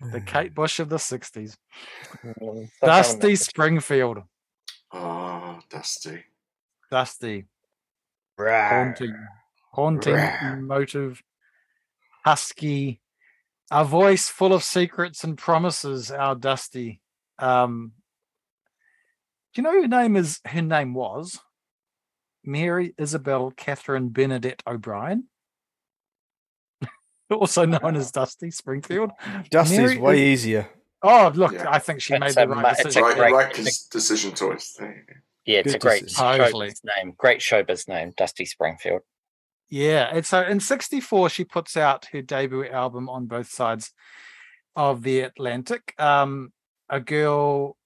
the 0.00 0.20
Kate 0.26 0.54
Bush 0.54 0.80
of 0.80 0.88
the 0.88 0.96
'60s, 0.96 1.56
Mm, 2.24 2.68
Dusty. 2.82 3.36
Springfield, 3.36 4.22
Oh, 4.92 5.60
Dusty. 5.70 6.24
Dusty, 6.90 7.46
haunting, 8.38 9.14
haunting, 9.72 10.14
Rawr. 10.16 10.52
emotive, 10.58 11.22
husky, 12.24 13.00
a 13.72 13.84
voice 13.84 14.28
full 14.28 14.52
of 14.52 14.62
secrets 14.62 15.24
and 15.24 15.36
promises. 15.38 16.10
Our 16.10 16.34
Dusty. 16.34 17.00
Um, 17.38 17.92
do 19.54 19.60
you 19.60 19.64
know 19.64 19.82
her 19.82 19.88
name 19.88 20.16
is? 20.16 20.40
Her 20.46 20.62
name 20.62 20.94
was 20.94 21.40
Mary 22.44 22.94
Isabel 22.98 23.50
Catherine 23.56 24.10
Bernadette 24.10 24.62
O'Brien, 24.66 25.24
also 27.30 27.64
known 27.64 27.96
as 27.96 28.10
Dusty 28.10 28.50
Springfield. 28.50 29.10
Dusty's 29.50 29.78
Mary 29.78 29.98
way 29.98 30.14
is- 30.32 30.40
easier. 30.44 30.68
Oh, 31.04 31.32
look, 31.34 31.52
Yeah. 31.52 31.64
I 31.68 31.80
think 31.80 32.00
she 32.00 32.14
It's 32.14 32.20
made 32.20 32.30
a 32.44 32.46
the 32.46 32.54
ma- 32.54 32.60
right 32.62 32.72
it's 32.78 32.80
a 32.80 32.84
decision. 32.84 33.02
Right, 33.02 33.16
great- 33.16 33.32
right 33.32 33.52
cons- 33.54 33.86
decision 33.90 34.34
choice. 34.34 34.76
There 34.78 34.88
you 34.88 35.02
go. 35.14 35.20
Yeah, 35.44 35.58
it's 35.58 35.72
Good 35.72 35.76
a 35.76 35.78
great 35.80 36.02
decision. 36.04 36.24
Totally. 36.38 36.68
showbiz 36.70 36.80
name. 36.96 37.14
Great 37.18 37.40
showbiz 37.40 37.88
name, 37.88 38.12
Dusty 38.16 38.44
Springfield. 38.44 39.00
Yeah, 39.72 40.10
and 40.12 40.26
so 40.26 40.42
in 40.42 40.60
'64 40.60 41.30
she 41.30 41.44
puts 41.44 41.78
out 41.78 42.04
her 42.12 42.20
debut 42.20 42.66
album 42.66 43.08
on 43.08 43.24
both 43.24 43.48
sides 43.48 43.90
of 44.76 45.02
the 45.02 45.20
Atlantic. 45.20 45.94
Um, 45.98 46.52
a 46.90 47.00
girl 47.00 47.78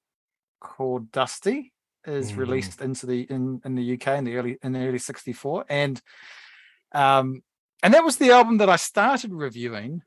called 0.60 1.12
Dusty 1.12 1.72
is 2.04 2.32
Mhm. 2.32 2.38
released 2.38 2.80
into 2.80 3.06
the 3.06 3.22
in 3.30 3.60
in 3.64 3.76
the 3.76 3.84
UK 3.84 4.18
in 4.18 4.24
the 4.24 4.34
early 4.36 4.58
in 4.64 4.72
the 4.72 4.80
early 4.80 4.98
'64, 4.98 5.64
and 5.68 6.02
um, 6.90 7.44
and 7.84 7.94
that 7.94 8.02
was 8.02 8.16
the 8.16 8.32
album 8.32 8.58
that 8.58 8.68
I 8.68 8.74
started 8.76 9.32
reviewing, 9.32 10.02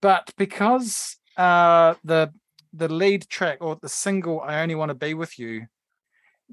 but 0.00 0.32
because 0.38 1.18
uh 1.36 1.96
the 2.02 2.32
the 2.72 2.88
lead 2.88 3.28
track 3.28 3.58
or 3.60 3.76
the 3.76 3.90
single 3.90 4.40
"I 4.40 4.62
Only 4.62 4.74
Want 4.74 4.88
to 4.88 4.94
Be 4.94 5.12
with 5.12 5.38
You" 5.38 5.66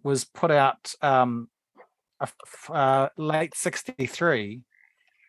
was 0.03 0.25
put 0.25 0.51
out 0.51 0.93
um 1.01 1.49
uh, 2.69 3.09
late 3.17 3.55
63 3.55 4.61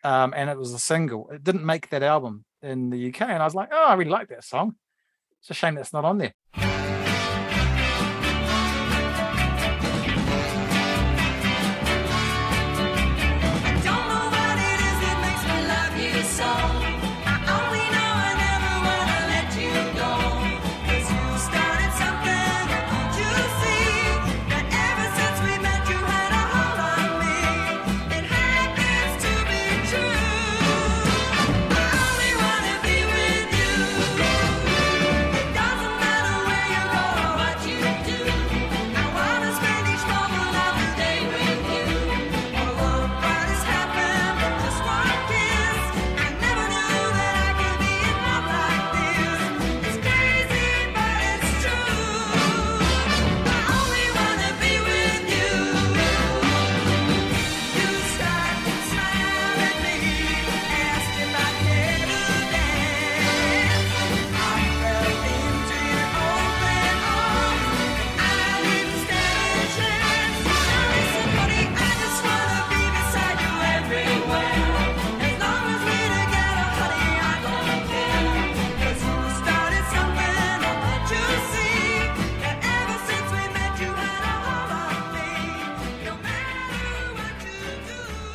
um, 0.03 0.33
and 0.35 0.49
it 0.49 0.57
was 0.57 0.73
a 0.73 0.79
single. 0.79 1.29
It 1.29 1.43
didn't 1.43 1.65
make 1.65 1.89
that 1.89 2.03
album 2.03 2.45
in 2.61 2.89
the 2.89 3.07
uk 3.07 3.21
and 3.21 3.41
i 3.41 3.45
was 3.45 3.55
like 3.55 3.69
oh 3.71 3.85
i 3.87 3.93
really 3.93 4.11
like 4.11 4.27
that 4.27 4.43
song. 4.43 4.75
It's 5.39 5.49
a 5.49 5.53
shame 5.53 5.75
that's 5.75 5.93
not 5.93 6.03
on 6.03 6.17
there 6.17 6.33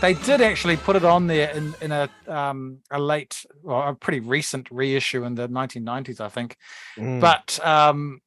they 0.05 0.13
did 0.13 0.43
actually 0.43 0.77
put 0.77 0.97
it 0.97 1.05
on 1.05 1.27
there 1.27 1.49
in 1.51 1.75
in 1.81 1.91
a 1.91 2.11
um 2.29 2.79
a 2.91 3.01
late 3.01 3.47
well 3.63 3.89
a 3.89 3.95
pretty 3.95 4.21
recent 4.21 4.71
reissue 4.71 5.25
in 5.25 5.35
the 5.35 5.49
1990s 5.49 6.21
i 6.21 6.29
think. 6.29 6.57
Mm. 6.99 7.21
but 7.21 7.59
um 7.67 8.21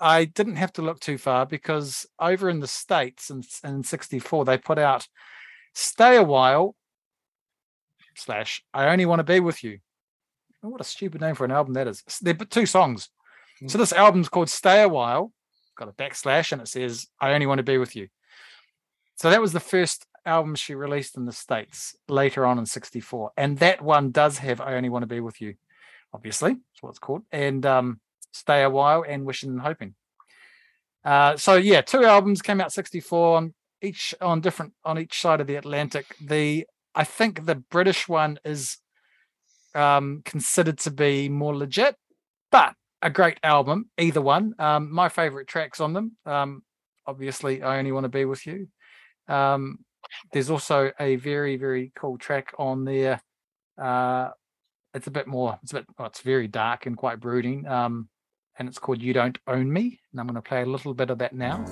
i 0.00 0.24
didn't 0.24 0.56
have 0.56 0.72
to 0.72 0.82
look 0.82 1.00
too 1.00 1.18
far 1.18 1.44
because 1.44 2.06
over 2.18 2.48
in 2.48 2.60
the 2.60 2.66
states 2.66 3.28
in, 3.28 3.42
in 3.62 3.82
64 3.82 4.46
they 4.46 4.56
put 4.56 4.78
out 4.78 5.06
stay 5.74 6.16
a 6.16 6.22
while 6.22 6.74
slash 8.16 8.64
i 8.72 8.88
only 8.88 9.04
want 9.04 9.20
to 9.20 9.24
be 9.24 9.40
with 9.40 9.62
you. 9.62 9.78
Oh, 10.64 10.70
what 10.70 10.80
a 10.80 10.84
stupid 10.84 11.20
name 11.20 11.36
for 11.36 11.44
an 11.44 11.52
album 11.52 11.74
that 11.74 11.86
is. 11.86 12.02
They're 12.20 12.34
two 12.34 12.66
songs. 12.66 13.10
So 13.68 13.78
this 13.78 13.92
album's 13.92 14.28
called 14.28 14.50
stay 14.50 14.82
a 14.82 14.88
while 14.88 15.32
got 15.76 15.88
a 15.88 15.92
backslash 15.92 16.50
and 16.50 16.60
it 16.60 16.66
says 16.66 17.06
i 17.20 17.32
only 17.34 17.46
want 17.46 17.58
to 17.58 17.62
be 17.74 17.76
with 17.76 17.94
you. 17.94 18.08
So 19.16 19.30
that 19.30 19.40
was 19.40 19.52
the 19.52 19.60
first 19.60 20.06
album 20.28 20.54
she 20.54 20.74
released 20.74 21.16
in 21.16 21.24
the 21.24 21.32
states 21.32 21.96
later 22.08 22.46
on 22.46 22.58
in 22.58 22.66
64 22.66 23.32
and 23.36 23.58
that 23.58 23.82
one 23.82 24.10
does 24.10 24.38
have 24.38 24.60
i 24.60 24.74
only 24.74 24.88
want 24.88 25.02
to 25.02 25.06
be 25.06 25.20
with 25.20 25.40
you 25.40 25.54
obviously 26.12 26.52
that's 26.52 26.82
what 26.82 26.90
it's 26.90 26.98
called 26.98 27.22
and 27.32 27.66
um 27.66 28.00
stay 28.32 28.62
a 28.62 28.70
while 28.70 29.04
and 29.06 29.24
wishing 29.24 29.50
and 29.50 29.60
hoping. 29.60 29.94
Uh 31.04 31.36
so 31.36 31.54
yeah 31.54 31.80
two 31.80 32.04
albums 32.04 32.42
came 32.42 32.60
out 32.60 32.72
64 32.72 33.36
on 33.36 33.54
each 33.82 34.14
on 34.20 34.40
different 34.40 34.72
on 34.84 34.98
each 34.98 35.20
side 35.20 35.40
of 35.40 35.46
the 35.46 35.56
atlantic. 35.56 36.06
The 36.20 36.66
i 36.94 37.04
think 37.04 37.46
the 37.46 37.56
british 37.56 38.08
one 38.08 38.38
is 38.44 38.78
um 39.74 40.22
considered 40.24 40.78
to 40.78 40.90
be 40.90 41.28
more 41.28 41.54
legit 41.54 41.96
but 42.50 42.74
a 43.00 43.10
great 43.10 43.38
album 43.42 43.90
either 43.96 44.20
one. 44.20 44.54
Um 44.58 44.92
my 44.92 45.08
favorite 45.08 45.48
tracks 45.48 45.80
on 45.80 45.92
them 45.92 46.16
um 46.26 46.62
obviously 47.06 47.62
i 47.62 47.78
only 47.78 47.92
want 47.92 48.04
to 48.04 48.08
be 48.08 48.24
with 48.24 48.46
you. 48.46 48.68
Um 49.28 49.78
there's 50.32 50.50
also 50.50 50.90
a 51.00 51.16
very 51.16 51.56
very 51.56 51.92
cool 51.94 52.18
track 52.18 52.52
on 52.58 52.84
there 52.84 53.20
uh 53.80 54.30
it's 54.94 55.06
a 55.06 55.10
bit 55.10 55.26
more 55.26 55.58
it's 55.62 55.72
a 55.72 55.76
bit 55.76 55.86
well, 55.98 56.08
it's 56.08 56.20
very 56.20 56.48
dark 56.48 56.86
and 56.86 56.96
quite 56.96 57.20
brooding 57.20 57.66
um 57.66 58.08
and 58.58 58.68
it's 58.68 58.78
called 58.78 59.02
you 59.02 59.12
don't 59.12 59.38
own 59.46 59.72
me 59.72 60.00
and 60.12 60.20
i'm 60.20 60.26
going 60.26 60.34
to 60.34 60.42
play 60.42 60.62
a 60.62 60.66
little 60.66 60.94
bit 60.94 61.10
of 61.10 61.18
that 61.18 61.34
now 61.34 61.64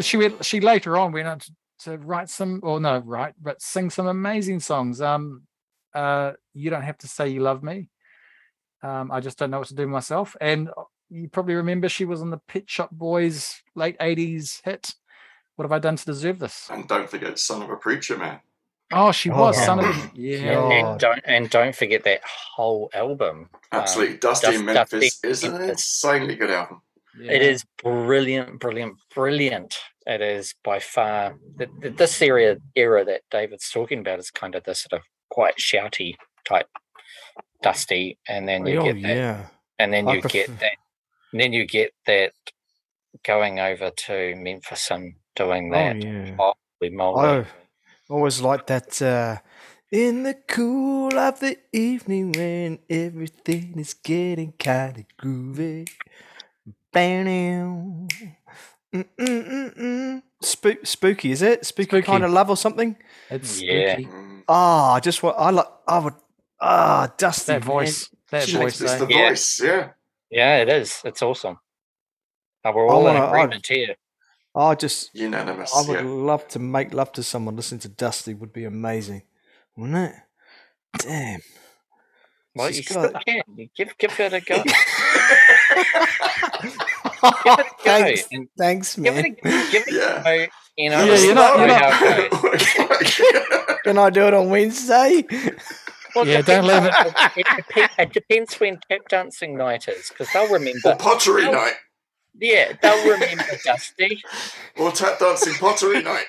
she 0.00 0.16
went, 0.16 0.44
she 0.44 0.60
later 0.60 0.96
on 0.96 1.12
went 1.12 1.28
on 1.28 1.38
to, 1.40 1.52
to 1.80 1.98
write 1.98 2.28
some, 2.28 2.60
or 2.62 2.80
no, 2.80 2.98
write, 2.98 3.34
but 3.40 3.60
sing 3.62 3.90
some 3.90 4.06
amazing 4.06 4.60
songs. 4.60 5.00
Um, 5.00 5.42
uh, 5.94 6.32
you 6.54 6.70
don't 6.70 6.82
have 6.82 6.98
to 6.98 7.08
say 7.08 7.28
you 7.28 7.40
love 7.40 7.62
me. 7.62 7.88
Um, 8.82 9.10
I 9.12 9.20
just 9.20 9.38
don't 9.38 9.50
know 9.50 9.58
what 9.58 9.68
to 9.68 9.74
do 9.74 9.86
myself. 9.86 10.36
And 10.40 10.68
uh, 10.68 10.84
you 11.10 11.28
probably 11.28 11.54
remember 11.54 11.88
she 11.88 12.04
was 12.04 12.22
on 12.22 12.30
the 12.30 12.40
Pet 12.48 12.64
Shop 12.70 12.90
Boys 12.90 13.62
late 13.74 13.98
'80s 13.98 14.62
hit. 14.64 14.94
What 15.56 15.64
have 15.64 15.72
I 15.72 15.78
done 15.78 15.96
to 15.96 16.04
deserve 16.06 16.38
this? 16.38 16.68
And 16.70 16.88
don't 16.88 17.10
forget 17.10 17.38
Son 17.38 17.60
of 17.62 17.68
a 17.70 17.76
Preacher 17.76 18.16
Man. 18.16 18.40
Oh, 18.92 19.12
she 19.12 19.30
was 19.30 19.56
Oh, 19.58 19.64
son 19.64 19.78
of 19.80 19.84
a- 19.84 20.10
yeah. 20.14 20.54
God. 20.54 20.72
and 20.72 20.98
don't 21.00 21.20
and 21.24 21.50
don't 21.50 21.76
forget 21.76 22.02
that 22.04 22.22
whole 22.56 22.90
album. 22.94 23.48
Um, 23.70 23.80
Absolutely. 23.80 24.16
Dusty 24.18 24.54
in 24.54 24.64
Memphis 24.64 25.20
Dusty 25.20 25.28
is 25.28 25.44
an 25.44 25.60
insanely 25.62 26.34
good 26.36 26.50
album. 26.50 26.82
It 27.18 27.42
Yeah. 27.42 27.48
is 27.48 27.64
brilliant, 27.82 28.60
brilliant, 28.60 28.96
brilliant. 29.14 29.78
It 30.06 30.20
is 30.20 30.54
by 30.64 30.78
far 30.80 31.36
the, 31.56 31.68
the, 31.80 31.90
this 31.90 32.20
era 32.22 32.56
era 32.74 33.04
that 33.04 33.22
David's 33.30 33.70
talking 33.70 34.00
about 34.00 34.18
is 34.18 34.30
kind 34.30 34.54
of 34.54 34.64
the 34.64 34.74
sort 34.74 34.92
of 34.94 35.02
quite 35.28 35.56
shouty 35.58 36.14
type, 36.44 36.68
dusty, 37.62 38.18
and 38.28 38.48
then 38.48 38.66
you 38.66 38.80
oh 38.80 38.84
get 38.84 39.02
that, 39.02 39.16
yeah. 39.16 39.46
and 39.78 39.92
then 39.92 40.08
I 40.08 40.14
you 40.14 40.22
get 40.22 40.58
that, 40.60 40.76
and 41.32 41.40
then 41.40 41.52
you 41.52 41.66
get 41.66 41.92
that 42.06 42.32
going 43.24 43.60
over 43.60 43.90
to 43.90 44.34
Memphis 44.36 44.90
and 44.90 45.14
doing 45.36 45.70
that. 45.70 45.96
Oh 45.96 46.00
that. 46.00 46.06
yeah. 46.06 46.36
Holy 46.80 46.94
moly! 46.96 47.28
I 47.28 47.46
always 48.08 48.40
like 48.40 48.66
that. 48.68 49.00
Uh, 49.02 49.36
in 49.92 50.22
the 50.22 50.34
cool 50.46 51.18
of 51.18 51.40
the 51.40 51.58
evening 51.72 52.32
when 52.32 52.78
everything 52.88 53.74
is 53.78 53.94
getting 53.94 54.52
kind 54.52 54.98
of 54.98 55.04
groovy. 55.20 55.88
Spook, 60.42 60.86
spooky, 60.86 61.30
is 61.32 61.42
it? 61.42 61.64
Spooky, 61.66 61.88
Spooky. 61.88 62.02
kind 62.06 62.24
of 62.24 62.30
love 62.32 62.50
or 62.50 62.56
something? 62.56 62.96
It's 63.28 63.60
Yeah. 63.60 63.94
spooky. 63.98 64.08
Ah, 64.48 64.94
I 64.94 65.00
just 65.00 65.22
want. 65.22 65.36
I 65.38 65.50
like. 65.50 65.66
I 65.86 65.98
would. 65.98 66.14
Ah, 66.60 67.12
Dusty. 67.16 67.52
That 67.52 67.60
man. 67.60 67.66
voice, 67.68 68.08
that 68.30 68.48
She 68.48 68.52
voice. 68.56 68.62
makes 68.64 68.78
this 68.78 68.90
eh? 68.92 68.98
the 69.04 69.06
Yeah. 69.14 69.28
voice, 69.28 69.60
yeah. 69.62 69.88
Yeah, 70.30 70.56
it 70.58 70.68
is. 70.68 71.00
It's 71.04 71.22
awesome. 71.22 71.58
We're 72.64 72.70
I 72.88 72.92
all 72.92 73.06
in 73.08 73.14
wanna- 73.14 73.26
I- 73.26 73.28
agreement 73.28 73.66
here. 73.66 73.96
I 74.54 74.74
just. 74.74 75.10
Unanimous. 75.14 75.72
I 75.74 75.82
would 75.82 76.00
yeah. 76.00 76.10
love 76.10 76.48
to 76.48 76.58
make 76.58 76.92
love 76.92 77.12
to 77.12 77.22
someone. 77.22 77.56
Listening 77.56 77.80
to 77.80 77.88
Dusty 77.88 78.34
would 78.34 78.52
be 78.52 78.64
amazing, 78.64 79.22
wouldn't 79.76 80.12
it? 80.12 80.14
Damn. 80.98 81.40
Well, 82.54 82.68
She's 82.68 82.88
you 82.90 82.94
got- 82.96 83.08
still 83.10 83.20
can. 83.26 83.42
You 83.56 83.68
give 83.76 83.96
give 83.98 84.12
it 84.20 84.32
a 84.32 84.40
go. 84.40 84.62
thanks, 87.84 88.26
and 88.32 88.48
thanks, 88.58 88.96
give 88.96 89.16
it 89.16 89.22
man. 89.44 89.54
a, 89.54 89.70
give 89.70 89.84
it 89.86 89.94
Yeah. 89.94 90.20
a 90.20 90.24
go. 90.46 90.46
You 90.76 90.90
know, 90.90 91.00
Yeah, 91.04 91.06
just 91.06 91.24
you're 91.24 91.34
not- 91.34 91.58
you're 91.58 91.68
how 91.68 92.16
it 92.18 92.30
goes. 92.30 93.76
Can 93.84 93.98
I 93.98 94.10
do 94.10 94.22
it 94.26 94.34
on 94.34 94.50
Wednesday? 94.50 95.24
Well, 96.14 96.26
Yeah, 96.26 96.42
don't 96.42 96.64
depends 96.64 96.68
leave 96.68 97.06
on- 97.16 97.30
It, 97.36 97.46
depends, 97.56 97.94
it 97.98 98.12
depends 98.12 98.60
when 98.60 98.80
tap 98.90 99.08
dancing 99.08 99.56
night 99.56 99.88
is, 99.88 100.08
because 100.08 100.28
they'll 100.32 100.44
remember. 100.48 100.78
or 100.84 100.92
remember. 100.92 101.02
pottery 101.04 101.46
Oh. 101.46 101.52
night. 101.52 101.74
Yeah, 102.38 102.72
they'll 102.80 103.10
remember 103.10 103.44
Dusty. 103.64 104.22
Or 104.76 104.90
tap 104.92 105.18
dancing 105.18 105.54
pottery 105.54 106.02
night. 106.12 106.26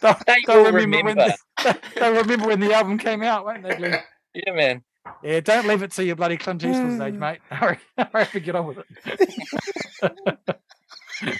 They'll, 0.00 0.16
They 0.26 0.36
they'll 0.46 0.62
will 0.64 0.72
remember, 0.72 0.96
when 0.96 1.16
remember. 1.16 1.34
the, 1.62 1.78
they'll 1.96 2.14
remember 2.14 2.46
when 2.48 2.60
the 2.60 2.72
album 2.72 2.98
came 2.98 3.22
out, 3.22 3.44
won't 3.44 3.62
they? 3.62 3.74
Glenn? 3.76 4.00
Yeah, 4.34 4.52
man. 4.54 4.82
Yeah, 5.22 5.40
don't 5.40 5.66
leave 5.66 5.82
it 5.82 5.92
to 5.92 6.04
your 6.04 6.16
bloody 6.16 6.36
Clint 6.36 6.62
Eastwood's 6.64 7.00
age, 7.00 7.14
mate. 7.14 7.40
Hurry, 7.50 7.78
hurry 7.96 8.22
up 8.22 8.34
and 8.34 8.44
get 8.44 8.54
on 8.54 8.66
with 8.66 8.78
it. 8.78 10.60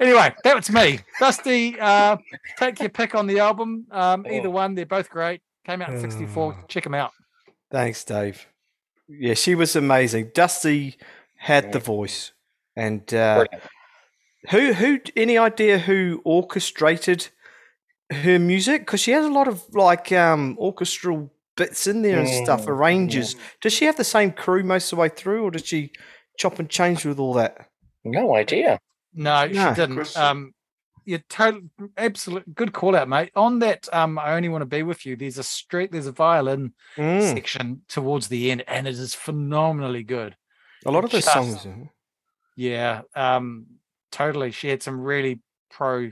anyway, 0.00 0.34
that 0.44 0.54
was 0.56 0.70
me. 0.70 1.00
Dusty, 1.18 1.78
uh, 1.78 2.16
take 2.58 2.80
your 2.80 2.88
pick 2.88 3.14
on 3.14 3.26
the 3.26 3.38
album. 3.40 3.86
Um, 3.90 4.26
either 4.26 4.48
Oh. 4.48 4.52
one, 4.52 4.74
they're 4.74 4.86
both 4.86 5.10
great. 5.10 5.42
Came 5.64 5.80
out 5.82 5.90
in 5.90 6.00
64. 6.00 6.56
Oh. 6.58 6.64
Check 6.68 6.84
them 6.84 6.94
out. 6.94 7.12
Thanks, 7.70 8.04
Dave. 8.04 8.46
Yeah, 9.08 9.34
she 9.34 9.54
was 9.54 9.74
amazing. 9.76 10.30
Dusty 10.34 10.96
had 11.36 11.72
the 11.72 11.78
voice, 11.78 12.32
and 12.76 13.12
uh, 13.12 13.44
who 14.50 14.72
who 14.72 15.00
any 15.16 15.36
idea 15.36 15.78
who 15.78 16.20
orchestrated 16.24 17.28
her 18.10 18.38
music? 18.38 18.82
Because 18.82 19.00
she 19.00 19.10
has 19.12 19.24
a 19.26 19.30
lot 19.30 19.46
of 19.48 19.62
like 19.74 20.10
um 20.12 20.56
orchestral 20.58 21.30
bits 21.56 21.86
in 21.86 22.02
there 22.02 22.18
and 22.20 22.28
stuff, 22.28 22.64
Mm, 22.64 22.68
arranges. 22.68 23.36
Does 23.60 23.72
she 23.72 23.84
have 23.84 23.96
the 23.96 24.04
same 24.04 24.32
crew 24.32 24.62
most 24.62 24.86
of 24.92 24.96
the 24.96 25.00
way 25.00 25.08
through, 25.08 25.44
or 25.44 25.50
does 25.50 25.64
she 25.66 25.92
chop 26.38 26.58
and 26.58 26.68
change 26.68 27.04
with 27.04 27.18
all 27.18 27.34
that? 27.34 27.68
No 28.04 28.34
idea. 28.36 28.80
No, 29.14 29.46
No. 29.46 29.68
she 29.70 29.74
didn't. 29.80 30.16
Um, 30.16 30.54
you're 31.04 31.20
total 31.28 31.62
absolute 31.96 32.54
good 32.54 32.72
call 32.72 32.96
out, 32.96 33.08
mate. 33.08 33.30
On 33.36 33.58
that, 33.60 33.86
um, 33.92 34.18
I 34.18 34.32
only 34.34 34.48
want 34.48 34.62
to 34.62 34.66
be 34.66 34.82
with 34.82 35.04
you. 35.06 35.16
There's 35.16 35.38
a 35.38 35.42
street, 35.44 35.92
there's 35.92 36.06
a 36.06 36.12
violin 36.12 36.72
Mm, 36.96 37.22
section 37.34 37.82
towards 37.88 38.28
the 38.28 38.50
end, 38.50 38.64
and 38.66 38.88
it 38.88 38.94
is 38.94 39.14
phenomenally 39.14 40.02
good. 40.02 40.36
a 40.86 40.90
lot 40.90 41.04
of 41.04 41.10
those 41.10 41.24
just- 41.24 41.32
songs. 41.62 41.66
Yeah, 42.56 43.02
um, 43.14 43.66
totally. 44.12 44.50
She 44.50 44.68
had 44.68 44.82
some 44.82 45.00
really 45.00 45.40
pro 45.70 46.10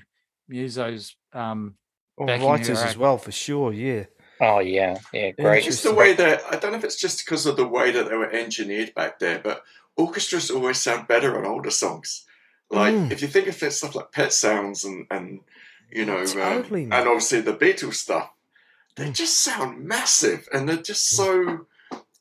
musos. 0.50 1.14
Um, 1.32 1.76
Or 2.16 2.26
writers 2.26 2.80
as 2.82 2.96
well, 2.96 3.16
for 3.18 3.32
sure. 3.32 3.72
Yeah. 3.72 4.04
Oh 4.42 4.58
yeah, 4.58 4.98
yeah, 5.12 5.30
great. 5.30 5.62
Just 5.62 5.84
the 5.84 5.94
way 5.94 6.14
that 6.14 6.42
I 6.50 6.56
don't 6.56 6.72
know 6.72 6.78
if 6.78 6.82
it's 6.84 6.96
just 7.00 7.24
because 7.24 7.46
of 7.46 7.56
the 7.56 7.66
way 7.66 7.92
that 7.92 8.08
they 8.08 8.16
were 8.16 8.30
engineered 8.30 8.92
back 8.92 9.20
there, 9.20 9.38
but 9.38 9.62
orchestras 9.96 10.50
always 10.50 10.80
sound 10.80 11.06
better 11.06 11.38
on 11.38 11.46
older 11.46 11.70
songs. 11.70 12.24
Like 12.68 12.92
Mm. 12.94 13.12
if 13.12 13.22
you 13.22 13.28
think 13.28 13.46
of 13.46 13.62
it, 13.62 13.70
stuff 13.72 13.94
like 13.94 14.10
Pet 14.10 14.32
Sounds 14.32 14.84
and 14.84 15.06
and 15.12 15.40
you 15.92 16.04
know, 16.06 16.24
um, 16.42 16.64
and 16.72 16.92
obviously 17.08 17.40
the 17.40 17.54
Beatles 17.54 17.94
stuff, 17.94 18.30
they 18.96 19.10
Mm. 19.10 19.14
just 19.14 19.40
sound 19.40 19.84
massive 19.84 20.48
and 20.52 20.68
they're 20.68 20.76
just 20.92 21.10
so 21.10 21.66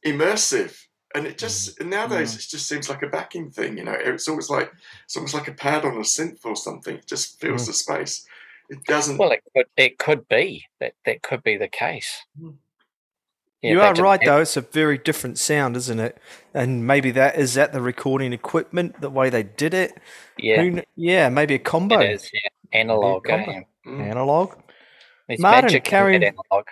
immersive. 0.06 0.78
And 1.16 1.26
it 1.26 1.38
just 1.40 1.80
Mm. 1.80 1.88
nowadays 1.88 2.36
it 2.36 2.48
just 2.50 2.68
seems 2.68 2.88
like 2.88 3.02
a 3.02 3.08
backing 3.08 3.50
thing, 3.52 3.78
you 3.78 3.84
know. 3.84 3.94
It's 3.94 4.28
always 4.28 4.50
like 4.50 4.72
it's 5.06 5.16
almost 5.18 5.34
like 5.34 5.48
a 5.48 5.54
pad 5.54 5.86
on 5.86 5.96
a 5.98 6.02
synth 6.02 6.46
or 6.46 6.56
something. 6.56 6.98
It 6.98 7.08
just 7.08 7.40
fills 7.40 7.64
Mm. 7.64 7.68
the 7.68 7.74
space. 7.74 8.26
It 8.72 8.84
doesn't. 8.86 9.18
Well, 9.18 9.32
it 9.32 9.42
could 9.56 9.66
it 9.76 10.00
could 10.00 10.28
be 10.30 10.66
that 10.80 10.94
that 11.06 11.22
could 11.22 11.44
be 11.44 11.58
the 11.58 11.68
case. 11.68 12.26
Mm. 12.42 12.56
Yeah, 13.62 13.72
you 13.72 13.82
are 13.82 13.94
right, 13.94 14.20
have- 14.20 14.26
though. 14.26 14.42
It's 14.42 14.58
a 14.58 14.62
very 14.62 14.98
different 14.98 15.38
sound, 15.38 15.76
isn't 15.78 16.00
it? 16.00 16.18
And 16.54 16.88
maybe 16.88 17.12
that 17.12 17.38
is 17.38 17.54
that 17.56 17.74
the 17.74 17.82
recording 17.82 18.34
equipment, 18.34 19.00
the 19.02 19.10
way 19.10 19.30
they 19.30 19.44
did 19.44 19.74
it. 19.76 20.00
Yeah, 20.40 20.64
Who 20.64 20.82
yeah, 20.96 21.30
maybe 21.30 21.56
a 21.56 21.60
combo, 21.60 22.00
it 22.00 22.12
is. 22.12 22.32
Yeah, 22.34 22.80
analog. 22.80 23.26
combo. 23.26 23.64
Mm. 23.86 24.02
analog. 24.10 24.56
It's 25.28 25.42
Martin, 25.42 25.66
magic 25.66 25.84
carry- 25.84 26.16
in 26.16 26.22
that 26.22 26.34
analog. 26.50 26.68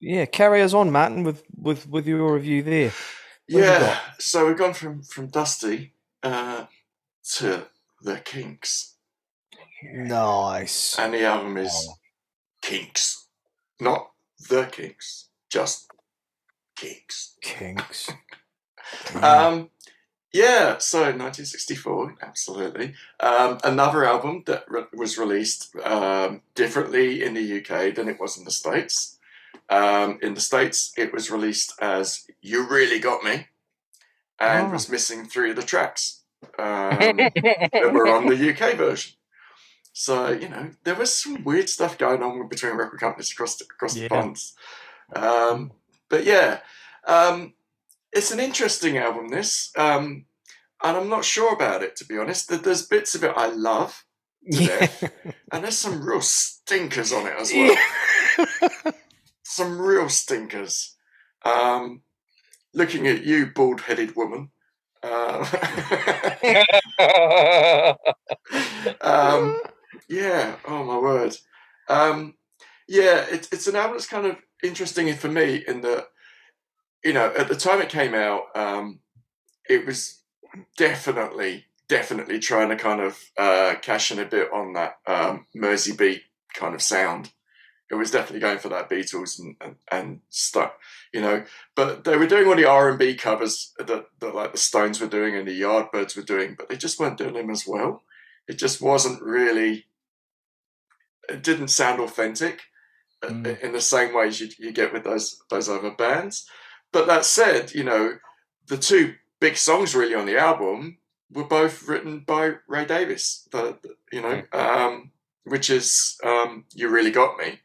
Yeah, 0.00 0.24
carry 0.24 0.62
us 0.62 0.74
on, 0.74 0.90
Martin, 0.90 1.24
with 1.24 1.44
with 1.56 1.86
with 1.88 2.06
your 2.06 2.32
review 2.34 2.62
there. 2.62 2.92
What 3.50 3.64
have 3.64 3.82
Yeah, 3.82 4.00
so 4.18 4.46
we've 4.46 4.56
gone 4.58 4.74
from 4.74 5.02
from 5.02 5.26
Dusty 5.28 5.92
uh, 6.22 6.64
to 7.34 7.68
the 8.00 8.16
Kinks, 8.16 8.91
Nice. 9.82 10.98
and 10.98 11.12
the 11.14 11.24
album 11.24 11.56
is 11.56 11.88
Kinks, 12.60 13.26
not 13.80 14.10
the 14.48 14.64
Kinks, 14.66 15.28
just 15.50 15.90
Kinks. 16.76 17.34
Kinks. 17.42 18.10
Um, 19.22 19.70
yeah, 20.34 20.76
so 20.76 20.98
1964, 21.00 22.16
absolutely. 22.20 22.92
Um, 23.20 23.56
another 23.64 24.04
album 24.04 24.42
that 24.46 24.64
re- 24.68 24.84
was 24.92 25.16
released 25.16 25.74
um, 25.82 26.42
differently 26.54 27.22
in 27.24 27.32
the 27.32 27.58
UK 27.60 27.94
than 27.94 28.06
it 28.08 28.20
was 28.20 28.36
in 28.36 28.44
the 28.44 28.50
States. 28.50 29.18
Um, 29.70 30.18
in 30.20 30.34
the 30.34 30.42
States, 30.42 30.92
it 30.98 31.10
was 31.10 31.30
released 31.30 31.72
as 31.80 32.26
You 32.42 32.68
Really 32.68 32.98
Got 32.98 33.24
Me 33.24 33.46
and 34.38 34.66
Oh. 34.68 34.70
was 34.72 34.90
missing 34.90 35.24
three 35.24 35.50
of 35.50 35.56
the 35.56 35.62
tracks 35.62 36.20
um, 36.58 36.98
that 36.98 37.90
were 37.94 38.08
on 38.08 38.26
the 38.26 38.50
UK 38.50 38.74
version. 38.76 39.12
So, 39.92 40.30
you 40.30 40.48
know, 40.48 40.70
there 40.84 40.94
was 40.94 41.14
some 41.16 41.44
weird 41.44 41.68
stuff 41.68 41.98
going 41.98 42.22
on 42.22 42.48
between 42.48 42.74
record 42.76 42.98
companies 43.00 43.30
across 43.32 43.56
the, 43.56 43.64
across 43.64 43.94
Yeah. 43.96 44.04
the 44.04 44.08
ponds. 44.08 44.54
Um, 45.14 45.72
but 46.08 46.24
yeah, 46.24 46.60
um, 47.06 47.54
it's 48.12 48.30
an 48.30 48.40
interesting 48.40 48.96
album, 48.98 49.28
this. 49.28 49.70
Um, 49.76 50.24
and 50.82 50.96
I'm 50.96 51.08
not 51.08 51.24
sure 51.24 51.52
about 51.54 51.82
it, 51.82 51.96
to 51.96 52.04
be 52.06 52.18
honest. 52.18 52.48
There- 52.48 52.58
There's 52.58 52.86
bits 52.86 53.14
of 53.14 53.22
it 53.24 53.32
I 53.36 53.46
love, 53.48 54.04
yeah. 54.42 54.88
and 55.52 55.62
there's 55.62 55.78
some 55.78 56.02
real 56.04 56.20
stinkers 56.22 57.12
on 57.12 57.26
it 57.26 57.34
as 57.38 57.52
well. 57.52 58.94
Some 59.44 59.78
real 59.78 60.08
stinkers. 60.08 60.96
Um, 61.44 62.00
looking 62.72 63.06
at 63.06 63.22
you, 63.24 63.46
bald 63.54 63.82
headed 63.82 64.16
woman. 64.16 64.50
Uh, 65.02 65.44
um, 69.02 69.60
yeah, 70.12 70.56
oh 70.68 70.84
my 70.84 70.98
word. 70.98 71.36
Um, 71.88 72.34
yeah, 72.86 73.24
it, 73.30 73.48
it's 73.50 73.66
an 73.66 73.76
album 73.76 73.92
that's 73.92 74.06
kind 74.06 74.26
of 74.26 74.36
interesting 74.62 75.12
for 75.14 75.28
me 75.28 75.64
in 75.66 75.80
that, 75.80 76.08
you 77.02 77.14
know, 77.14 77.32
at 77.36 77.48
the 77.48 77.56
time 77.56 77.80
it 77.80 77.88
came 77.88 78.14
out, 78.14 78.42
um, 78.54 79.00
it 79.68 79.86
was 79.86 80.20
definitely, 80.76 81.64
definitely 81.88 82.38
trying 82.38 82.68
to 82.68 82.76
kind 82.76 83.00
of 83.00 83.18
uh, 83.38 83.74
cash 83.80 84.12
in 84.12 84.18
a 84.18 84.26
bit 84.26 84.52
on 84.52 84.74
that 84.74 84.96
um, 85.06 85.46
Mersey 85.54 85.96
beat 85.96 86.22
kind 86.54 86.74
of 86.74 86.82
sound. 86.82 87.30
It 87.90 87.94
was 87.94 88.10
definitely 88.10 88.40
going 88.40 88.58
for 88.58 88.68
that 88.68 88.90
Beatles 88.90 89.38
and, 89.38 89.56
and, 89.60 89.76
and 89.90 90.20
stuff, 90.28 90.72
you 91.12 91.22
know. 91.22 91.44
But 91.74 92.04
they 92.04 92.16
were 92.16 92.26
doing 92.26 92.46
all 92.48 92.56
the 92.56 92.68
R 92.68 92.90
and 92.90 92.98
B 92.98 93.14
covers 93.14 93.72
that, 93.78 94.06
that 94.20 94.34
like 94.34 94.52
the 94.52 94.58
Stones 94.58 95.00
were 95.00 95.06
doing 95.06 95.36
and 95.36 95.48
the 95.48 95.58
Yardbirds 95.58 96.16
were 96.16 96.22
doing, 96.22 96.54
but 96.56 96.68
they 96.68 96.76
just 96.76 97.00
weren't 97.00 97.18
doing 97.18 97.34
them 97.34 97.50
as 97.50 97.66
well. 97.66 98.02
It 98.46 98.58
just 98.58 98.82
wasn't 98.82 99.22
really. 99.22 99.86
It 101.28 101.42
didn't 101.42 101.68
sound 101.68 102.00
authentic 102.00 102.60
Mm. 103.24 103.60
in 103.60 103.70
the 103.72 103.80
same 103.80 104.12
ways 104.12 104.40
you, 104.40 104.48
you 104.58 104.72
get 104.72 104.92
with 104.92 105.04
those 105.04 105.40
those 105.48 105.68
other 105.68 105.92
bands. 105.92 106.44
But 106.92 107.06
that 107.06 107.24
said, 107.24 107.72
you 107.72 107.84
know, 107.84 108.18
the 108.66 108.76
two 108.76 109.14
big 109.40 109.56
songs 109.56 109.94
really 109.94 110.16
on 110.16 110.26
the 110.26 110.36
album 110.36 110.98
were 111.30 111.44
both 111.44 111.86
written 111.86 112.24
by 112.26 112.54
Ray 112.66 112.84
Davies. 112.84 113.46
The, 113.52 113.78
the- 113.80 113.94
you 114.12 114.22
know, 114.22 114.42
um, 114.52 115.12
which 115.44 115.70
is 115.70 116.16
um, 116.24 116.64
"You 116.74 116.88
Really 116.88 117.12
Got 117.12 117.38
Me," 117.38 117.60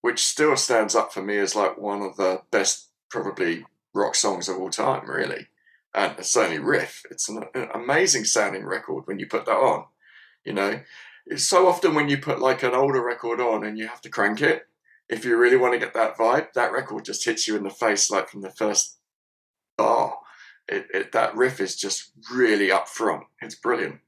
which 0.00 0.24
still 0.24 0.56
stands 0.56 0.96
up 0.96 1.12
for 1.12 1.22
me 1.22 1.38
as 1.38 1.54
like 1.54 1.78
one 1.78 2.02
of 2.02 2.16
the 2.16 2.42
best, 2.50 2.88
probably 3.10 3.64
rock 3.94 4.16
songs 4.16 4.48
of 4.48 4.56
all 4.58 4.70
time, 4.70 5.08
really. 5.08 5.46
And 5.94 6.18
it's 6.18 6.30
certainly 6.30 6.58
riff. 6.58 7.02
It's 7.12 7.28
an, 7.28 7.44
an 7.54 7.68
amazing 7.74 8.24
sounding 8.24 8.64
record 8.64 9.06
when 9.06 9.20
you 9.20 9.26
put 9.28 9.46
that 9.46 9.56
on. 9.56 9.84
You 10.44 10.52
know, 10.54 10.80
it's 11.26 11.46
so 11.46 11.66
often 11.68 11.94
when 11.94 12.08
you 12.08 12.18
put 12.18 12.40
like 12.40 12.62
an 12.62 12.74
older 12.74 13.02
record 13.04 13.40
on 13.40 13.64
and 13.64 13.78
you 13.78 13.86
have 13.88 14.00
to 14.02 14.08
crank 14.10 14.40
it, 14.42 14.66
if 15.08 15.24
you 15.24 15.36
really 15.36 15.56
want 15.56 15.72
to 15.74 15.78
get 15.78 15.94
that 15.94 16.16
vibe, 16.16 16.52
that 16.54 16.72
record 16.72 17.04
just 17.04 17.24
hits 17.24 17.46
you 17.48 17.56
in 17.56 17.64
the 17.64 17.70
face 17.70 18.10
like 18.10 18.28
from 18.28 18.42
the 18.42 18.50
first 18.50 18.98
bar. 19.76 20.18
It, 20.68 20.86
it, 20.94 21.12
that 21.12 21.34
riff 21.34 21.60
is 21.60 21.74
just 21.76 22.12
really 22.32 22.70
up 22.70 22.88
front. 22.88 23.24
It's 23.42 23.56
brilliant. 23.56 23.98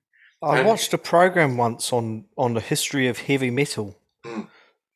I 0.42 0.58
And- 0.58 0.68
watched 0.68 0.92
a 0.94 0.98
program 0.98 1.56
once 1.56 1.92
on 1.92 2.26
on 2.36 2.54
the 2.54 2.60
history 2.60 3.08
of 3.08 3.18
heavy 3.18 3.50
metal, 3.50 3.96
Mm. 4.24 4.48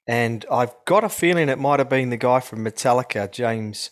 and 0.06 0.44
I've 0.50 0.74
got 0.84 1.02
a 1.02 1.08
feeling 1.08 1.48
it 1.48 1.58
might 1.58 1.80
have 1.80 1.88
been 1.88 2.10
the 2.10 2.16
guy 2.16 2.38
from 2.40 2.64
Metallica, 2.64 3.30
James. 3.30 3.90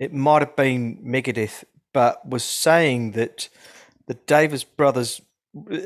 It 0.00 0.12
might 0.12 0.42
have 0.42 0.56
been 0.56 0.98
Megadeth, 1.04 1.62
but 1.92 2.28
was 2.28 2.42
saying 2.42 3.12
that 3.12 3.48
the 4.08 4.14
Davies 4.14 4.64
brothers, 4.64 5.20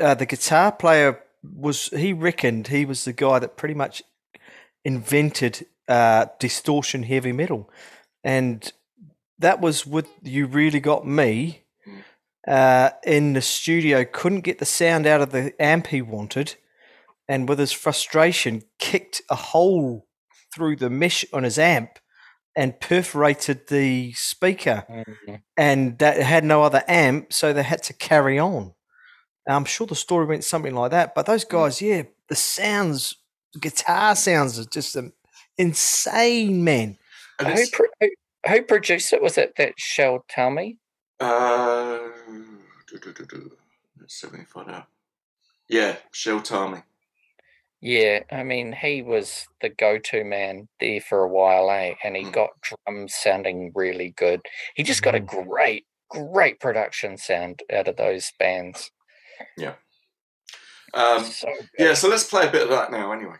uh, 0.01 0.15
the 0.15 0.25
guitar 0.27 0.73
player, 0.73 1.21
was 1.55 1.89
he 1.89 2.13
reckoned 2.13 2.69
he 2.69 2.85
was 2.85 3.05
the 3.05 3.13
guy 3.13 3.39
that 3.39 3.57
pretty 3.57 3.75
much 3.75 4.03
invented 4.85 5.67
uh, 5.89 6.27
distortion 6.39 7.03
heavy 7.03 7.33
metal, 7.33 7.71
and 8.25 8.73
that 9.39 9.61
was 9.61 9.87
with 9.87 10.09
"You 10.23 10.47
Really 10.47 10.81
Got 10.81 11.07
Me." 11.07 11.63
uh, 12.47 12.91
in 13.05 13.33
the 13.33 13.43
studio 13.43 14.05
couldn't 14.05 14.43
get 14.43 14.59
the 14.59 14.65
sound 14.65 15.07
out 15.07 15.21
of 15.21 15.33
the 15.33 15.53
amp 15.61 15.89
he 15.89 16.01
wanted, 16.01 16.55
and 17.29 17.49
with 17.49 17.59
his 17.59 17.73
frustration, 17.73 18.63
kicked 18.79 19.23
a 19.31 19.35
hole 19.35 20.07
through 20.55 20.77
the 20.77 20.91
mesh 20.91 21.25
on 21.33 21.43
his 21.43 21.59
amp 21.59 21.99
and 22.55 22.81
perforated 22.81 23.67
the 23.69 24.13
speaker. 24.13 24.85
Mm. 24.89 25.43
And 25.57 25.99
that 25.99 26.23
had 26.23 26.45
no 26.45 26.63
other 26.63 26.85
amp, 26.89 27.33
so 27.33 27.53
they 27.53 27.65
had 27.65 27.83
to 27.85 27.93
carry 27.93 28.39
on. 28.39 28.73
I'm 29.47 29.65
sure 29.65 29.87
the 29.87 29.95
story 29.95 30.27
went 30.27 30.45
something 30.45 30.75
like 30.75 30.91
that. 30.91 31.15
But 31.15 31.27
those 31.27 31.45
guys, 31.45 31.81
yeah, 31.81 32.03
the 32.29 32.35
sounds, 32.37 33.17
guitar 33.61 34.17
sounds 34.17 34.59
are 34.59 34.65
just 34.65 34.97
um, 34.97 35.13
insane, 35.57 36.65
man. 36.65 36.99
Who, 37.41 37.67
pro- 37.73 37.87
who, 38.01 38.09
who 38.49 38.63
produced 38.63 39.13
it? 39.13 39.23
Was 39.23 39.39
it 39.39 39.55
that 39.59 39.75
Shel 39.77 40.25
Talmy? 40.29 40.79
uh, 41.21 41.99
do, 42.89 42.99
do, 42.99 43.13
do. 43.27 43.53
Let's 44.01 44.15
see 44.21 44.27
if 44.27 44.33
we 44.33 44.39
can 44.39 44.47
find 44.47 44.71
out. 44.71 44.87
Yeah, 45.69 45.97
Shel 46.13 46.41
Talmy. 46.41 46.83
Yeah, 47.81 48.21
I 48.33 48.43
mean, 48.43 48.73
he 48.73 49.03
was 49.03 49.47
the 49.61 49.69
go-to 49.69 50.25
man 50.25 50.69
there 50.81 51.01
for 51.01 51.23
a 51.23 51.29
while, 51.29 51.71
eh? 51.71 51.95
And 52.03 52.17
he 52.17 52.25
Mm. 52.25 52.33
got 52.33 52.51
drums 52.63 53.15
sounding 53.15 53.71
really 53.75 54.11
good. 54.17 54.41
He 54.75 54.83
just 54.83 55.03
got 55.03 55.15
a 55.15 55.21
great, 55.21 55.87
great 56.09 56.59
production 56.59 57.19
sound 57.19 57.63
out 57.73 57.87
of 57.89 57.97
those 57.97 58.33
bands. 58.39 58.91
Um, 60.95 61.25
so 61.25 61.49
yeah, 61.79 61.95
so 61.95 62.09
let's 62.09 62.25
play 62.25 62.47
a 62.49 62.51
bit 62.51 62.63
of 62.63 62.71
that 62.71 62.91
now 62.91 63.13
anyway. 63.13 63.37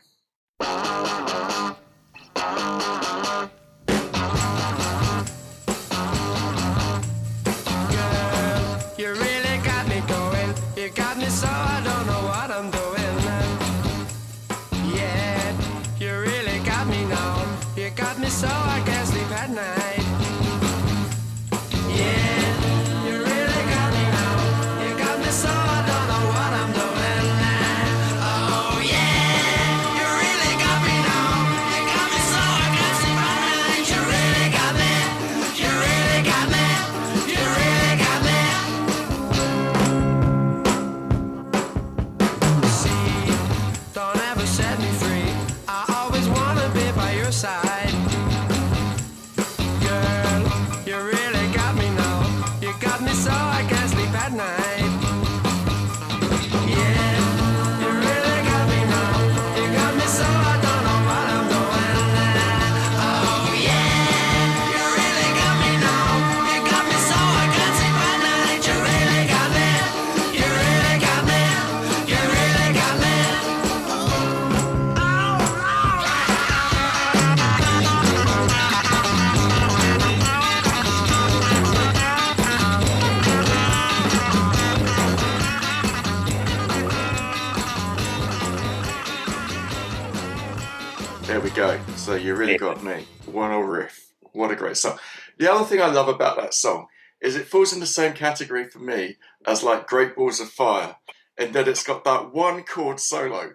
You 92.17 92.35
really 92.35 92.57
got 92.57 92.83
me. 92.83 93.05
What 93.25 93.49
a 93.51 93.63
riff. 93.63 94.11
What 94.33 94.51
a 94.51 94.55
great 94.55 94.77
song. 94.77 94.97
The 95.37 95.51
other 95.51 95.65
thing 95.65 95.81
I 95.81 95.87
love 95.87 96.07
about 96.07 96.37
that 96.37 96.53
song 96.53 96.87
is 97.21 97.35
it 97.35 97.47
falls 97.47 97.73
in 97.73 97.79
the 97.79 97.85
same 97.87 98.13
category 98.13 98.67
for 98.69 98.79
me 98.79 99.17
as 99.45 99.63
like 99.63 99.87
Great 99.87 100.15
Balls 100.15 100.39
of 100.39 100.49
Fire, 100.49 100.97
in 101.37 101.51
that 101.53 101.67
it's 101.67 101.83
got 101.83 102.03
that 102.03 102.33
one 102.33 102.63
chord 102.63 102.99
solo. 102.99 103.53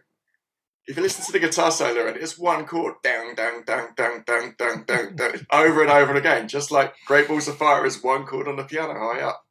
If 0.86 0.96
you 0.96 1.02
listen 1.02 1.24
to 1.24 1.32
the 1.32 1.38
guitar 1.38 1.70
solo 1.70 2.08
and 2.08 2.16
it's 2.16 2.36
one 2.38 2.64
chord, 2.66 2.94
down, 3.04 3.36
down, 3.36 3.62
down, 3.64 3.94
down, 3.96 4.24
down, 4.26 4.54
down, 4.58 4.84
down, 4.84 5.16
down, 5.16 5.46
over 5.52 5.82
and 5.82 5.90
over 5.90 6.10
and 6.10 6.18
again, 6.18 6.48
just 6.48 6.72
like 6.72 6.94
Great 7.06 7.28
Balls 7.28 7.46
of 7.46 7.56
Fire 7.56 7.86
is 7.86 8.02
one 8.02 8.24
chord 8.26 8.48
on 8.48 8.56
the 8.56 8.64
piano 8.64 8.94
high 8.94 9.20
up. 9.20 9.44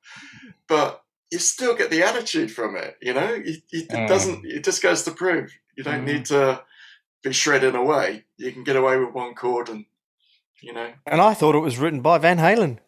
But 0.67 1.01
you 1.31 1.39
still 1.39 1.75
get 1.75 1.89
the 1.89 2.03
attitude 2.03 2.51
from 2.51 2.75
it, 2.75 2.97
you 3.01 3.13
know? 3.13 3.33
You, 3.33 3.55
you, 3.71 3.81
it 3.83 3.89
Mm. 3.91 4.07
doesn't, 4.07 4.45
it 4.45 4.63
just 4.65 4.83
goes 4.83 5.03
to 5.03 5.11
prove 5.11 5.51
you 5.77 5.83
don't 5.85 6.01
Mm. 6.01 6.13
need 6.13 6.25
to 6.25 6.61
be 7.23 7.31
shredding 7.33 7.75
away. 7.75 8.25
You 8.37 8.51
can 8.51 8.63
get 8.63 8.75
away 8.75 8.97
with 8.97 9.13
one 9.13 9.33
chord 9.35 9.69
and, 9.69 9.85
you 10.61 10.73
know. 10.73 10.91
And 11.05 11.21
I 11.21 11.33
thought 11.33 11.55
it 11.55 11.59
was 11.59 11.77
written 11.77 12.01
by 12.01 12.17
Van 12.17 12.37
Halen. 12.37 12.79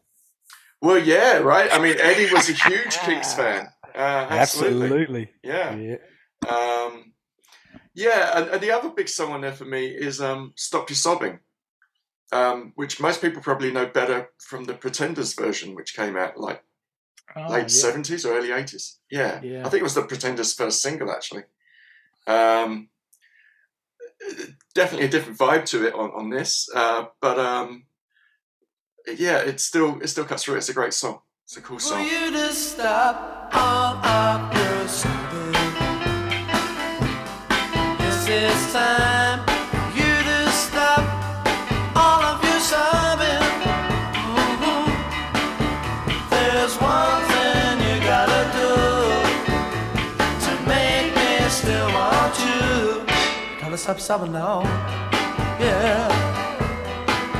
Well, 0.82 0.98
yeah, 1.00 1.38
right. 1.38 1.70
I 1.72 1.80
mean, 1.80 1.96
Eddie 2.00 2.32
was 2.34 2.50
a 2.50 2.54
huge 2.54 2.98
Kinks 3.06 3.34
fan. 3.34 3.68
Uh, 3.96 4.28
absolutely. 4.30 5.30
Yeah. 5.44 5.76
Yeah. 5.76 5.96
Um, 6.50 7.14
yeah, 7.94 8.38
and, 8.38 8.50
and 8.50 8.62
the 8.62 8.72
other 8.72 8.90
big 8.90 9.08
song 9.08 9.32
on 9.32 9.42
there 9.42 9.54
for 9.54 9.66
me 9.66 9.86
is 9.88 10.20
um, 10.20 10.52
"Stop 10.58 10.90
Your 10.90 10.96
Sobbing," 10.96 11.40
um, 12.32 12.74
which 12.76 13.00
most 13.00 13.22
people 13.22 13.42
probably 13.42 13.72
know 13.72 13.86
better 13.86 14.30
from 14.40 14.64
the 14.66 14.74
Pretenders 14.74 15.34
version, 15.36 15.76
which 15.76 15.96
came 15.96 16.18
out 16.18 16.38
like 16.40 16.64
Oh, 17.36 17.48
late 17.50 17.62
yeah. 17.62 17.68
seventies 17.68 18.26
or 18.26 18.34
early 18.38 18.52
eighties. 18.52 18.98
Yeah. 19.10 19.40
Yeah. 19.42 19.66
I 19.66 19.70
think 19.70 19.82
it 19.82 19.84
was 19.84 19.94
the 19.94 20.04
Pretenders' 20.04 20.54
first 20.54 20.82
single 20.82 21.12
actually. 21.12 21.44
Um, 22.28 22.90
definitely 24.74 25.08
a 25.08 25.10
different 25.10 25.38
vibe 25.38 25.66
to 25.66 25.86
it 25.88 25.94
on, 25.94 26.12
on 26.12 26.30
this, 26.30 26.70
uh, 26.76 27.06
but 27.22 27.40
um, 27.40 27.86
yeah, 29.08 29.40
it 29.40 29.60
still 29.60 30.00
it 30.02 30.08
still 30.08 30.26
cuts 30.26 30.44
through. 30.44 30.56
It's 30.56 30.70
a 30.70 30.74
great 30.74 30.94
song. 30.94 31.20
It's 31.46 31.58
a 31.58 31.62
cool 31.62 31.78
For 31.78 31.84
song. 31.84 32.06
you 32.06 32.32
Gotta 53.86 54.00
stop 54.00 54.20
sobbing 54.20 54.32
now. 54.32 54.62
Yeah. 55.60 56.08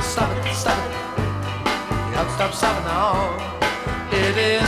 Stop 0.02 0.28
it, 0.36 0.54
stop 0.54 0.76
it. 0.76 0.92
You 1.88 2.12
gotta 2.12 2.30
stop 2.32 2.52
sobbing 2.52 2.84
now. 2.84 3.32
It 4.12 4.36
is 4.36 4.63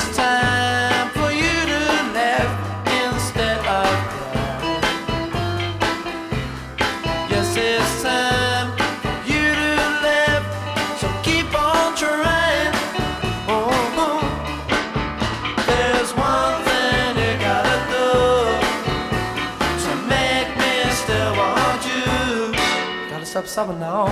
Gotta 23.37 23.49
stop 23.49 23.67
sobbing 23.67 23.81
now. 23.81 24.07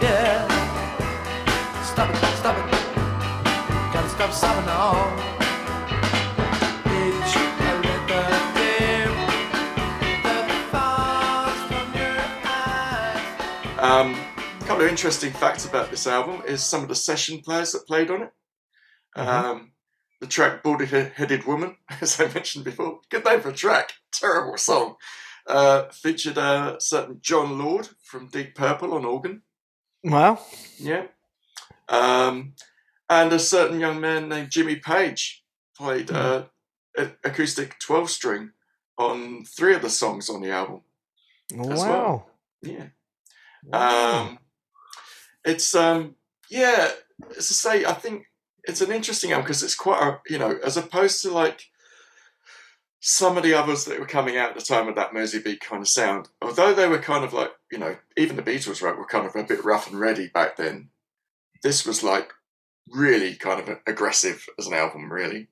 Yeah. 0.00 0.46
Stop 1.82 2.10
it, 2.10 2.16
stop 2.36 2.56
it. 2.56 2.70
Gotta 3.92 4.08
stop 4.08 4.32
sobbing 4.32 4.66
now. 4.66 4.92
Each 6.86 7.34
a 7.34 7.74
little 7.82 8.06
tear 8.54 9.08
that 10.22 10.46
falls 10.70 11.60
from 11.66 11.86
your 11.98 12.14
eyes. 12.46 13.78
Um, 13.80 14.14
a 14.60 14.64
couple 14.64 14.84
of 14.84 14.88
interesting 14.88 15.32
facts 15.32 15.64
about 15.66 15.90
this 15.90 16.06
album 16.06 16.42
is 16.46 16.62
some 16.62 16.84
of 16.84 16.88
the 16.88 16.94
session 16.94 17.40
players 17.40 17.72
that 17.72 17.84
played 17.88 18.12
on 18.12 18.22
it. 18.22 18.32
Um, 19.16 19.72
the 20.20 20.28
track 20.28 20.62
"Baldy 20.62 20.86
Headed 20.86 21.46
Woman," 21.46 21.78
as 22.00 22.20
I 22.20 22.32
mentioned 22.32 22.64
before, 22.64 23.00
good 23.10 23.24
name 23.24 23.40
for 23.40 23.48
a 23.48 23.52
track, 23.52 23.94
terrible 24.12 24.56
song. 24.56 24.94
Uh, 25.50 25.88
featured 25.90 26.38
a 26.38 26.76
certain 26.78 27.18
Jon 27.20 27.58
Lord 27.58 27.88
from 28.04 28.28
Deep 28.28 28.54
Purple 28.54 28.94
on 28.94 29.04
organ. 29.04 29.42
Wow. 30.04 30.38
Yeah. 30.78 31.06
Um, 31.88 32.54
and 33.08 33.32
a 33.32 33.38
certain 33.40 33.80
young 33.80 34.00
man 34.00 34.28
named 34.28 34.50
Jimmy 34.50 34.76
Page 34.76 35.44
played 35.76 36.12
uh, 36.12 36.44
a- 36.96 37.10
acoustic 37.24 37.80
12 37.80 38.10
string 38.10 38.52
on 38.96 39.44
three 39.44 39.74
of 39.74 39.82
the 39.82 39.90
songs 39.90 40.28
on 40.28 40.40
the 40.40 40.52
album. 40.52 40.82
wow. 41.52 41.74
well. 41.74 42.30
Yeah. 42.62 42.86
Wow. 43.64 44.20
Um, 44.20 44.38
it's, 45.44 45.74
um, 45.74 46.14
yeah, 46.48 46.90
as 47.36 47.50
I 47.50 47.80
say, 47.80 47.84
I 47.84 47.94
think 47.94 48.26
it's 48.64 48.82
an 48.82 48.92
interesting 48.92 49.32
album 49.32 49.46
because 49.46 49.64
it's 49.64 49.74
quite 49.74 50.00
a, 50.00 50.20
you 50.32 50.38
know, 50.38 50.58
as 50.64 50.76
opposed 50.76 51.22
to 51.22 51.32
like 51.32 51.64
some 53.00 53.36
of 53.38 53.42
the 53.42 53.54
others 53.54 53.86
that 53.86 53.98
were 53.98 54.06
coming 54.06 54.36
out 54.36 54.50
at 54.50 54.56
the 54.56 54.62
time 54.64 54.86
of 54.88 54.94
that 54.94 55.14
Mersey 55.14 55.40
Beat 55.40 55.60
kind 55.60 55.80
of 55.80 55.88
sound, 55.88 56.28
although 56.42 56.74
they 56.74 56.86
were 56.86 56.98
kind 56.98 57.24
of 57.24 57.32
like, 57.32 57.50
you 57.72 57.78
know, 57.78 57.96
even 58.16 58.36
the 58.36 58.42
Beatles 58.42 58.82
were 58.82 59.06
kind 59.06 59.26
of 59.26 59.34
a 59.34 59.42
bit 59.44 59.64
rough 59.64 59.90
and 59.90 59.98
ready 59.98 60.28
back 60.28 60.56
then. 60.56 60.90
This 61.62 61.86
was 61.86 62.02
like 62.02 62.32
really 62.88 63.34
kind 63.36 63.60
of 63.60 63.78
aggressive 63.86 64.46
as 64.58 64.66
an 64.66 64.74
album, 64.74 65.10
really. 65.10 65.48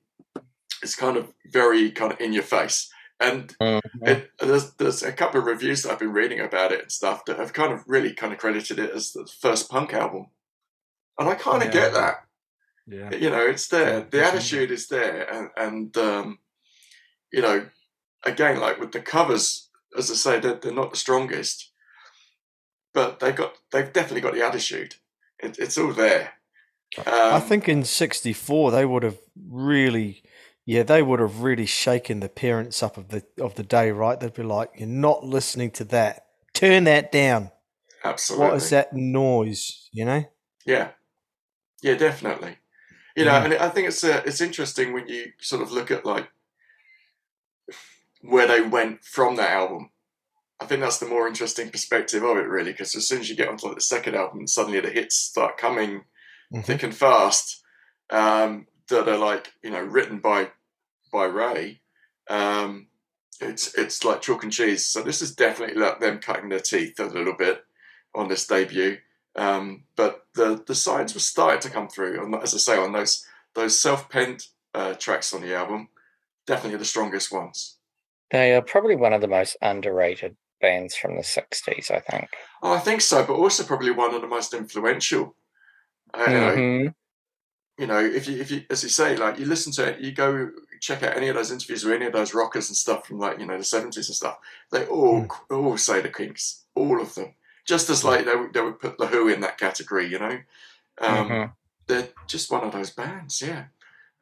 It's 0.83 0.95
kind 0.95 1.17
of 1.17 1.33
very 1.51 1.91
kind 1.91 2.13
of 2.13 2.21
in 2.21 2.33
your 2.33 2.43
face. 2.43 2.91
And 3.19 3.53
Mhm. 3.59 3.81
it, 4.03 4.31
there's, 4.39 4.71
there's 4.75 5.03
a 5.03 5.11
couple 5.11 5.39
of 5.41 5.45
reviews 5.47 5.81
that 5.83 5.91
I've 5.91 5.99
been 5.99 6.13
reading 6.13 6.39
about 6.39 6.71
it 6.71 6.81
and 6.83 6.91
stuff 6.91 7.25
that 7.25 7.37
have 7.37 7.51
kind 7.53 7.73
of 7.73 7.83
really 7.87 8.13
kind 8.13 8.31
of 8.31 8.39
credited 8.39 8.79
it 8.79 8.91
as 8.91 9.11
the 9.11 9.25
first 9.41 9.69
punk 9.69 9.93
album. 9.93 10.27
And 11.17 11.27
I 11.27 11.35
kind 11.35 11.61
of 11.63 11.67
Yeah. 11.73 11.81
get 11.81 11.93
that. 11.93 12.25
Yeah. 12.87 13.13
You 13.13 13.29
know, 13.29 13.45
it's 13.45 13.67
there. 13.67 14.01
The 14.01 14.23
attitude 14.25 14.71
is 14.71 14.87
there. 14.87 15.27
And, 15.29 15.49
and 15.57 15.97
um, 15.97 16.39
you 17.31 17.41
know, 17.41 17.67
again, 18.23 18.59
like 18.59 18.79
with 18.79 18.91
the 18.91 19.01
covers, 19.01 19.69
as 19.97 20.11
I 20.11 20.15
say, 20.15 20.39
they're, 20.39 20.55
they're 20.55 20.73
not 20.73 20.91
the 20.91 20.97
strongest, 20.97 21.71
but 22.93 23.19
they've 23.19 23.35
got 23.35 23.53
they've 23.71 23.91
definitely 23.91 24.21
got 24.21 24.33
the 24.33 24.45
attitude. 24.45 24.95
It, 25.39 25.57
it's 25.59 25.77
all 25.77 25.93
there. 25.93 26.33
Um, 26.97 27.05
I 27.07 27.39
think 27.39 27.69
in 27.69 27.83
'64 27.83 28.71
they 28.71 28.85
would 28.85 29.03
have 29.03 29.19
really, 29.47 30.23
yeah, 30.65 30.83
they 30.83 31.01
would 31.01 31.19
have 31.19 31.41
really 31.41 31.65
shaken 31.65 32.19
the 32.19 32.29
parents 32.29 32.81
up 32.81 32.97
of 32.97 33.09
the 33.09 33.23
of 33.39 33.55
the 33.55 33.63
day, 33.63 33.91
right? 33.91 34.19
They'd 34.19 34.33
be 34.33 34.43
like, 34.43 34.71
"You're 34.77 34.87
not 34.87 35.23
listening 35.23 35.71
to 35.71 35.83
that. 35.85 36.25
Turn 36.53 36.85
that 36.85 37.11
down. 37.11 37.51
absolutely. 38.03 38.47
What 38.47 38.55
is 38.57 38.69
that 38.71 38.93
noise?" 38.93 39.89
You 39.91 40.05
know? 40.05 40.25
Yeah, 40.65 40.89
yeah, 41.81 41.95
definitely. 41.95 42.57
You 43.15 43.25
know, 43.25 43.35
and 43.35 43.53
I 43.55 43.69
think 43.69 43.87
it's 43.87 44.03
uh, 44.03 44.21
it's 44.25 44.39
interesting 44.39 44.93
when 44.93 45.07
you 45.07 45.33
sort 45.39 45.61
of 45.61 45.71
look 45.71 45.91
at 45.91 46.05
like 46.05 46.29
where 48.21 48.47
they 48.47 48.61
went 48.61 49.03
from 49.03 49.35
that 49.37 49.51
album. 49.51 49.89
I 50.61 50.65
think 50.65 50.81
that's 50.81 50.97
the 50.99 51.05
more 51.07 51.27
interesting 51.27 51.69
perspective 51.69 52.23
of 52.23 52.37
it, 52.37 52.47
really, 52.47 52.71
because 52.71 52.95
as 52.95 53.07
soon 53.07 53.21
as 53.21 53.29
you 53.29 53.35
get 53.35 53.47
onto 53.47 53.73
the 53.73 53.79
second 53.81 54.15
album, 54.15 54.45
suddenly 54.45 54.79
the 54.81 54.89
hits 54.89 55.15
start 55.15 55.57
coming 55.57 56.03
Mhm. 56.53 56.65
thick 56.65 56.83
and 56.83 56.95
fast 56.95 57.63
um, 58.09 58.67
that 58.89 59.07
are 59.07 59.17
like 59.17 59.53
you 59.63 59.69
know 59.69 59.81
written 59.83 60.19
by 60.19 60.51
by 61.11 61.25
Ray. 61.25 61.81
Um, 62.29 62.87
it's 63.39 63.73
it's 63.75 64.03
like 64.03 64.21
chalk 64.21 64.43
and 64.43 64.51
cheese. 64.51 64.85
So 64.85 65.01
this 65.01 65.21
is 65.21 65.33
definitely 65.35 65.79
like 65.79 65.99
them 65.99 66.19
cutting 66.19 66.49
their 66.49 66.59
teeth 66.59 66.99
a 66.99 67.05
little 67.05 67.35
bit 67.37 67.63
on 68.15 68.27
this 68.27 68.47
debut. 68.47 68.97
Um, 69.35 69.85
but 69.95 70.25
the 70.33 70.61
the 70.65 70.75
signs 70.75 71.13
were 71.13 71.19
starting 71.19 71.61
to 71.61 71.69
come 71.69 71.87
through, 71.87 72.21
and 72.23 72.35
as 72.35 72.53
I 72.53 72.57
say, 72.57 72.77
on 72.77 72.91
those 72.91 73.25
those 73.53 73.79
self 73.79 74.09
penned 74.09 74.45
uh, 74.73 74.93
tracks 74.95 75.33
on 75.33 75.41
the 75.41 75.55
album, 75.55 75.89
definitely 76.45 76.77
the 76.79 76.85
strongest 76.85 77.31
ones. 77.31 77.77
They 78.31 78.53
are 78.55 78.61
probably 78.61 78.95
one 78.95 79.13
of 79.13 79.21
the 79.21 79.27
most 79.27 79.57
underrated 79.61 80.35
bands 80.61 80.95
from 80.95 81.15
the 81.15 81.23
60s, 81.23 81.89
I 81.89 81.99
think. 81.99 82.29
Oh, 82.61 82.73
I 82.73 82.79
think 82.79 83.01
so, 83.01 83.23
but 83.25 83.33
also 83.33 83.63
probably 83.63 83.91
one 83.91 84.13
of 84.13 84.21
the 84.21 84.27
most 84.27 84.53
influential. 84.53 85.35
Uh, 86.13 86.25
you 86.27 86.33
know, 86.39 86.55
Mhm. 86.55 86.95
you 87.77 87.87
know, 87.87 87.99
if 88.03 88.27
you 88.27 88.39
if 88.41 88.51
you 88.51 88.65
as 88.69 88.83
you 88.83 88.89
say, 88.89 89.15
like 89.15 89.39
you 89.39 89.45
listen 89.45 89.71
to 89.73 89.87
it, 89.89 89.99
you 89.99 90.11
go 90.11 90.51
check 90.81 91.03
out 91.03 91.15
any 91.15 91.27
of 91.29 91.35
those 91.35 91.51
interviews 91.51 91.83
with 91.83 91.93
any 91.93 92.05
of 92.05 92.13
those 92.13 92.33
rockers 92.33 92.67
and 92.69 92.75
stuff 92.75 93.07
from 93.07 93.19
like 93.19 93.39
you 93.39 93.45
know 93.45 93.57
the 93.57 93.63
seventies 93.63 94.09
and 94.09 94.15
stuff. 94.15 94.37
They 94.71 94.85
all 94.87 95.27
all 95.49 95.77
say 95.77 96.01
the 96.01 96.09
Kinks, 96.09 96.65
all 96.75 97.01
of 97.01 97.15
them. 97.15 97.33
Just 97.65 97.89
as 97.89 98.03
like 98.03 98.25
they 98.25 98.35
would, 98.35 98.53
they 98.53 98.61
would 98.61 98.79
put 98.79 98.97
the 98.97 99.07
Who 99.07 99.27
in 99.29 99.41
that 99.41 99.57
category, 99.57 100.07
you 100.07 100.19
know. 100.19 100.39
Um, 100.97 101.29
Mhm. 101.29 101.53
They're 101.87 102.09
just 102.27 102.51
one 102.51 102.63
of 102.63 102.71
those 102.71 102.91
bands, 102.91 103.41
yeah. 103.41 103.65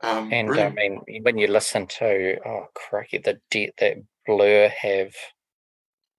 Um, 0.01 0.31
And 0.31 0.59
I 0.59 0.69
mean, 0.69 1.01
when 1.23 1.37
you 1.37 1.47
listen 1.47 1.87
to 1.87 2.37
oh 2.45 2.67
crikey, 2.75 3.17
the 3.19 3.39
debt 3.51 3.73
that 3.79 3.97
Blur 4.25 4.69
have 4.69 5.13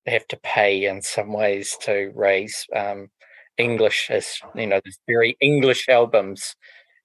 have 0.07 0.27
to 0.29 0.37
pay 0.43 0.87
in 0.87 1.03
some 1.03 1.33
ways 1.33 1.77
to 1.83 2.11
Ray's 2.15 2.67
um, 2.75 3.09
English 3.59 4.11
as 4.11 4.39
you 4.55 4.67
know, 4.67 4.81
there's 4.85 4.99
very 5.07 5.37
English 5.41 5.89
albums, 5.89 6.57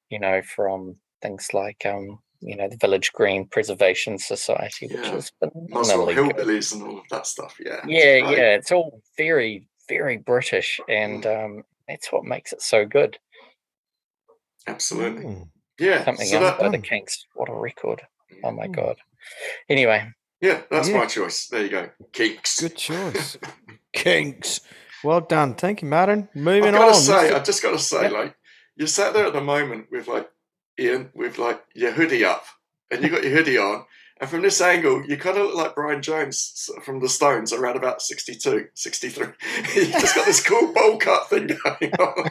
you 0.09 0.19
know, 0.19 0.41
from 0.41 0.95
things 1.21 1.49
like 1.53 1.85
um, 1.85 2.19
you 2.41 2.55
know, 2.57 2.67
the 2.67 2.77
Village 2.77 3.11
Green 3.13 3.47
Preservation 3.47 4.17
Society, 4.17 4.87
which 4.87 5.07
Yeah. 5.07 5.15
is 5.15 5.31
Muswell 5.41 6.07
phenomenally 6.07 6.13
good. 6.15 6.35
Hillbillies 6.35 6.73
and 6.73 6.83
all 6.83 6.97
of 6.99 7.05
that 7.09 7.25
stuff, 7.27 7.55
yeah. 7.59 7.81
Yeah, 7.87 8.19
great. 8.19 8.37
yeah, 8.37 8.55
it's 8.55 8.71
all 8.71 9.01
very, 9.17 9.67
very 9.87 10.17
British, 10.17 10.79
and 10.89 11.25
um, 11.25 11.63
that's 11.87 12.11
what 12.11 12.25
makes 12.25 12.51
it 12.51 12.61
so 12.61 12.85
good. 12.85 13.17
Absolutely. 14.67 15.23
Mm. 15.25 15.49
Yeah. 15.79 16.03
Something 16.05 16.27
so 16.27 16.37
else 16.37 16.51
that, 16.51 16.59
by 16.59 16.69
the 16.69 16.77
Mm. 16.77 16.83
Kinks. 16.83 17.25
What 17.33 17.49
a 17.49 17.53
record! 17.53 18.01
Oh 18.43 18.51
my 18.51 18.67
Mm. 18.67 18.75
god. 18.75 18.97
Anyway, 19.69 20.05
yeah, 20.41 20.61
that's 20.69 20.89
Yeah. 20.89 20.97
my 20.97 21.05
choice. 21.05 21.47
There 21.47 21.63
you 21.63 21.69
go. 21.69 21.89
Kinks. 22.11 22.59
Good 22.59 22.75
choice. 22.75 23.37
Kinks. 23.93 24.59
Well 25.03 25.21
done. 25.21 25.55
Thank 25.55 25.81
you, 25.81 25.87
Martin. 25.87 26.29
Moving 26.33 26.75
on. 26.75 26.75
I've 26.75 26.79
Moving 26.79 26.79
got 26.79 26.85
to 26.85 26.95
on. 26.95 27.01
say, 27.27 27.33
I've 27.33 27.43
just 27.45 27.61
got 27.61 27.71
to 27.71 27.79
say, 27.79 28.03
Yep. 28.03 28.11
like, 28.11 28.35
you're 28.75 28.87
sat 28.87 29.13
there 29.13 29.25
at 29.25 29.33
the 29.33 29.41
moment 29.41 29.87
with 29.91 30.07
like 30.07 30.29
Ian, 30.79 31.11
with 31.13 31.37
like 31.37 31.61
your 31.75 31.91
hoodie 31.91 32.25
up, 32.25 32.45
and 32.89 33.03
you 33.03 33.09
got 33.09 33.23
your 33.23 33.31
hoodie 33.33 33.57
on, 33.57 33.85
and 34.19 34.29
from 34.29 34.41
this 34.41 34.61
angle, 34.61 35.03
you 35.05 35.17
kind 35.17 35.37
of 35.37 35.45
look 35.47 35.55
like 35.55 35.75
Brian 35.75 36.01
Jones 36.01 36.69
from 36.83 36.99
the 36.99 37.09
Stones 37.09 37.51
around 37.53 37.75
about 37.75 38.01
62, 38.01 38.67
63. 38.73 39.27
you 39.75 39.85
just 39.91 40.15
got 40.15 40.25
this 40.25 40.41
cool 40.43 40.71
bowl 40.73 40.97
cut 40.97 41.29
thing 41.29 41.47
going 41.63 41.93
on. 41.99 42.29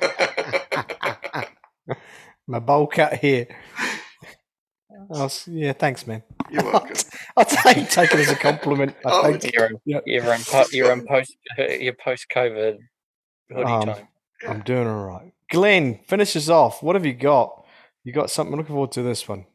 My 2.47 2.59
bowl 2.59 2.87
cut 2.87 3.15
here. 3.15 3.47
I'll 5.15 5.31
yeah, 5.47 5.73
thanks, 5.73 6.07
man. 6.07 6.23
you're 6.51 6.65
welcome. 6.65 6.97
I'll 7.37 7.45
take, 7.45 7.89
take 7.91 8.13
it 8.13 8.21
as 8.21 8.31
a 8.31 8.37
compliment. 8.37 8.95
I 9.05 9.11
Oh, 9.11 9.33
think. 9.39 9.53
you're 9.55 9.67
in, 9.67 9.77
Yep. 9.85 10.03
you're 10.07 10.35
in, 10.35 10.41
po- 10.43 10.65
you're 10.73 10.93
in 10.93 11.07
post, 11.07 11.37
your 11.59 11.95
post 11.95 12.27
COVID 12.35 12.79
hoodie 13.51 13.63
Um, 13.65 13.87
time. 13.87 14.09
I'm 14.49 14.61
doing 14.61 14.87
all 14.87 15.05
right. 15.07 15.33
Glenn, 15.51 16.01
finish 16.07 16.37
us 16.37 16.49
off. 16.49 16.83
What 16.83 16.95
have 16.97 17.07
you 17.07 17.15
got? 17.15 17.65
You 18.05 18.13
got 18.13 18.31
something? 18.31 18.57
Looking 18.57 18.75
forward 18.75 18.93
to 18.93 19.03
this 19.03 19.29
one. 19.29 19.47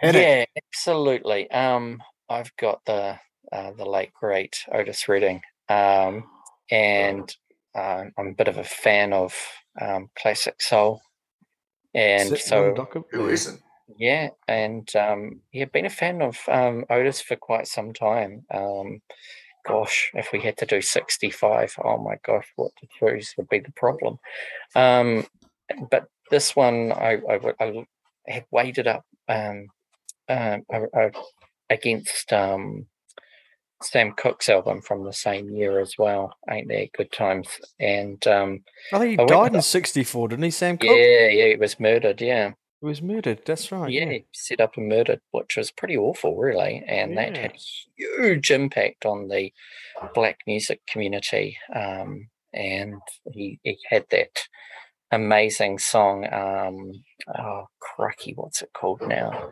Hit 0.00 0.14
it. 0.16 0.22
Yeah, 0.22 0.44
absolutely. 0.68 1.50
Um, 1.50 2.02
I've 2.28 2.54
got 2.56 2.84
the 2.84 3.18
uh, 3.52 3.72
the 3.72 3.84
late 3.84 4.12
great 4.14 4.56
Otis 4.72 5.08
Redding, 5.08 5.42
um, 5.68 6.24
and 6.70 7.34
uh, 7.74 8.04
I'm 8.18 8.28
a 8.28 8.34
bit 8.34 8.48
of 8.48 8.56
a 8.58 8.64
fan 8.64 9.12
of 9.12 9.34
um, 9.80 10.08
classic 10.18 10.60
soul, 10.62 11.00
and 11.94 12.28
Sitting 12.28 12.46
so 12.46 12.64
on 12.64 12.70
the 12.70 12.76
docket 12.76 13.04
Who 13.10 13.24
there. 13.24 13.32
isn't? 13.34 13.60
yeah, 13.96 14.30
and 14.48 14.94
um, 14.96 15.40
yeah, 15.52 15.66
been 15.66 15.86
a 15.86 15.90
fan 15.90 16.22
of 16.22 16.38
um, 16.48 16.84
Otis 16.88 17.20
for 17.20 17.36
quite 17.36 17.66
some 17.66 17.92
time. 17.92 18.44
Um, 18.50 19.02
gosh, 19.66 20.10
if 20.14 20.32
we 20.32 20.40
had 20.40 20.56
to 20.58 20.66
do 20.66 20.80
65, 20.80 21.76
oh 21.84 21.98
my 21.98 22.16
gosh, 22.24 22.46
what 22.56 22.72
to 22.80 22.86
choose 22.98 23.34
would 23.36 23.48
be 23.48 23.58
the 23.60 23.72
problem. 23.72 24.18
Um, 24.74 25.26
but 25.90 26.06
this 26.30 26.56
one, 26.56 26.92
I, 26.92 27.20
I, 27.28 27.34
w- 27.34 27.54
I 27.60 27.66
w- 27.66 27.86
had 28.26 28.44
weighted 28.50 28.86
up 28.86 29.04
um, 29.28 29.66
uh, 30.28 30.58
against 31.68 32.32
um, 32.32 32.86
Sam 33.84 34.12
Cooke's 34.12 34.48
album 34.48 34.80
from 34.82 35.04
the 35.04 35.12
same 35.12 35.50
year 35.50 35.80
as 35.80 35.94
well. 35.98 36.34
Ain't 36.50 36.68
there 36.68 36.86
good 36.96 37.12
times? 37.12 37.48
And 37.80 38.24
um, 38.26 38.60
I 38.92 38.98
think 38.98 39.10
he 39.12 39.18
I 39.18 39.26
died 39.26 39.46
in 39.48 39.52
the- 39.54 39.62
'64, 39.62 40.28
didn't 40.28 40.44
he? 40.44 40.50
Sam 40.50 40.78
Cooke. 40.78 40.90
yeah, 40.90 41.28
yeah, 41.28 41.46
he 41.48 41.56
was 41.56 41.78
murdered. 41.80 42.20
Yeah. 42.20 42.52
He 42.80 42.86
was 42.86 43.00
murdered. 43.02 43.42
That's 43.46 43.70
right. 43.70 43.90
yeah, 43.90 44.04
Yeah. 44.06 44.10
he 44.12 44.24
set 44.32 44.60
up 44.60 44.76
and 44.76 44.88
murdered, 44.88 45.20
which 45.30 45.56
was 45.56 45.70
pretty 45.70 45.96
awful, 45.96 46.36
really, 46.36 46.82
and 46.86 47.16
that 47.16 47.36
had 47.36 47.52
a 47.52 47.58
huge 47.96 48.50
impact 48.50 49.06
on 49.06 49.28
the 49.28 49.52
black 50.14 50.38
music 50.48 50.80
community. 50.88 51.56
Um, 51.74 52.28
and 52.52 52.94
he, 53.32 53.60
he 53.62 53.78
had 53.88 54.06
that 54.10 54.30
amazing 55.12 55.78
song. 55.78 56.26
Um, 56.32 56.92
oh, 57.38 57.66
crikey, 57.80 58.32
what's 58.34 58.62
it 58.62 58.70
called 58.74 59.02
now? 59.06 59.50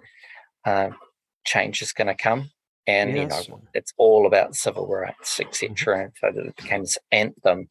Um, 0.65 0.97
Change 1.45 1.81
is 1.83 1.93
going 1.93 2.09
to 2.09 2.15
come, 2.15 2.51
and 2.87 3.17
you 3.17 3.27
know 3.27 3.63
it's 3.75 3.93
all 3.97 4.27
about 4.27 4.55
civil 4.55 4.87
rights, 4.87 5.41
etc. 5.41 6.05
And 6.05 6.13
so 6.21 6.31
that 6.33 6.47
it 6.47 6.57
became 6.57 6.83
this 6.83 6.99
anthem. 7.13 7.69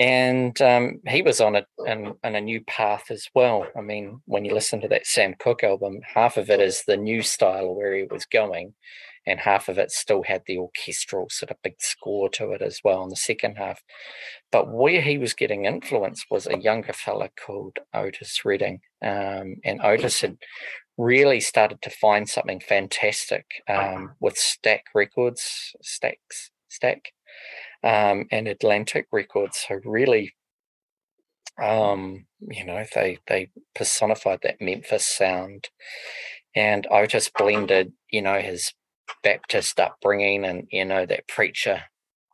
And 0.00 0.60
um, 0.62 1.00
he 1.08 1.22
was 1.22 1.40
on 1.40 1.56
a 1.56 1.66
in, 1.86 2.14
in 2.22 2.36
a 2.36 2.40
new 2.40 2.60
path 2.62 3.10
as 3.10 3.26
well. 3.34 3.66
I 3.76 3.80
mean, 3.80 4.20
when 4.26 4.44
you 4.44 4.54
listen 4.54 4.80
to 4.82 4.88
that 4.88 5.06
Sam 5.06 5.34
Cooke 5.38 5.64
album, 5.64 6.00
half 6.02 6.36
of 6.36 6.50
it 6.50 6.60
is 6.60 6.84
the 6.86 6.96
new 6.96 7.22
style 7.22 7.74
where 7.74 7.94
he 7.94 8.04
was 8.04 8.24
going, 8.26 8.74
and 9.28 9.40
half 9.40 9.68
of 9.68 9.78
it 9.78 9.90
still 9.90 10.22
had 10.22 10.42
the 10.46 10.58
orchestral 10.58 11.28
sort 11.30 11.50
of 11.50 11.62
big 11.62 11.74
score 11.78 12.28
to 12.30 12.52
it 12.52 12.62
as 12.62 12.80
well 12.82 13.02
in 13.02 13.10
the 13.10 13.16
second 13.16 13.56
half. 13.56 13.82
But 14.50 14.72
where 14.72 15.02
he 15.02 15.18
was 15.18 15.34
getting 15.34 15.66
influence 15.66 16.24
was 16.30 16.46
a 16.46 16.58
younger 16.58 16.92
fella 16.92 17.28
called 17.44 17.78
Otis 17.92 18.44
Redding, 18.44 18.80
um, 19.02 19.56
and 19.64 19.80
Otis 19.82 20.22
had 20.22 20.38
really 20.96 21.40
started 21.40 21.80
to 21.82 21.90
find 21.90 22.28
something 22.28 22.60
fantastic 22.60 23.46
um, 23.68 24.14
with 24.20 24.36
Stack 24.36 24.84
Records, 24.94 25.74
Stax, 25.82 26.50
Stack, 26.68 27.12
um, 27.84 28.26
and 28.32 28.48
Atlantic 28.48 29.06
Records. 29.12 29.64
So 29.68 29.78
really, 29.84 30.34
um, 31.62 32.26
you 32.40 32.64
know, 32.64 32.84
they 32.94 33.18
they 33.26 33.50
personified 33.74 34.40
that 34.42 34.60
Memphis 34.60 35.06
sound, 35.06 35.68
and 36.54 36.86
Otis 36.90 37.30
blended, 37.30 37.92
you 38.10 38.22
know, 38.22 38.40
his 38.40 38.72
Baptist 39.22 39.78
upbringing 39.80 40.44
and 40.44 40.66
you 40.70 40.84
know 40.84 41.06
that 41.06 41.28
preacher 41.28 41.82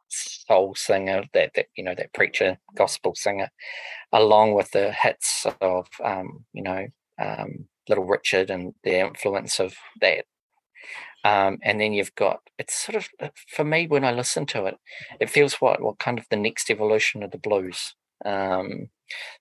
soul 0.08 0.74
singer, 0.74 1.24
that 1.32 1.52
that 1.54 1.66
you 1.76 1.84
know 1.84 1.94
that 1.94 2.12
preacher 2.12 2.58
gospel 2.76 3.14
singer, 3.14 3.50
along 4.12 4.54
with 4.54 4.70
the 4.72 4.92
hits 4.92 5.46
of 5.60 5.88
um, 6.02 6.44
you 6.52 6.62
know 6.62 6.86
um, 7.20 7.66
Little 7.88 8.04
Richard 8.04 8.50
and 8.50 8.74
the 8.84 9.00
influence 9.00 9.60
of 9.60 9.74
that. 10.00 10.24
Um, 11.24 11.58
and 11.62 11.80
then 11.80 11.94
you've 11.94 12.14
got 12.14 12.40
it's 12.58 12.74
sort 12.74 12.96
of 12.96 13.08
uh, 13.20 13.28
for 13.48 13.64
me 13.64 13.86
when 13.86 14.04
I 14.04 14.12
listen 14.12 14.46
to 14.46 14.66
it, 14.66 14.76
it 15.20 15.30
feels 15.30 15.54
what 15.54 15.82
what 15.82 15.98
kind 15.98 16.18
of 16.18 16.26
the 16.30 16.36
next 16.36 16.70
evolution 16.70 17.22
of 17.22 17.30
the 17.30 17.38
blues. 17.38 17.94
Um, 18.24 18.88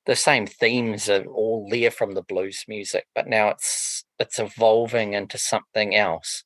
the 0.06 0.16
same 0.16 0.46
themes 0.48 1.10
are 1.10 1.26
all 1.26 1.68
there 1.70 1.92
from 1.92 2.14
the 2.14 2.22
blues 2.24 2.66
music, 2.68 3.08
but 3.16 3.28
now 3.28 3.50
it's 3.50 4.06
it's 4.20 4.40
evolving 4.40 5.14
into 5.14 5.38
something 5.38 5.96
else. 5.96 6.44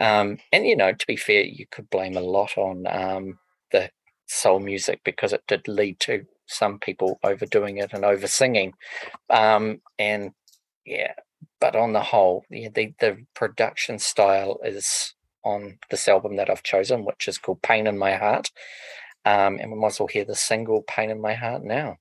Um, 0.00 0.38
and 0.52 0.66
you 0.66 0.76
know, 0.76 0.92
to 0.92 1.06
be 1.06 1.16
fair, 1.16 1.42
you 1.42 1.66
could 1.70 1.90
blame 1.90 2.16
a 2.16 2.20
lot 2.22 2.56
on 2.56 2.86
um, 2.88 3.38
the 3.70 3.90
soul 4.26 4.58
music 4.60 5.00
because 5.04 5.32
it 5.32 5.42
did 5.46 5.68
lead 5.68 6.00
to 6.00 6.24
some 6.46 6.78
people 6.78 7.18
overdoing 7.22 7.78
it 7.78 7.92
and 7.92 8.04
over 8.04 8.26
singing. 8.26 8.72
Um, 9.28 9.80
and 9.98 10.32
yeah, 10.84 11.12
but 11.60 11.76
on 11.76 11.92
the 11.92 12.02
whole, 12.02 12.44
yeah, 12.50 12.70
the 12.74 12.94
the 12.98 13.24
production 13.34 13.98
style 13.98 14.58
is 14.64 15.14
on 15.44 15.78
this 15.90 16.08
album 16.08 16.36
that 16.36 16.50
I've 16.50 16.62
chosen, 16.62 17.04
which 17.04 17.28
is 17.28 17.38
called 17.38 17.62
Pain 17.62 17.86
in 17.86 17.98
My 17.98 18.16
Heart. 18.16 18.50
Um, 19.24 19.58
and 19.60 19.70
we 19.70 19.78
might 19.78 19.88
as 19.88 20.00
well 20.00 20.08
hear 20.08 20.24
the 20.24 20.34
single 20.34 20.82
Pain 20.82 21.10
in 21.10 21.20
My 21.20 21.34
Heart 21.34 21.64
now. 21.64 21.96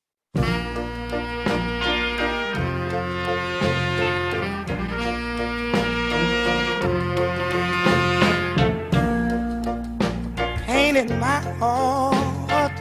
Pain 10.89 11.09
in 11.09 11.19
my 11.19 11.39
heart, 11.59 12.71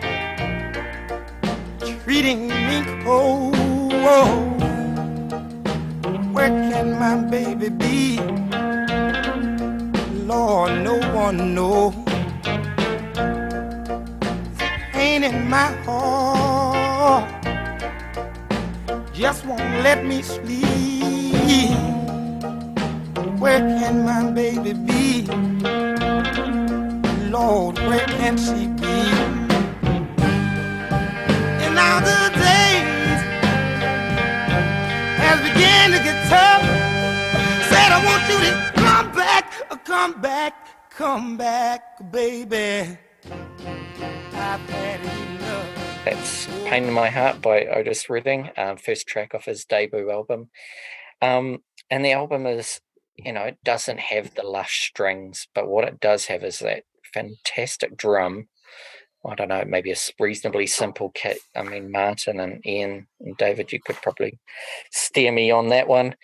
treating 2.05 2.49
me 2.49 2.83
cold. 3.05 3.55
Where 6.33 6.49
can 6.49 6.99
my 6.99 7.17
baby 7.31 7.69
be? 7.69 8.19
Lord, 10.25 10.85
no 10.85 10.97
one 11.15 11.55
knows. 11.55 11.95
Pain 14.93 15.25
in 15.25 15.49
my 15.51 15.69
heart 15.85 17.29
just 19.13 19.45
won't 19.45 19.83
let 19.83 20.05
me 20.05 20.23
sleep. 20.23 21.77
Where 23.39 23.61
can 23.61 24.05
my 24.05 24.31
baby 24.31 24.73
be? 24.73 24.88
Lord, 27.31 27.79
where 27.81 28.07
can 28.07 28.39
she 28.39 28.67
be? 28.69 28.99
And 31.63 31.75
now 31.75 32.01
the 32.01 32.31
days 32.33 33.21
has 35.21 35.41
to 35.43 36.03
get 36.05 36.29
tough. 36.31 36.63
Said 37.69 37.93
I 37.93 38.03
want 38.05 38.25
you 38.31 38.39
to 38.49 38.73
come 38.77 39.13
back, 39.13 39.85
come 39.85 40.21
back, 40.23 40.91
come 40.91 41.37
back, 41.37 42.11
baby. 42.11 42.97
That's 46.05 46.47
Pain 46.65 46.85
in 46.85 46.93
My 46.95 47.11
Heart 47.11 47.43
by 47.43 47.67
Otis 47.67 48.09
Redding, 48.09 48.51
um, 48.57 48.79
first 48.79 49.07
track 49.07 49.35
off 49.35 49.45
his 49.45 49.67
debut 49.67 50.11
album. 50.11 50.49
Um, 51.21 51.59
and 51.91 52.03
the 52.03 52.13
album 52.13 52.47
is, 52.47 52.81
you 53.17 53.35
know, 53.35 53.43
it 53.43 53.59
doesn't 53.65 54.01
have 54.01 54.35
the 54.35 54.45
lush 54.45 54.89
strings, 54.89 55.49
but 55.55 55.69
what 55.69 55.85
it 55.85 56.01
does 56.01 56.27
have 56.27 56.43
is 56.43 56.61
that 56.61 56.85
fantastic 57.13 57.97
drum. 57.97 58.49
I 59.27 59.35
don't 59.35 59.49
know, 59.49 59.65
maybe 59.67 59.91
a 59.91 59.97
reasonably 60.21 60.67
simple 60.67 61.11
kit. 61.11 61.39
I 61.57 61.63
mean, 61.63 61.91
Martin 61.91 62.39
and 62.39 62.65
Ian 62.65 63.09
and 63.21 63.37
David, 63.37 63.73
you 63.73 63.81
could 63.85 63.97
probably 63.97 64.39
steer 64.93 65.33
me 65.33 65.51
on 65.51 65.69
that 65.69 65.89
one. 65.89 66.15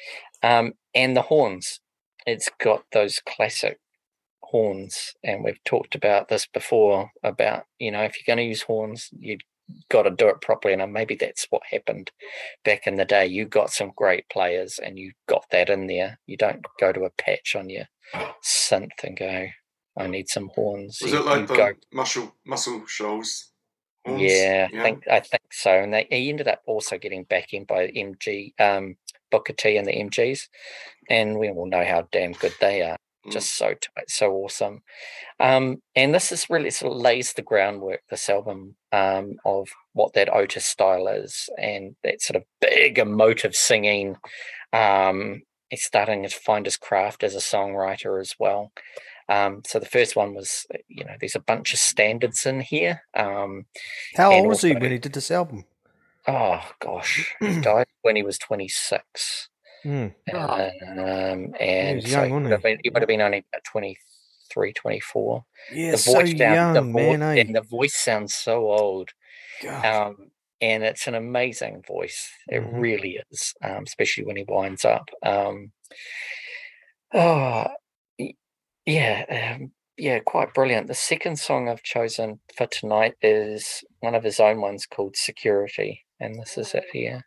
Um, 0.42 0.74
and 0.94 1.16
the 1.16 1.22
horns. 1.22 1.80
It's 2.26 2.48
got 2.58 2.84
those 2.92 3.20
classic 3.20 3.78
horns, 4.42 5.14
and 5.22 5.44
we've 5.44 5.62
talked 5.64 5.94
about 5.94 6.28
this 6.28 6.46
before 6.46 7.10
about, 7.22 7.64
you 7.78 7.90
know, 7.90 8.02
if 8.02 8.14
you're 8.16 8.34
going 8.34 8.44
to 8.44 8.48
use 8.48 8.62
horns, 8.62 9.10
you've 9.18 9.40
got 9.90 10.02
to 10.02 10.10
do 10.10 10.28
it 10.28 10.40
properly. 10.40 10.74
And 10.74 10.92
maybe 10.92 11.16
that's 11.16 11.46
what 11.50 11.62
happened 11.70 12.10
back 12.64 12.86
in 12.86 12.96
the 12.96 13.04
day. 13.04 13.26
You 13.26 13.46
got 13.46 13.70
some 13.70 13.92
great 13.96 14.28
players 14.28 14.78
and 14.82 14.98
you 14.98 15.12
got 15.28 15.44
that 15.50 15.70
in 15.70 15.86
there. 15.86 16.18
You 16.26 16.36
don't 16.36 16.64
go 16.78 16.92
to 16.92 17.04
a 17.04 17.10
patch 17.10 17.56
on 17.56 17.68
your 17.68 17.86
synth 18.42 19.02
and 19.02 19.16
go, 19.16 19.46
I 19.96 20.06
need 20.06 20.28
some 20.28 20.50
horns. 20.54 20.98
Was 21.02 21.12
you, 21.12 21.18
it 21.18 21.26
like 21.26 21.46
the 21.46 21.54
go, 21.54 21.72
muscle 21.92 22.34
Muscle 22.44 22.84
Shoals? 22.86 23.52
horns? 24.04 24.22
yeah, 24.22 24.68
I 24.72 24.82
think 24.82 25.08
I 25.08 25.20
think 25.20 25.52
so. 25.52 25.70
And 25.70 25.92
they 25.92 26.06
he 26.10 26.28
ended 26.30 26.48
up 26.48 26.62
also 26.66 26.98
getting 26.98 27.24
backing 27.24 27.64
by 27.64 27.88
MG 27.88 28.52
um 28.60 28.96
Booker 29.30 29.52
T 29.52 29.76
and 29.76 29.86
the 29.86 29.92
MGs. 29.92 30.48
And 31.10 31.38
we 31.38 31.50
all 31.50 31.66
know 31.66 31.84
how 31.84 32.08
damn 32.12 32.32
good 32.32 32.54
they 32.60 32.82
are. 32.82 32.96
Mm. 33.26 33.32
Just 33.32 33.56
so 33.56 33.68
tight, 33.68 34.08
so 34.08 34.32
awesome. 34.32 34.82
Um, 35.40 35.82
and 35.96 36.14
this 36.14 36.30
is 36.30 36.50
really 36.50 36.70
sort 36.70 36.92
of 36.92 37.00
lays 37.00 37.32
the 37.32 37.42
groundwork, 37.42 38.02
this 38.10 38.28
album, 38.28 38.76
um, 38.92 39.36
of 39.44 39.68
what 39.92 40.12
that 40.12 40.32
Otis 40.32 40.66
style 40.66 41.08
is 41.08 41.48
and 41.58 41.96
that 42.04 42.20
sort 42.20 42.36
of 42.36 42.44
big 42.60 42.98
emotive 42.98 43.54
singing. 43.56 44.16
Um, 44.72 45.42
he's 45.70 45.84
starting 45.84 46.22
to 46.22 46.28
find 46.28 46.66
his 46.66 46.76
craft 46.76 47.24
as 47.24 47.34
a 47.34 47.38
songwriter 47.38 48.20
as 48.20 48.34
well. 48.38 48.72
Um, 49.28 49.62
so 49.66 49.78
the 49.78 49.86
first 49.86 50.16
one 50.16 50.34
was, 50.34 50.66
uh, 50.74 50.78
you 50.88 51.04
know, 51.04 51.14
there's 51.18 51.36
a 51.36 51.40
bunch 51.40 51.72
of 51.72 51.78
standards 51.78 52.44
in 52.46 52.60
here. 52.60 53.02
Um, 53.14 53.66
How 54.16 54.32
old 54.32 54.48
was 54.48 54.62
he 54.62 54.72
when 54.74 54.90
he 54.92 54.98
did 54.98 55.12
this 55.12 55.30
album? 55.30 55.64
oh 56.26 56.60
gosh, 56.80 57.34
he 57.40 57.60
died 57.60 57.86
when 58.02 58.16
he 58.16 58.22
was 58.22 58.38
26. 58.38 59.48
Hmm. 59.82 60.06
Um, 60.32 61.54
and 61.60 61.96
was 61.96 62.10
so 62.10 62.24
young, 62.24 62.26
he, 62.26 62.32
would 62.32 62.50
have 62.52 62.62
he? 62.62 62.68
been, 62.68 62.78
he 62.84 62.90
would 62.90 63.02
have 63.02 63.08
been 63.08 63.20
only 63.20 63.44
about 63.52 63.64
23, 63.64 64.72
24. 64.72 65.44
Yeah, 65.72 65.90
the 65.92 65.96
so 65.98 66.12
voice 66.14 66.38
sound, 66.38 66.40
the 66.40 66.80
young, 66.80 66.92
man. 66.92 67.22
Eh? 67.22 67.40
and 67.42 67.54
the 67.54 67.60
voice 67.62 67.94
sounds 67.94 68.34
so 68.34 68.70
old. 68.70 69.10
Um, 69.84 70.30
and 70.60 70.82
it's 70.82 71.06
an 71.06 71.14
amazing 71.14 71.82
voice. 71.86 72.30
It 72.48 72.62
Mhm. 72.62 72.80
really 72.80 73.20
is, 73.30 73.54
um, 73.62 73.84
especially 73.86 74.24
when 74.24 74.36
he 74.36 74.44
winds 74.48 74.84
up. 74.86 75.10
Um, 75.22 75.72
oh, 77.12 77.66
yeah, 78.86 79.56
um, 79.58 79.72
yeah, 79.96 80.18
quite 80.20 80.52
brilliant. 80.54 80.88
The 80.88 80.94
second 80.94 81.38
song 81.38 81.68
I've 81.68 81.82
chosen 81.82 82.40
for 82.56 82.66
tonight 82.66 83.14
is 83.22 83.84
one 84.00 84.14
of 84.14 84.24
his 84.24 84.40
own 84.40 84.60
ones 84.60 84.86
called 84.86 85.16
Security, 85.16 86.04
and 86.20 86.40
this 86.40 86.58
is 86.58 86.74
it 86.74 86.84
here. 86.92 87.24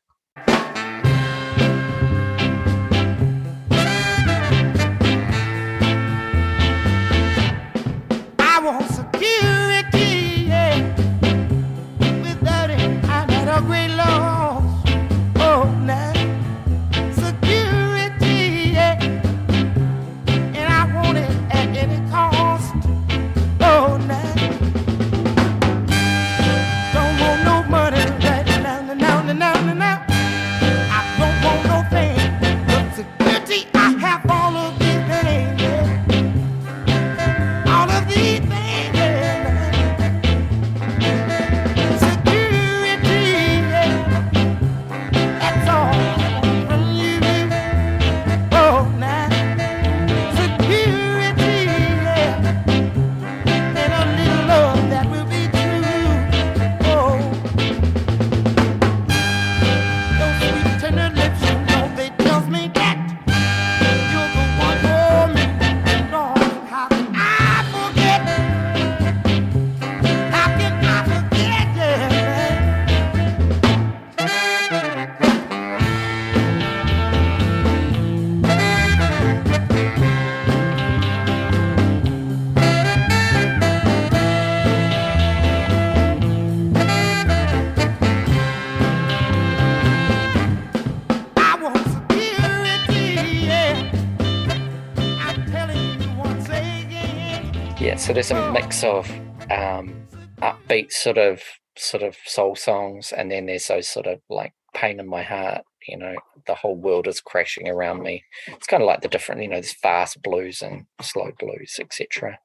So 98.08 98.14
there's 98.14 98.32
a 98.32 98.52
mix 98.54 98.86
of 98.86 99.12
um, 99.52 99.94
upbeat 100.38 100.94
sort 100.94 101.18
of 101.18 101.42
sort 101.78 102.04
of 102.04 102.16
soul 102.26 102.56
songs, 102.56 103.12
and 103.12 103.30
then 103.30 103.48
there's 103.48 103.68
those 103.68 103.90
sort 103.90 104.08
of 104.08 104.22
like 104.30 104.54
pain 104.74 105.02
in 105.02 105.10
my 105.10 105.24
heart. 105.24 105.66
You 105.86 105.98
know, 105.98 106.16
the 106.46 106.56
whole 106.56 106.78
world 106.78 107.10
is 107.10 107.20
crashing 107.20 107.68
around 107.68 108.02
me. 108.02 108.24
It's 108.48 108.66
kind 108.66 108.82
of 108.82 108.88
like 108.88 109.02
the 109.02 109.10
different, 109.10 109.42
you 109.42 109.50
know, 109.50 109.56
there's 109.56 109.74
fast 109.74 110.22
blues 110.22 110.62
and 110.62 110.86
slow 111.02 111.32
blues, 111.38 111.82
etc. 111.82 112.40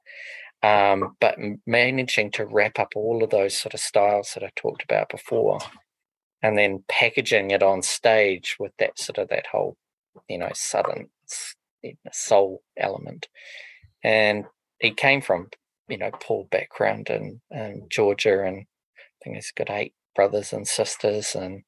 Um, 0.64 1.16
but 1.20 1.36
managing 1.64 2.32
to 2.32 2.44
wrap 2.44 2.80
up 2.80 2.94
all 2.96 3.22
of 3.22 3.30
those 3.30 3.56
sort 3.56 3.74
of 3.74 3.78
styles 3.78 4.32
that 4.34 4.42
I 4.42 4.50
talked 4.56 4.82
about 4.82 5.10
before, 5.10 5.60
and 6.42 6.58
then 6.58 6.82
packaging 6.88 7.52
it 7.52 7.62
on 7.62 7.82
stage 7.82 8.56
with 8.58 8.72
that 8.80 8.98
sort 8.98 9.18
of 9.18 9.28
that 9.28 9.46
whole, 9.52 9.76
you 10.28 10.38
know, 10.38 10.50
southern 10.54 11.10
soul 12.10 12.62
element, 12.76 13.28
and 14.02 14.46
he 14.82 14.90
came 14.90 15.22
from 15.22 15.48
you 15.88 15.96
know 15.96 16.10
poor 16.20 16.44
background 16.50 17.08
in, 17.08 17.40
in 17.50 17.86
Georgia, 17.90 18.44
and 18.44 18.58
I 18.98 19.02
think 19.24 19.36
he's 19.36 19.52
got 19.52 19.70
eight 19.70 19.94
brothers 20.14 20.52
and 20.52 20.66
sisters, 20.66 21.34
and 21.34 21.62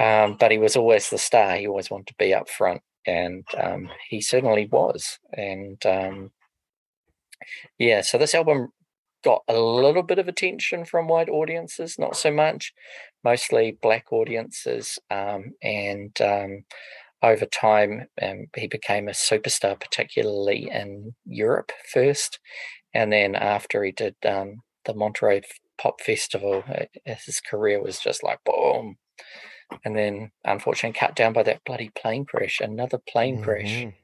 um, 0.00 0.36
but 0.40 0.50
he 0.50 0.58
was 0.58 0.74
always 0.74 1.10
the 1.10 1.18
star. 1.18 1.54
He 1.54 1.68
always 1.68 1.90
wanted 1.90 2.08
to 2.08 2.14
be 2.18 2.34
up 2.34 2.48
front, 2.48 2.82
and 3.06 3.44
um, 3.56 3.90
he 4.08 4.20
certainly 4.20 4.66
was. 4.66 5.18
And 5.32 5.84
um, 5.86 6.30
yeah, 7.78 8.00
so 8.00 8.18
this 8.18 8.34
album 8.34 8.70
got 9.22 9.42
a 9.48 9.58
little 9.58 10.02
bit 10.02 10.18
of 10.18 10.28
attention 10.28 10.84
from 10.84 11.08
white 11.08 11.28
audiences, 11.28 11.98
not 11.98 12.16
so 12.16 12.30
much, 12.30 12.72
mostly 13.22 13.78
black 13.80 14.12
audiences, 14.12 14.98
um, 15.10 15.52
and 15.62 16.18
um, 16.20 16.64
over 17.24 17.46
time 17.46 18.06
um, 18.22 18.46
he 18.56 18.66
became 18.68 19.08
a 19.08 19.12
superstar, 19.12 19.78
particularly 19.80 20.70
in 20.70 21.14
Europe 21.24 21.72
first, 21.92 22.38
and 22.92 23.12
then 23.12 23.34
after 23.34 23.82
he 23.82 23.92
did 23.92 24.14
um, 24.26 24.62
the 24.84 24.94
Monterey 24.94 25.42
Pop 25.78 26.00
Festival, 26.00 26.62
uh, 26.68 26.84
his 27.04 27.40
career 27.40 27.82
was 27.82 27.98
just 27.98 28.22
like 28.22 28.38
boom. 28.44 28.96
And 29.84 29.96
then, 29.96 30.30
unfortunately, 30.44 30.98
cut 30.98 31.16
down 31.16 31.32
by 31.32 31.42
that 31.44 31.64
bloody 31.64 31.90
plane 31.90 32.26
crash. 32.26 32.60
Another 32.60 32.98
plane 32.98 33.42
crash. 33.42 33.84
Mhm. 33.84 33.94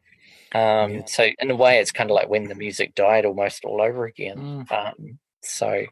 Um, 0.52 0.94
Yeah. 0.94 1.04
So 1.06 1.28
in 1.38 1.50
a 1.50 1.56
way, 1.56 1.78
it's 1.78 1.92
kind 1.92 2.10
of 2.10 2.14
like 2.14 2.28
when 2.28 2.44
the 2.48 2.54
music 2.54 2.94
died 2.94 3.24
almost 3.24 3.64
all 3.64 3.80
over 3.80 4.06
again. 4.06 4.38
Mm. 4.38 4.72
Um, 4.72 5.18
so 5.42 5.84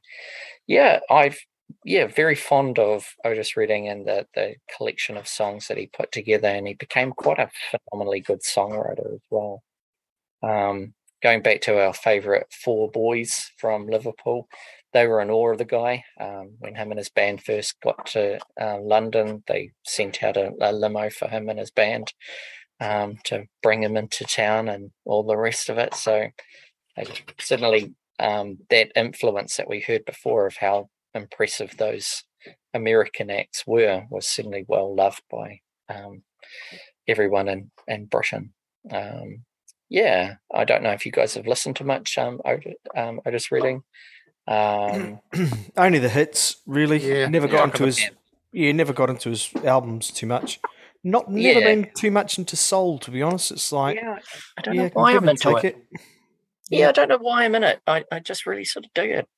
yeah, 0.67 1.01
I've 1.11 1.39
yeah 1.85 2.07
very 2.07 2.35
fond 2.35 2.79
of 2.79 3.07
Otis 3.25 3.57
Redding 3.57 3.89
and 3.89 4.07
the 4.07 4.27
the 4.35 4.57
collection 4.77 5.17
of 5.17 5.29
songs 5.29 5.69
that 5.69 5.77
he 5.77 5.87
put 5.87 6.13
together, 6.13 6.49
and 6.49 6.67
he 6.67 6.75
became 6.75 7.13
quite 7.13 7.39
a 7.39 7.51
phenomenally 7.71 8.21
good 8.21 8.41
songwriter 8.43 9.15
as 9.15 9.21
well. 9.31 9.63
Um, 10.43 10.95
going 11.23 11.43
back 11.43 11.61
to 11.63 11.81
our 11.81 11.93
favourite 11.93 12.47
four 12.53 12.91
boys 12.91 13.51
from 13.59 13.89
Liverpool, 13.89 14.49
they 14.93 15.07
were 15.07 15.21
in 15.21 15.31
awe 15.31 15.53
of 15.53 15.59
the 15.59 15.65
guy. 15.65 16.05
Um, 16.21 16.53
when 16.61 16.75
him 16.75 16.91
and 16.91 16.99
his 16.99 17.11
band 17.11 17.43
first 17.43 17.81
got 17.81 18.07
to 18.07 18.39
uh, 18.61 18.79
London, 18.81 19.43
they 19.47 19.73
sent 19.85 20.23
out 20.23 20.37
a, 20.37 20.53
a 20.61 20.73
limo 20.73 21.11
for 21.11 21.29
him 21.29 21.49
and 21.49 21.59
his 21.59 21.71
band 21.71 22.13
um, 22.81 23.19
to 23.25 23.47
bring 23.63 23.83
him 23.83 23.97
into 23.97 24.25
town 24.25 24.69
and 24.69 24.91
all 25.05 25.25
the 25.25 25.37
rest 25.37 25.69
of 25.69 25.79
it. 25.79 25.95
So 25.95 26.29
certainly 27.39 27.95
um, 28.19 28.59
that 28.71 28.93
influence 28.97 29.57
that 29.57 29.69
we 29.69 29.81
heard 29.81 30.05
before 30.05 30.47
of 30.47 30.57
how 30.57 30.89
impressive 31.15 31.77
those 31.77 32.25
American 32.75 33.31
acts 33.31 33.65
were 33.67 34.05
was 34.11 34.27
certainly 34.27 34.65
well 34.69 34.95
loved 34.95 35.23
by 35.31 35.61
um, 35.89 36.23
everyone 37.07 37.49
in, 37.49 37.71
in 37.87 38.07
Britain. 38.07 38.53
Um, 38.91 39.45
yeah, 39.89 40.35
I 40.55 40.65
don't 40.65 40.83
know 40.83 40.93
if 40.93 41.07
you 41.07 41.13
guys 41.13 41.35
have 41.35 41.47
listened 41.47 41.77
to 41.77 41.85
much 41.85 42.19
um, 42.19 42.41
Otis, 42.45 42.75
um, 42.97 43.21
Otis 43.27 43.51
Redding. 43.51 43.83
Um, 44.47 45.21
Only 45.77 45.99
the 45.99 46.09
hits, 46.09 46.57
really. 46.67 46.99
Yeah. 46.99 47.29
Never 47.29 47.49
got 47.49 47.61
I 47.61 47.65
into 47.65 47.77
could- 47.79 47.87
his. 47.87 48.11
Yeah, 48.51 48.73
never 48.73 48.95
got 48.95 49.11
into 49.11 49.29
his 49.29 49.51
albums 49.63 50.11
too 50.11 50.27
much. 50.27 50.59
Not 51.05 51.31
never 51.31 51.61
Yeah. 51.61 51.67
been 51.67 51.91
too 51.97 52.11
much 52.11 52.39
into 52.39 52.57
soul, 52.57 52.99
to 53.01 53.11
be 53.11 53.23
honest. 53.23 53.51
It's 53.53 53.71
like 53.73 53.97
yeah, 53.97 54.19
I 54.57 54.63
don't 54.63 54.75
yeah, 54.75 54.83
know 54.85 54.91
why 54.95 55.15
I'm 55.15 55.29
into 55.29 55.55
take 55.55 55.65
it. 55.65 55.77
Yeah, 56.71 56.89
I 56.89 56.93
don't 56.93 57.09
know 57.09 57.19
why 57.19 57.45
I'm 57.45 57.55
in 57.55 57.63
it. 57.63 57.81
I, 57.87 58.05
I 58.11 58.21
just 58.21 58.47
really 58.47 58.65
sort 58.65 58.87
of 58.87 58.93
dig 58.95 59.11
it. 59.11 59.29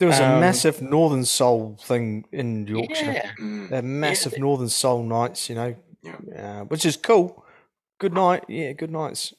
There 0.00 0.08
was 0.08 0.18
a 0.18 0.24
Um, 0.24 0.40
massive 0.40 0.80
Northern 0.82 1.24
Soul 1.26 1.76
thing 1.80 2.24
in 2.32 2.66
Yorkshire. 2.66 3.12
Yeah, 3.12 3.32
Mm. 3.38 3.68
They're 3.68 3.82
massive 3.82 4.38
Northern 4.38 4.70
Soul 4.70 5.02
nights, 5.04 5.48
you 5.48 5.54
know, 5.54 5.76
Yeah. 6.02 6.16
uh, 6.36 6.64
which 6.64 6.84
is 6.86 6.96
cool. 6.96 7.44
Good 7.98 8.14
night, 8.14 8.44
yeah, 8.48 8.72
good 8.72 8.90
nights. 8.90 9.34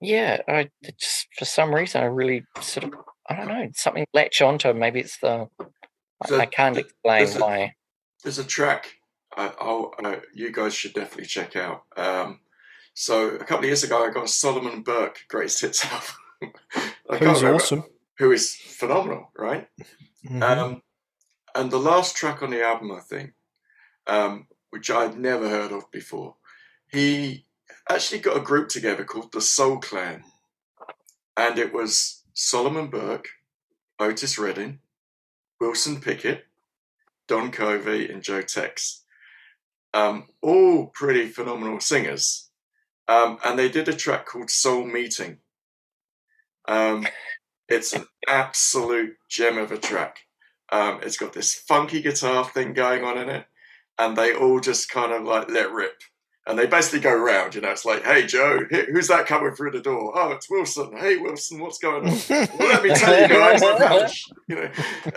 yeah. 0.00 0.40
I 0.48 0.70
just 0.98 1.28
for 1.38 1.44
some 1.44 1.72
reason 1.74 2.02
I 2.02 2.06
really 2.06 2.44
sort 2.60 2.84
of 2.84 2.94
I 3.28 3.36
don't 3.36 3.48
know 3.48 3.68
something 3.74 4.06
latch 4.12 4.42
onto. 4.42 4.72
Maybe 4.72 5.00
it's 5.00 5.18
the 5.18 5.48
I- 6.22 6.28
So 6.28 6.38
I 6.40 6.46
can't 6.46 6.74
th- 6.74 6.86
explain 6.86 7.24
there's 7.24 7.36
a- 7.36 7.40
why. 7.40 7.74
There's 8.22 8.38
a 8.38 8.44
track 8.44 8.94
I, 9.36 9.52
I'll, 9.60 9.92
uh, 10.02 10.16
you 10.32 10.50
guys 10.52 10.74
should 10.74 10.94
definitely 10.94 11.26
check 11.26 11.56
out. 11.56 11.82
Um, 11.96 12.40
so 12.94 13.30
a 13.30 13.38
couple 13.40 13.58
of 13.58 13.64
years 13.64 13.82
ago, 13.82 14.04
I 14.06 14.10
got 14.10 14.24
a 14.24 14.28
Solomon 14.28 14.82
Burke 14.82 15.18
greatest 15.28 15.60
hits 15.60 15.84
album. 15.84 16.52
Who's 17.18 17.42
awesome. 17.42 17.84
Who 18.18 18.32
is 18.32 18.54
phenomenal, 18.54 19.30
right? 19.36 19.68
Mhm. 20.24 20.42
Um, 20.42 20.82
and 21.54 21.70
the 21.70 21.78
last 21.78 22.16
track 22.16 22.42
on 22.42 22.50
the 22.50 22.62
album, 22.64 22.92
I 22.92 23.00
think, 23.00 23.34
um, 24.06 24.48
which 24.70 24.90
I'd 24.90 25.18
never 25.18 25.48
heard 25.48 25.72
of 25.72 25.90
before, 25.90 26.36
he 26.90 27.46
actually 27.88 28.20
got 28.20 28.36
a 28.36 28.40
group 28.40 28.68
together 28.68 29.04
called 29.04 29.32
the 29.32 29.40
Soul 29.40 29.78
Clan. 29.80 30.24
and 31.36 31.58
it 31.58 31.72
was 31.72 32.22
Solomon 32.32 32.88
Burke, 32.88 33.28
Otis 33.98 34.38
Redding, 34.38 34.78
Wilson 35.60 36.00
Pickett, 36.00 36.46
Don 37.26 37.50
Covay, 37.50 38.08
and 38.08 38.22
Joe 38.22 38.42
Tex. 38.42 39.04
Um, 39.92 40.28
all 40.40 40.86
pretty 40.86 41.26
phenomenal 41.26 41.80
singers. 41.80 42.50
Um, 43.08 43.38
and 43.44 43.58
they 43.58 43.68
did 43.68 43.88
a 43.88 43.96
track 43.96 44.26
called 44.26 44.48
Soul 44.48 44.84
Meeting. 44.84 45.40
Um, 46.68 47.06
it's 47.68 47.92
an 47.92 48.06
absolute 48.28 49.16
gem 49.28 49.58
of 49.58 49.72
a 49.72 49.78
track. 49.78 50.18
Um, 50.72 51.00
it's 51.02 51.16
got 51.16 51.32
this 51.32 51.54
funky 51.54 52.00
guitar 52.02 52.44
thing 52.44 52.72
going 52.72 53.04
on 53.04 53.18
in 53.18 53.28
it, 53.28 53.46
and 53.98 54.16
they 54.16 54.34
all 54.34 54.60
just 54.60 54.90
kind 54.90 55.12
of 55.12 55.22
like 55.24 55.48
let 55.50 55.72
rip. 55.72 56.02
And 56.46 56.58
they 56.58 56.66
basically 56.66 57.00
go 57.00 57.12
around, 57.14 57.54
you 57.54 57.62
know. 57.62 57.70
It's 57.70 57.86
like, 57.86 58.04
"Hey 58.04 58.26
Joe, 58.26 58.58
who's 58.92 59.08
that 59.08 59.26
coming 59.26 59.54
through 59.54 59.70
the 59.70 59.80
door? 59.80 60.12
Oh, 60.14 60.32
it's 60.32 60.50
Wilson. 60.50 60.94
Hey 60.96 61.16
Wilson, 61.16 61.58
what's 61.60 61.78
going 61.78 62.06
on? 62.06 62.18
well, 62.28 62.48
let 62.68 62.82
me 62.82 62.94
tell 62.94 63.18
you 63.18 63.28
guys, 63.28 63.62
I've 63.62 63.78
had 63.78 64.02
a 64.02 64.08
sh-" 64.08 64.28
you 64.48 64.56
know, 64.56 64.70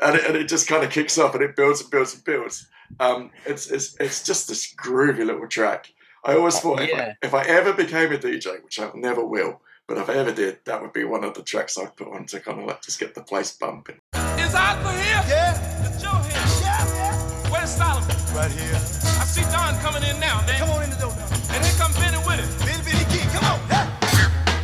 and 0.04 0.16
it, 0.16 0.26
and 0.26 0.36
it 0.38 0.48
just 0.48 0.68
kind 0.70 0.86
of 0.86 0.90
kicks 0.90 1.18
up 1.18 1.34
and 1.36 1.44
it 1.44 1.56
builds 1.58 1.82
and 1.82 1.92
builds 1.92 2.14
and 2.16 2.24
builds. 2.24 2.68
Um, 3.02 3.32
it's, 3.46 3.70
it's 3.70 3.98
it's 4.00 4.24
just 4.24 4.48
this 4.48 4.74
groovy 4.74 5.26
little 5.26 5.48
track. 5.48 5.92
I 6.24 6.36
always 6.36 6.60
thought 6.60 6.82
if, 6.82 6.90
Yeah. 6.90 7.14
I, 7.22 7.26
if 7.26 7.34
I 7.34 7.44
ever 7.44 7.74
became 7.74 8.12
a 8.14 8.18
DJ, 8.18 8.64
which 8.64 8.80
I 8.80 8.90
never 8.96 9.26
will, 9.26 9.62
but 9.88 9.98
if 9.98 10.10
I 10.10 10.14
ever 10.16 10.32
did, 10.32 10.60
that 10.66 10.82
would 10.82 10.94
be 10.94 11.04
one 11.04 11.24
of 11.24 11.34
the 11.34 11.44
tracks 11.44 11.78
I'd 11.78 11.96
put 11.96 12.08
on 12.10 12.26
to 12.28 12.40
kind 12.40 12.60
of 12.60 12.66
like 12.68 12.82
just 12.82 13.00
get 13.00 13.16
the 13.16 13.22
place 13.24 13.54
bumping. 13.54 14.00
Is 14.38 14.54
Aqua 14.54 14.92
here? 14.92 15.24
Yeah, 15.28 15.88
Is 15.88 16.02
Joe 16.02 16.12
here? 16.28 16.44
yeah, 16.62 16.86
yeah. 16.96 17.50
Where's 17.52 17.70
Solomon? 17.72 18.10
Right 18.36 18.52
here. 18.52 18.76
I 18.76 19.24
see 19.26 19.44
Don 19.52 19.74
coming 19.80 20.04
in 20.04 20.20
now, 20.20 20.44
man. 20.46 20.60
Come 20.60 20.70
on 20.72 20.84
in 20.84 20.90
the 20.90 20.98
door 20.98 21.14
now. 21.16 21.28
And 21.56 21.64
here 21.64 21.76
come 21.80 21.92
Benny 21.94 22.18
with 22.28 22.40
it. 22.44 22.50
Bitty 22.66 22.84
bitty 22.84 23.06
key, 23.12 23.24
come 23.32 23.46
on. 23.48 23.60
Hey. 23.72 23.88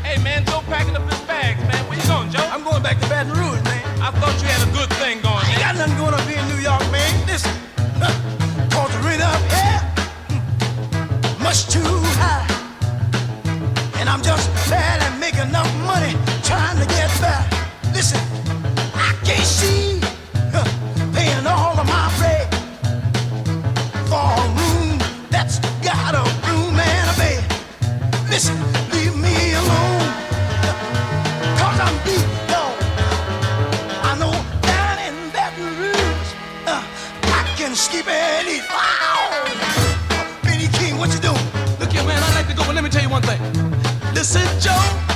Hey, 0.03 0.23
man, 0.23 0.45
Joe 0.45 0.61
packing 0.67 0.95
up 0.95 1.09
his 1.09 1.21
bags, 1.21 1.59
man. 1.71 1.87
Where 1.87 1.97
you 1.97 2.05
going, 2.07 2.29
Joe? 2.29 2.43
I'm 2.51 2.63
going 2.63 2.83
back 2.83 2.99
to 2.99 3.07
Baton 3.07 3.31
Rouge, 3.33 3.63
man. 3.63 3.81
I 4.03 4.11
thought 4.11 4.35
you 4.41 4.47
had 4.47 4.67
a 4.67 4.71
good 4.75 4.89
thing 4.99 5.21
going, 5.23 5.39
Ain't 5.47 5.57
man. 5.59 5.75
got 5.75 5.75
nothing 5.79 5.97
going 5.97 6.13
up 6.13 6.27
here 6.27 6.39
in 6.39 6.47
New 6.51 6.61
York, 6.61 6.83
man. 6.91 7.11
Listen, 7.25 7.55
huh, 8.03 8.11
cause 8.75 8.91
the 8.91 8.99
rent 9.07 9.23
up 9.23 9.39
here 9.47 9.79
hmm, 10.27 11.43
much 11.43 11.65
too 11.71 11.87
high, 12.19 12.45
and 13.99 14.09
I'm 14.09 14.21
just 14.21 14.51
barely 14.69 15.07
making 15.23 15.47
enough 15.47 15.71
money 15.85 16.11
trying 16.43 16.77
to 16.77 16.85
get 16.97 17.09
by. 17.21 17.39
Listen, 17.93 18.19
I 19.07 19.15
can't 19.23 19.47
see 19.57 20.01
huh, 20.51 20.67
paying 21.15 21.47
all 21.47 21.79
of 21.79 21.87
my 21.87 22.05
rent 22.19 22.47
for 24.11 24.27
a 24.43 24.47
room 24.59 24.99
that's 25.31 25.59
got 25.79 26.11
a 26.13 26.23
room 26.47 26.75
and 26.75 27.05
a 27.13 27.15
bed. 27.21 27.41
Listen, 28.29 28.57
leave 28.91 29.15
me 29.15 29.35
alone, 29.61 30.07
I'm 31.85 31.95
beat, 32.03 32.27
dog. 32.51 32.75
I 34.09 34.11
know 34.19 34.33
down 34.67 34.95
in 35.07 35.15
Baton 35.31 35.71
Rouge, 35.79 36.31
uh, 36.67 36.83
I 37.39 37.41
can 37.55 37.75
skip 37.75 38.07
and 38.07 38.47
eat. 38.55 38.65
Wow! 38.75 39.47
Benny 40.43 40.67
King, 40.77 40.97
what 40.97 41.13
you 41.15 41.21
doing? 41.21 41.47
Look 41.79 41.93
here, 41.93 42.03
man, 42.03 42.21
I'd 42.21 42.35
like 42.35 42.47
to 42.49 42.55
go, 42.55 42.65
but 42.65 42.75
let 42.75 42.83
me 42.83 42.89
tell 42.89 43.01
you 43.01 43.09
one 43.09 43.21
thing. 43.21 43.39
Listen, 44.13 44.45
Joe, 44.59 45.12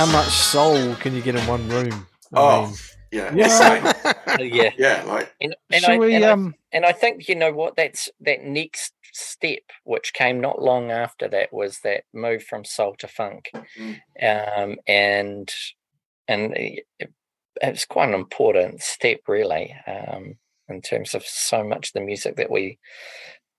How 0.00 0.06
much 0.06 0.30
soul 0.30 0.94
can 0.96 1.14
you 1.14 1.20
get 1.20 1.34
in 1.36 1.46
one 1.46 1.68
room? 1.68 2.06
I 2.34 2.40
Oh, 2.40 2.62
mean, 2.66 2.74
yeah, 3.12 3.34
Yeah. 3.34 3.92
yeah. 4.38 4.70
yeah, 4.78 5.04
like 5.06 5.30
And, 5.42 5.54
and, 5.72 5.84
I, 5.84 5.98
we? 5.98 6.14
and, 6.16 6.24
I, 6.24 6.32
Um, 6.32 6.54
and 6.72 6.86
I 6.86 6.92
think 6.92 7.28
you 7.28 7.34
know 7.34 7.52
what 7.52 7.76
that's 7.76 8.08
that 8.22 8.42
next 8.42 8.94
step, 9.12 9.60
which 9.84 10.14
came 10.14 10.40
not 10.40 10.62
long 10.62 10.90
after 10.90 11.28
that, 11.28 11.52
was 11.52 11.80
that 11.80 12.04
move 12.14 12.44
from 12.44 12.64
soul 12.64 12.94
to 13.00 13.08
funk, 13.08 13.50
Mm. 13.78 14.00
um, 14.22 14.76
and 14.86 15.52
and 16.28 16.56
it, 16.56 16.84
it's 17.62 17.86
quite 17.86 18.08
an 18.08 18.14
important 18.14 18.82
step, 18.82 19.20
really, 19.28 19.76
um, 19.86 20.36
in 20.70 20.80
terms 20.82 21.14
of 21.14 21.26
so 21.26 21.64
much 21.64 21.88
of 21.88 21.92
the 21.94 22.00
music 22.00 22.36
that 22.36 22.50
we 22.50 22.78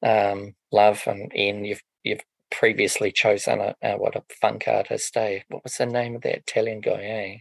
um, 0.03 0.55
love. 0.72 1.03
And 1.07 1.31
Ian, 1.35 1.65
you've 1.65 1.84
you've 2.03 2.23
previously 2.52 3.11
chosen 3.11 3.60
a, 3.61 3.76
a 3.82 3.98
what 3.98 4.15
a 4.15 4.23
funk 4.41 4.65
artist, 4.68 5.15
eh? 5.18 5.40
What 5.49 5.64
was 5.64 5.76
the 5.78 5.86
name 5.86 6.15
of 6.15 6.22
that 6.23 6.38
Italian 6.38 6.82
guy? 6.82 7.02
Eh? 7.03 7.38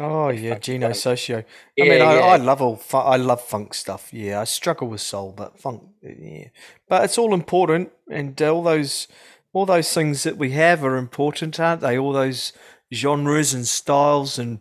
oh 0.00 0.28
if 0.28 0.40
yeah, 0.40 0.54
I 0.54 0.58
Gino 0.58 0.88
can- 0.88 0.94
Soccio. 0.96 1.38
I 1.38 1.44
Yeah, 1.76 1.84
mean, 1.84 2.02
I, 2.02 2.14
yeah. 2.14 2.20
I 2.20 2.36
love 2.36 2.60
all. 2.62 2.76
Fu- 2.76 2.96
I 2.96 3.16
love 3.16 3.42
funk 3.42 3.74
stuff. 3.74 4.12
Yeah, 4.12 4.40
I 4.40 4.44
struggle 4.44 4.88
with 4.88 5.00
soul, 5.00 5.32
but 5.36 5.58
funk. 5.60 5.82
Yeah, 6.02 6.48
but 6.88 7.04
it's 7.04 7.18
all 7.18 7.32
important, 7.34 7.90
and 8.10 8.40
all 8.42 8.62
those, 8.62 9.06
all 9.52 9.66
those 9.66 9.92
things 9.92 10.22
that 10.24 10.36
we 10.36 10.50
have 10.52 10.82
are 10.84 10.96
important, 10.96 11.60
aren't 11.60 11.80
they? 11.82 11.96
All 11.98 12.12
those 12.12 12.52
genres 12.92 13.54
and 13.54 13.66
styles, 13.66 14.38
and 14.38 14.60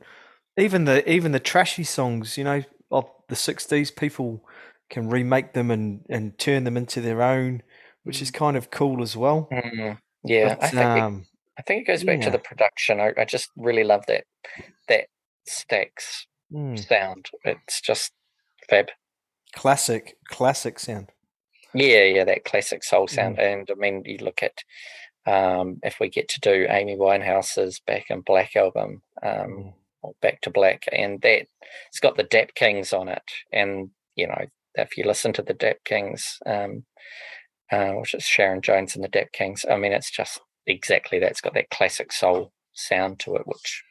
even 0.57 0.85
the 0.85 1.09
even 1.11 1.31
the 1.31 1.39
trashy 1.39 1.83
songs, 1.83 2.37
you 2.37 2.43
know, 2.43 2.63
of 2.91 3.05
the 3.29 3.35
'60s. 3.35 3.95
People 3.95 4.45
can 4.89 5.09
remake 5.09 5.53
them 5.53 5.71
and 5.71 6.05
and 6.09 6.37
turn 6.37 6.63
them 6.63 6.77
into 6.77 7.01
their 7.01 7.21
own, 7.23 7.63
which 8.03 8.21
is 8.21 8.31
kind 8.31 8.57
of 8.57 8.69
cool 8.71 9.01
as 9.01 9.15
well. 9.17 9.47
Mm, 9.51 9.97
yeah, 10.23 10.55
I 10.59 10.67
But, 10.67 10.69
think 10.69 10.97
it, 10.97 10.99
um, 10.99 11.25
I 11.57 11.61
think 11.63 11.81
it 11.83 11.87
goes 11.91 12.03
back 12.03 12.21
to 12.21 12.29
the 12.29 12.39
production. 12.39 12.99
I, 12.99 13.13
I 13.17 13.25
just 13.25 13.49
really 13.55 13.83
love 13.83 14.05
that 14.07 14.23
that 14.87 15.05
Stax 15.49 16.25
mm, 16.51 16.77
sound. 16.87 17.27
It's 17.43 17.81
just 17.81 18.11
fab. 18.69 18.87
classic, 19.55 20.15
classic 20.29 20.79
sound. 20.79 21.09
Yeah, 21.73 22.03
yeah, 22.03 22.23
that 22.25 22.45
classic 22.45 22.83
soul 22.83 23.07
Mm. 23.07 23.09
sound. 23.09 23.39
And 23.39 23.69
I 23.71 23.75
mean, 23.75 24.03
you 24.05 24.17
look 24.19 24.41
at 24.43 24.63
um, 25.25 25.79
if 25.83 25.99
we 25.99 26.09
get 26.09 26.27
to 26.29 26.39
do 26.41 26.67
Amy 26.69 26.97
Winehouse's 26.97 27.79
Back 27.87 28.05
in 28.09 28.21
Black 28.21 28.55
album, 28.55 29.01
um, 29.21 29.31
Mm. 29.49 29.73
or 30.01 30.13
Back 30.21 30.41
to 30.41 30.49
Black, 30.49 30.83
and 30.91 31.21
that 31.21 31.47
it's 31.89 31.99
got 32.01 32.17
the 32.17 32.23
Dap 32.23 32.55
Kings 32.55 32.93
on 32.93 33.07
it. 33.07 33.23
And 33.51 33.89
you 34.15 34.27
know, 34.27 34.45
if 34.75 34.97
you 34.97 35.05
listen 35.05 35.33
to 35.33 35.41
the 35.41 35.53
Dap 35.53 35.77
Kings, 35.85 36.37
um, 36.45 36.85
uh, 37.73 37.93
which 37.93 38.13
is 38.13 38.23
Sharon 38.23 38.61
Jones 38.61 38.95
and 38.95 39.03
the 39.03 39.07
Dap 39.09 39.31
Kings, 39.31 39.65
I 39.69 39.77
mean, 39.77 39.93
it's 39.93 40.11
just 40.11 40.39
exactly 40.65 41.19
that. 41.19 41.31
It's 41.31 41.41
got 41.41 41.53
that 41.55 41.69
classic 41.69 42.11
soul 42.11 42.51
sound 42.73 43.19
to 43.21 43.35
it, 43.35 43.43
which 43.45 43.83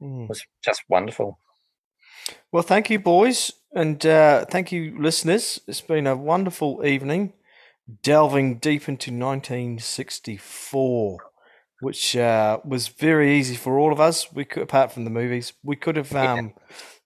Mm. 0.00 0.28
was 0.28 0.44
just 0.64 0.82
wonderful. 0.88 1.40
Well, 2.52 2.62
thank 2.62 2.88
you, 2.90 3.00
boys, 3.00 3.52
and 3.74 4.04
uh, 4.06 4.44
thank 4.44 4.70
you, 4.70 4.94
listeners. 5.00 5.60
It's 5.66 5.80
been 5.80 6.06
a 6.06 6.16
wonderful 6.16 6.86
evening, 6.86 7.32
delving 8.02 8.58
deep 8.58 8.88
into 8.88 9.10
1964, 9.10 11.18
which 11.80 12.16
uh, 12.16 12.58
was 12.64 12.88
very 12.88 13.36
easy 13.38 13.56
for 13.56 13.78
all 13.78 13.92
of 13.92 14.00
us. 14.00 14.32
We 14.32 14.44
could, 14.44 14.62
apart 14.62 14.92
from 14.92 15.04
the 15.04 15.10
movies, 15.10 15.52
we 15.64 15.76
could 15.76 15.96
have, 15.96 16.12
Yeah. 16.12 16.34
um, 16.34 16.54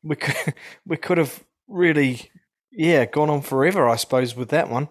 we 0.03 0.17
could, 0.17 0.55
we 0.87 0.97
could 0.97 1.19
have 1.19 1.45
really, 1.69 2.31
yeah, 2.71 3.05
gone 3.07 3.31
on 3.31 3.43
forever, 3.43 3.89
I 3.89 3.97
suppose, 3.97 4.35
with 4.37 4.51
that 4.51 4.69
one. 4.69 4.89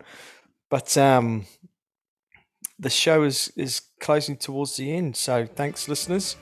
But 0.72 0.98
um, 0.98 1.46
the 2.80 2.90
show 2.90 3.24
is 3.24 3.52
is 3.58 3.82
closing 4.00 4.38
towards 4.38 4.78
the 4.78 4.92
end, 4.96 5.18
so 5.18 5.46
thanks, 5.46 5.90
listeners. 5.90 6.38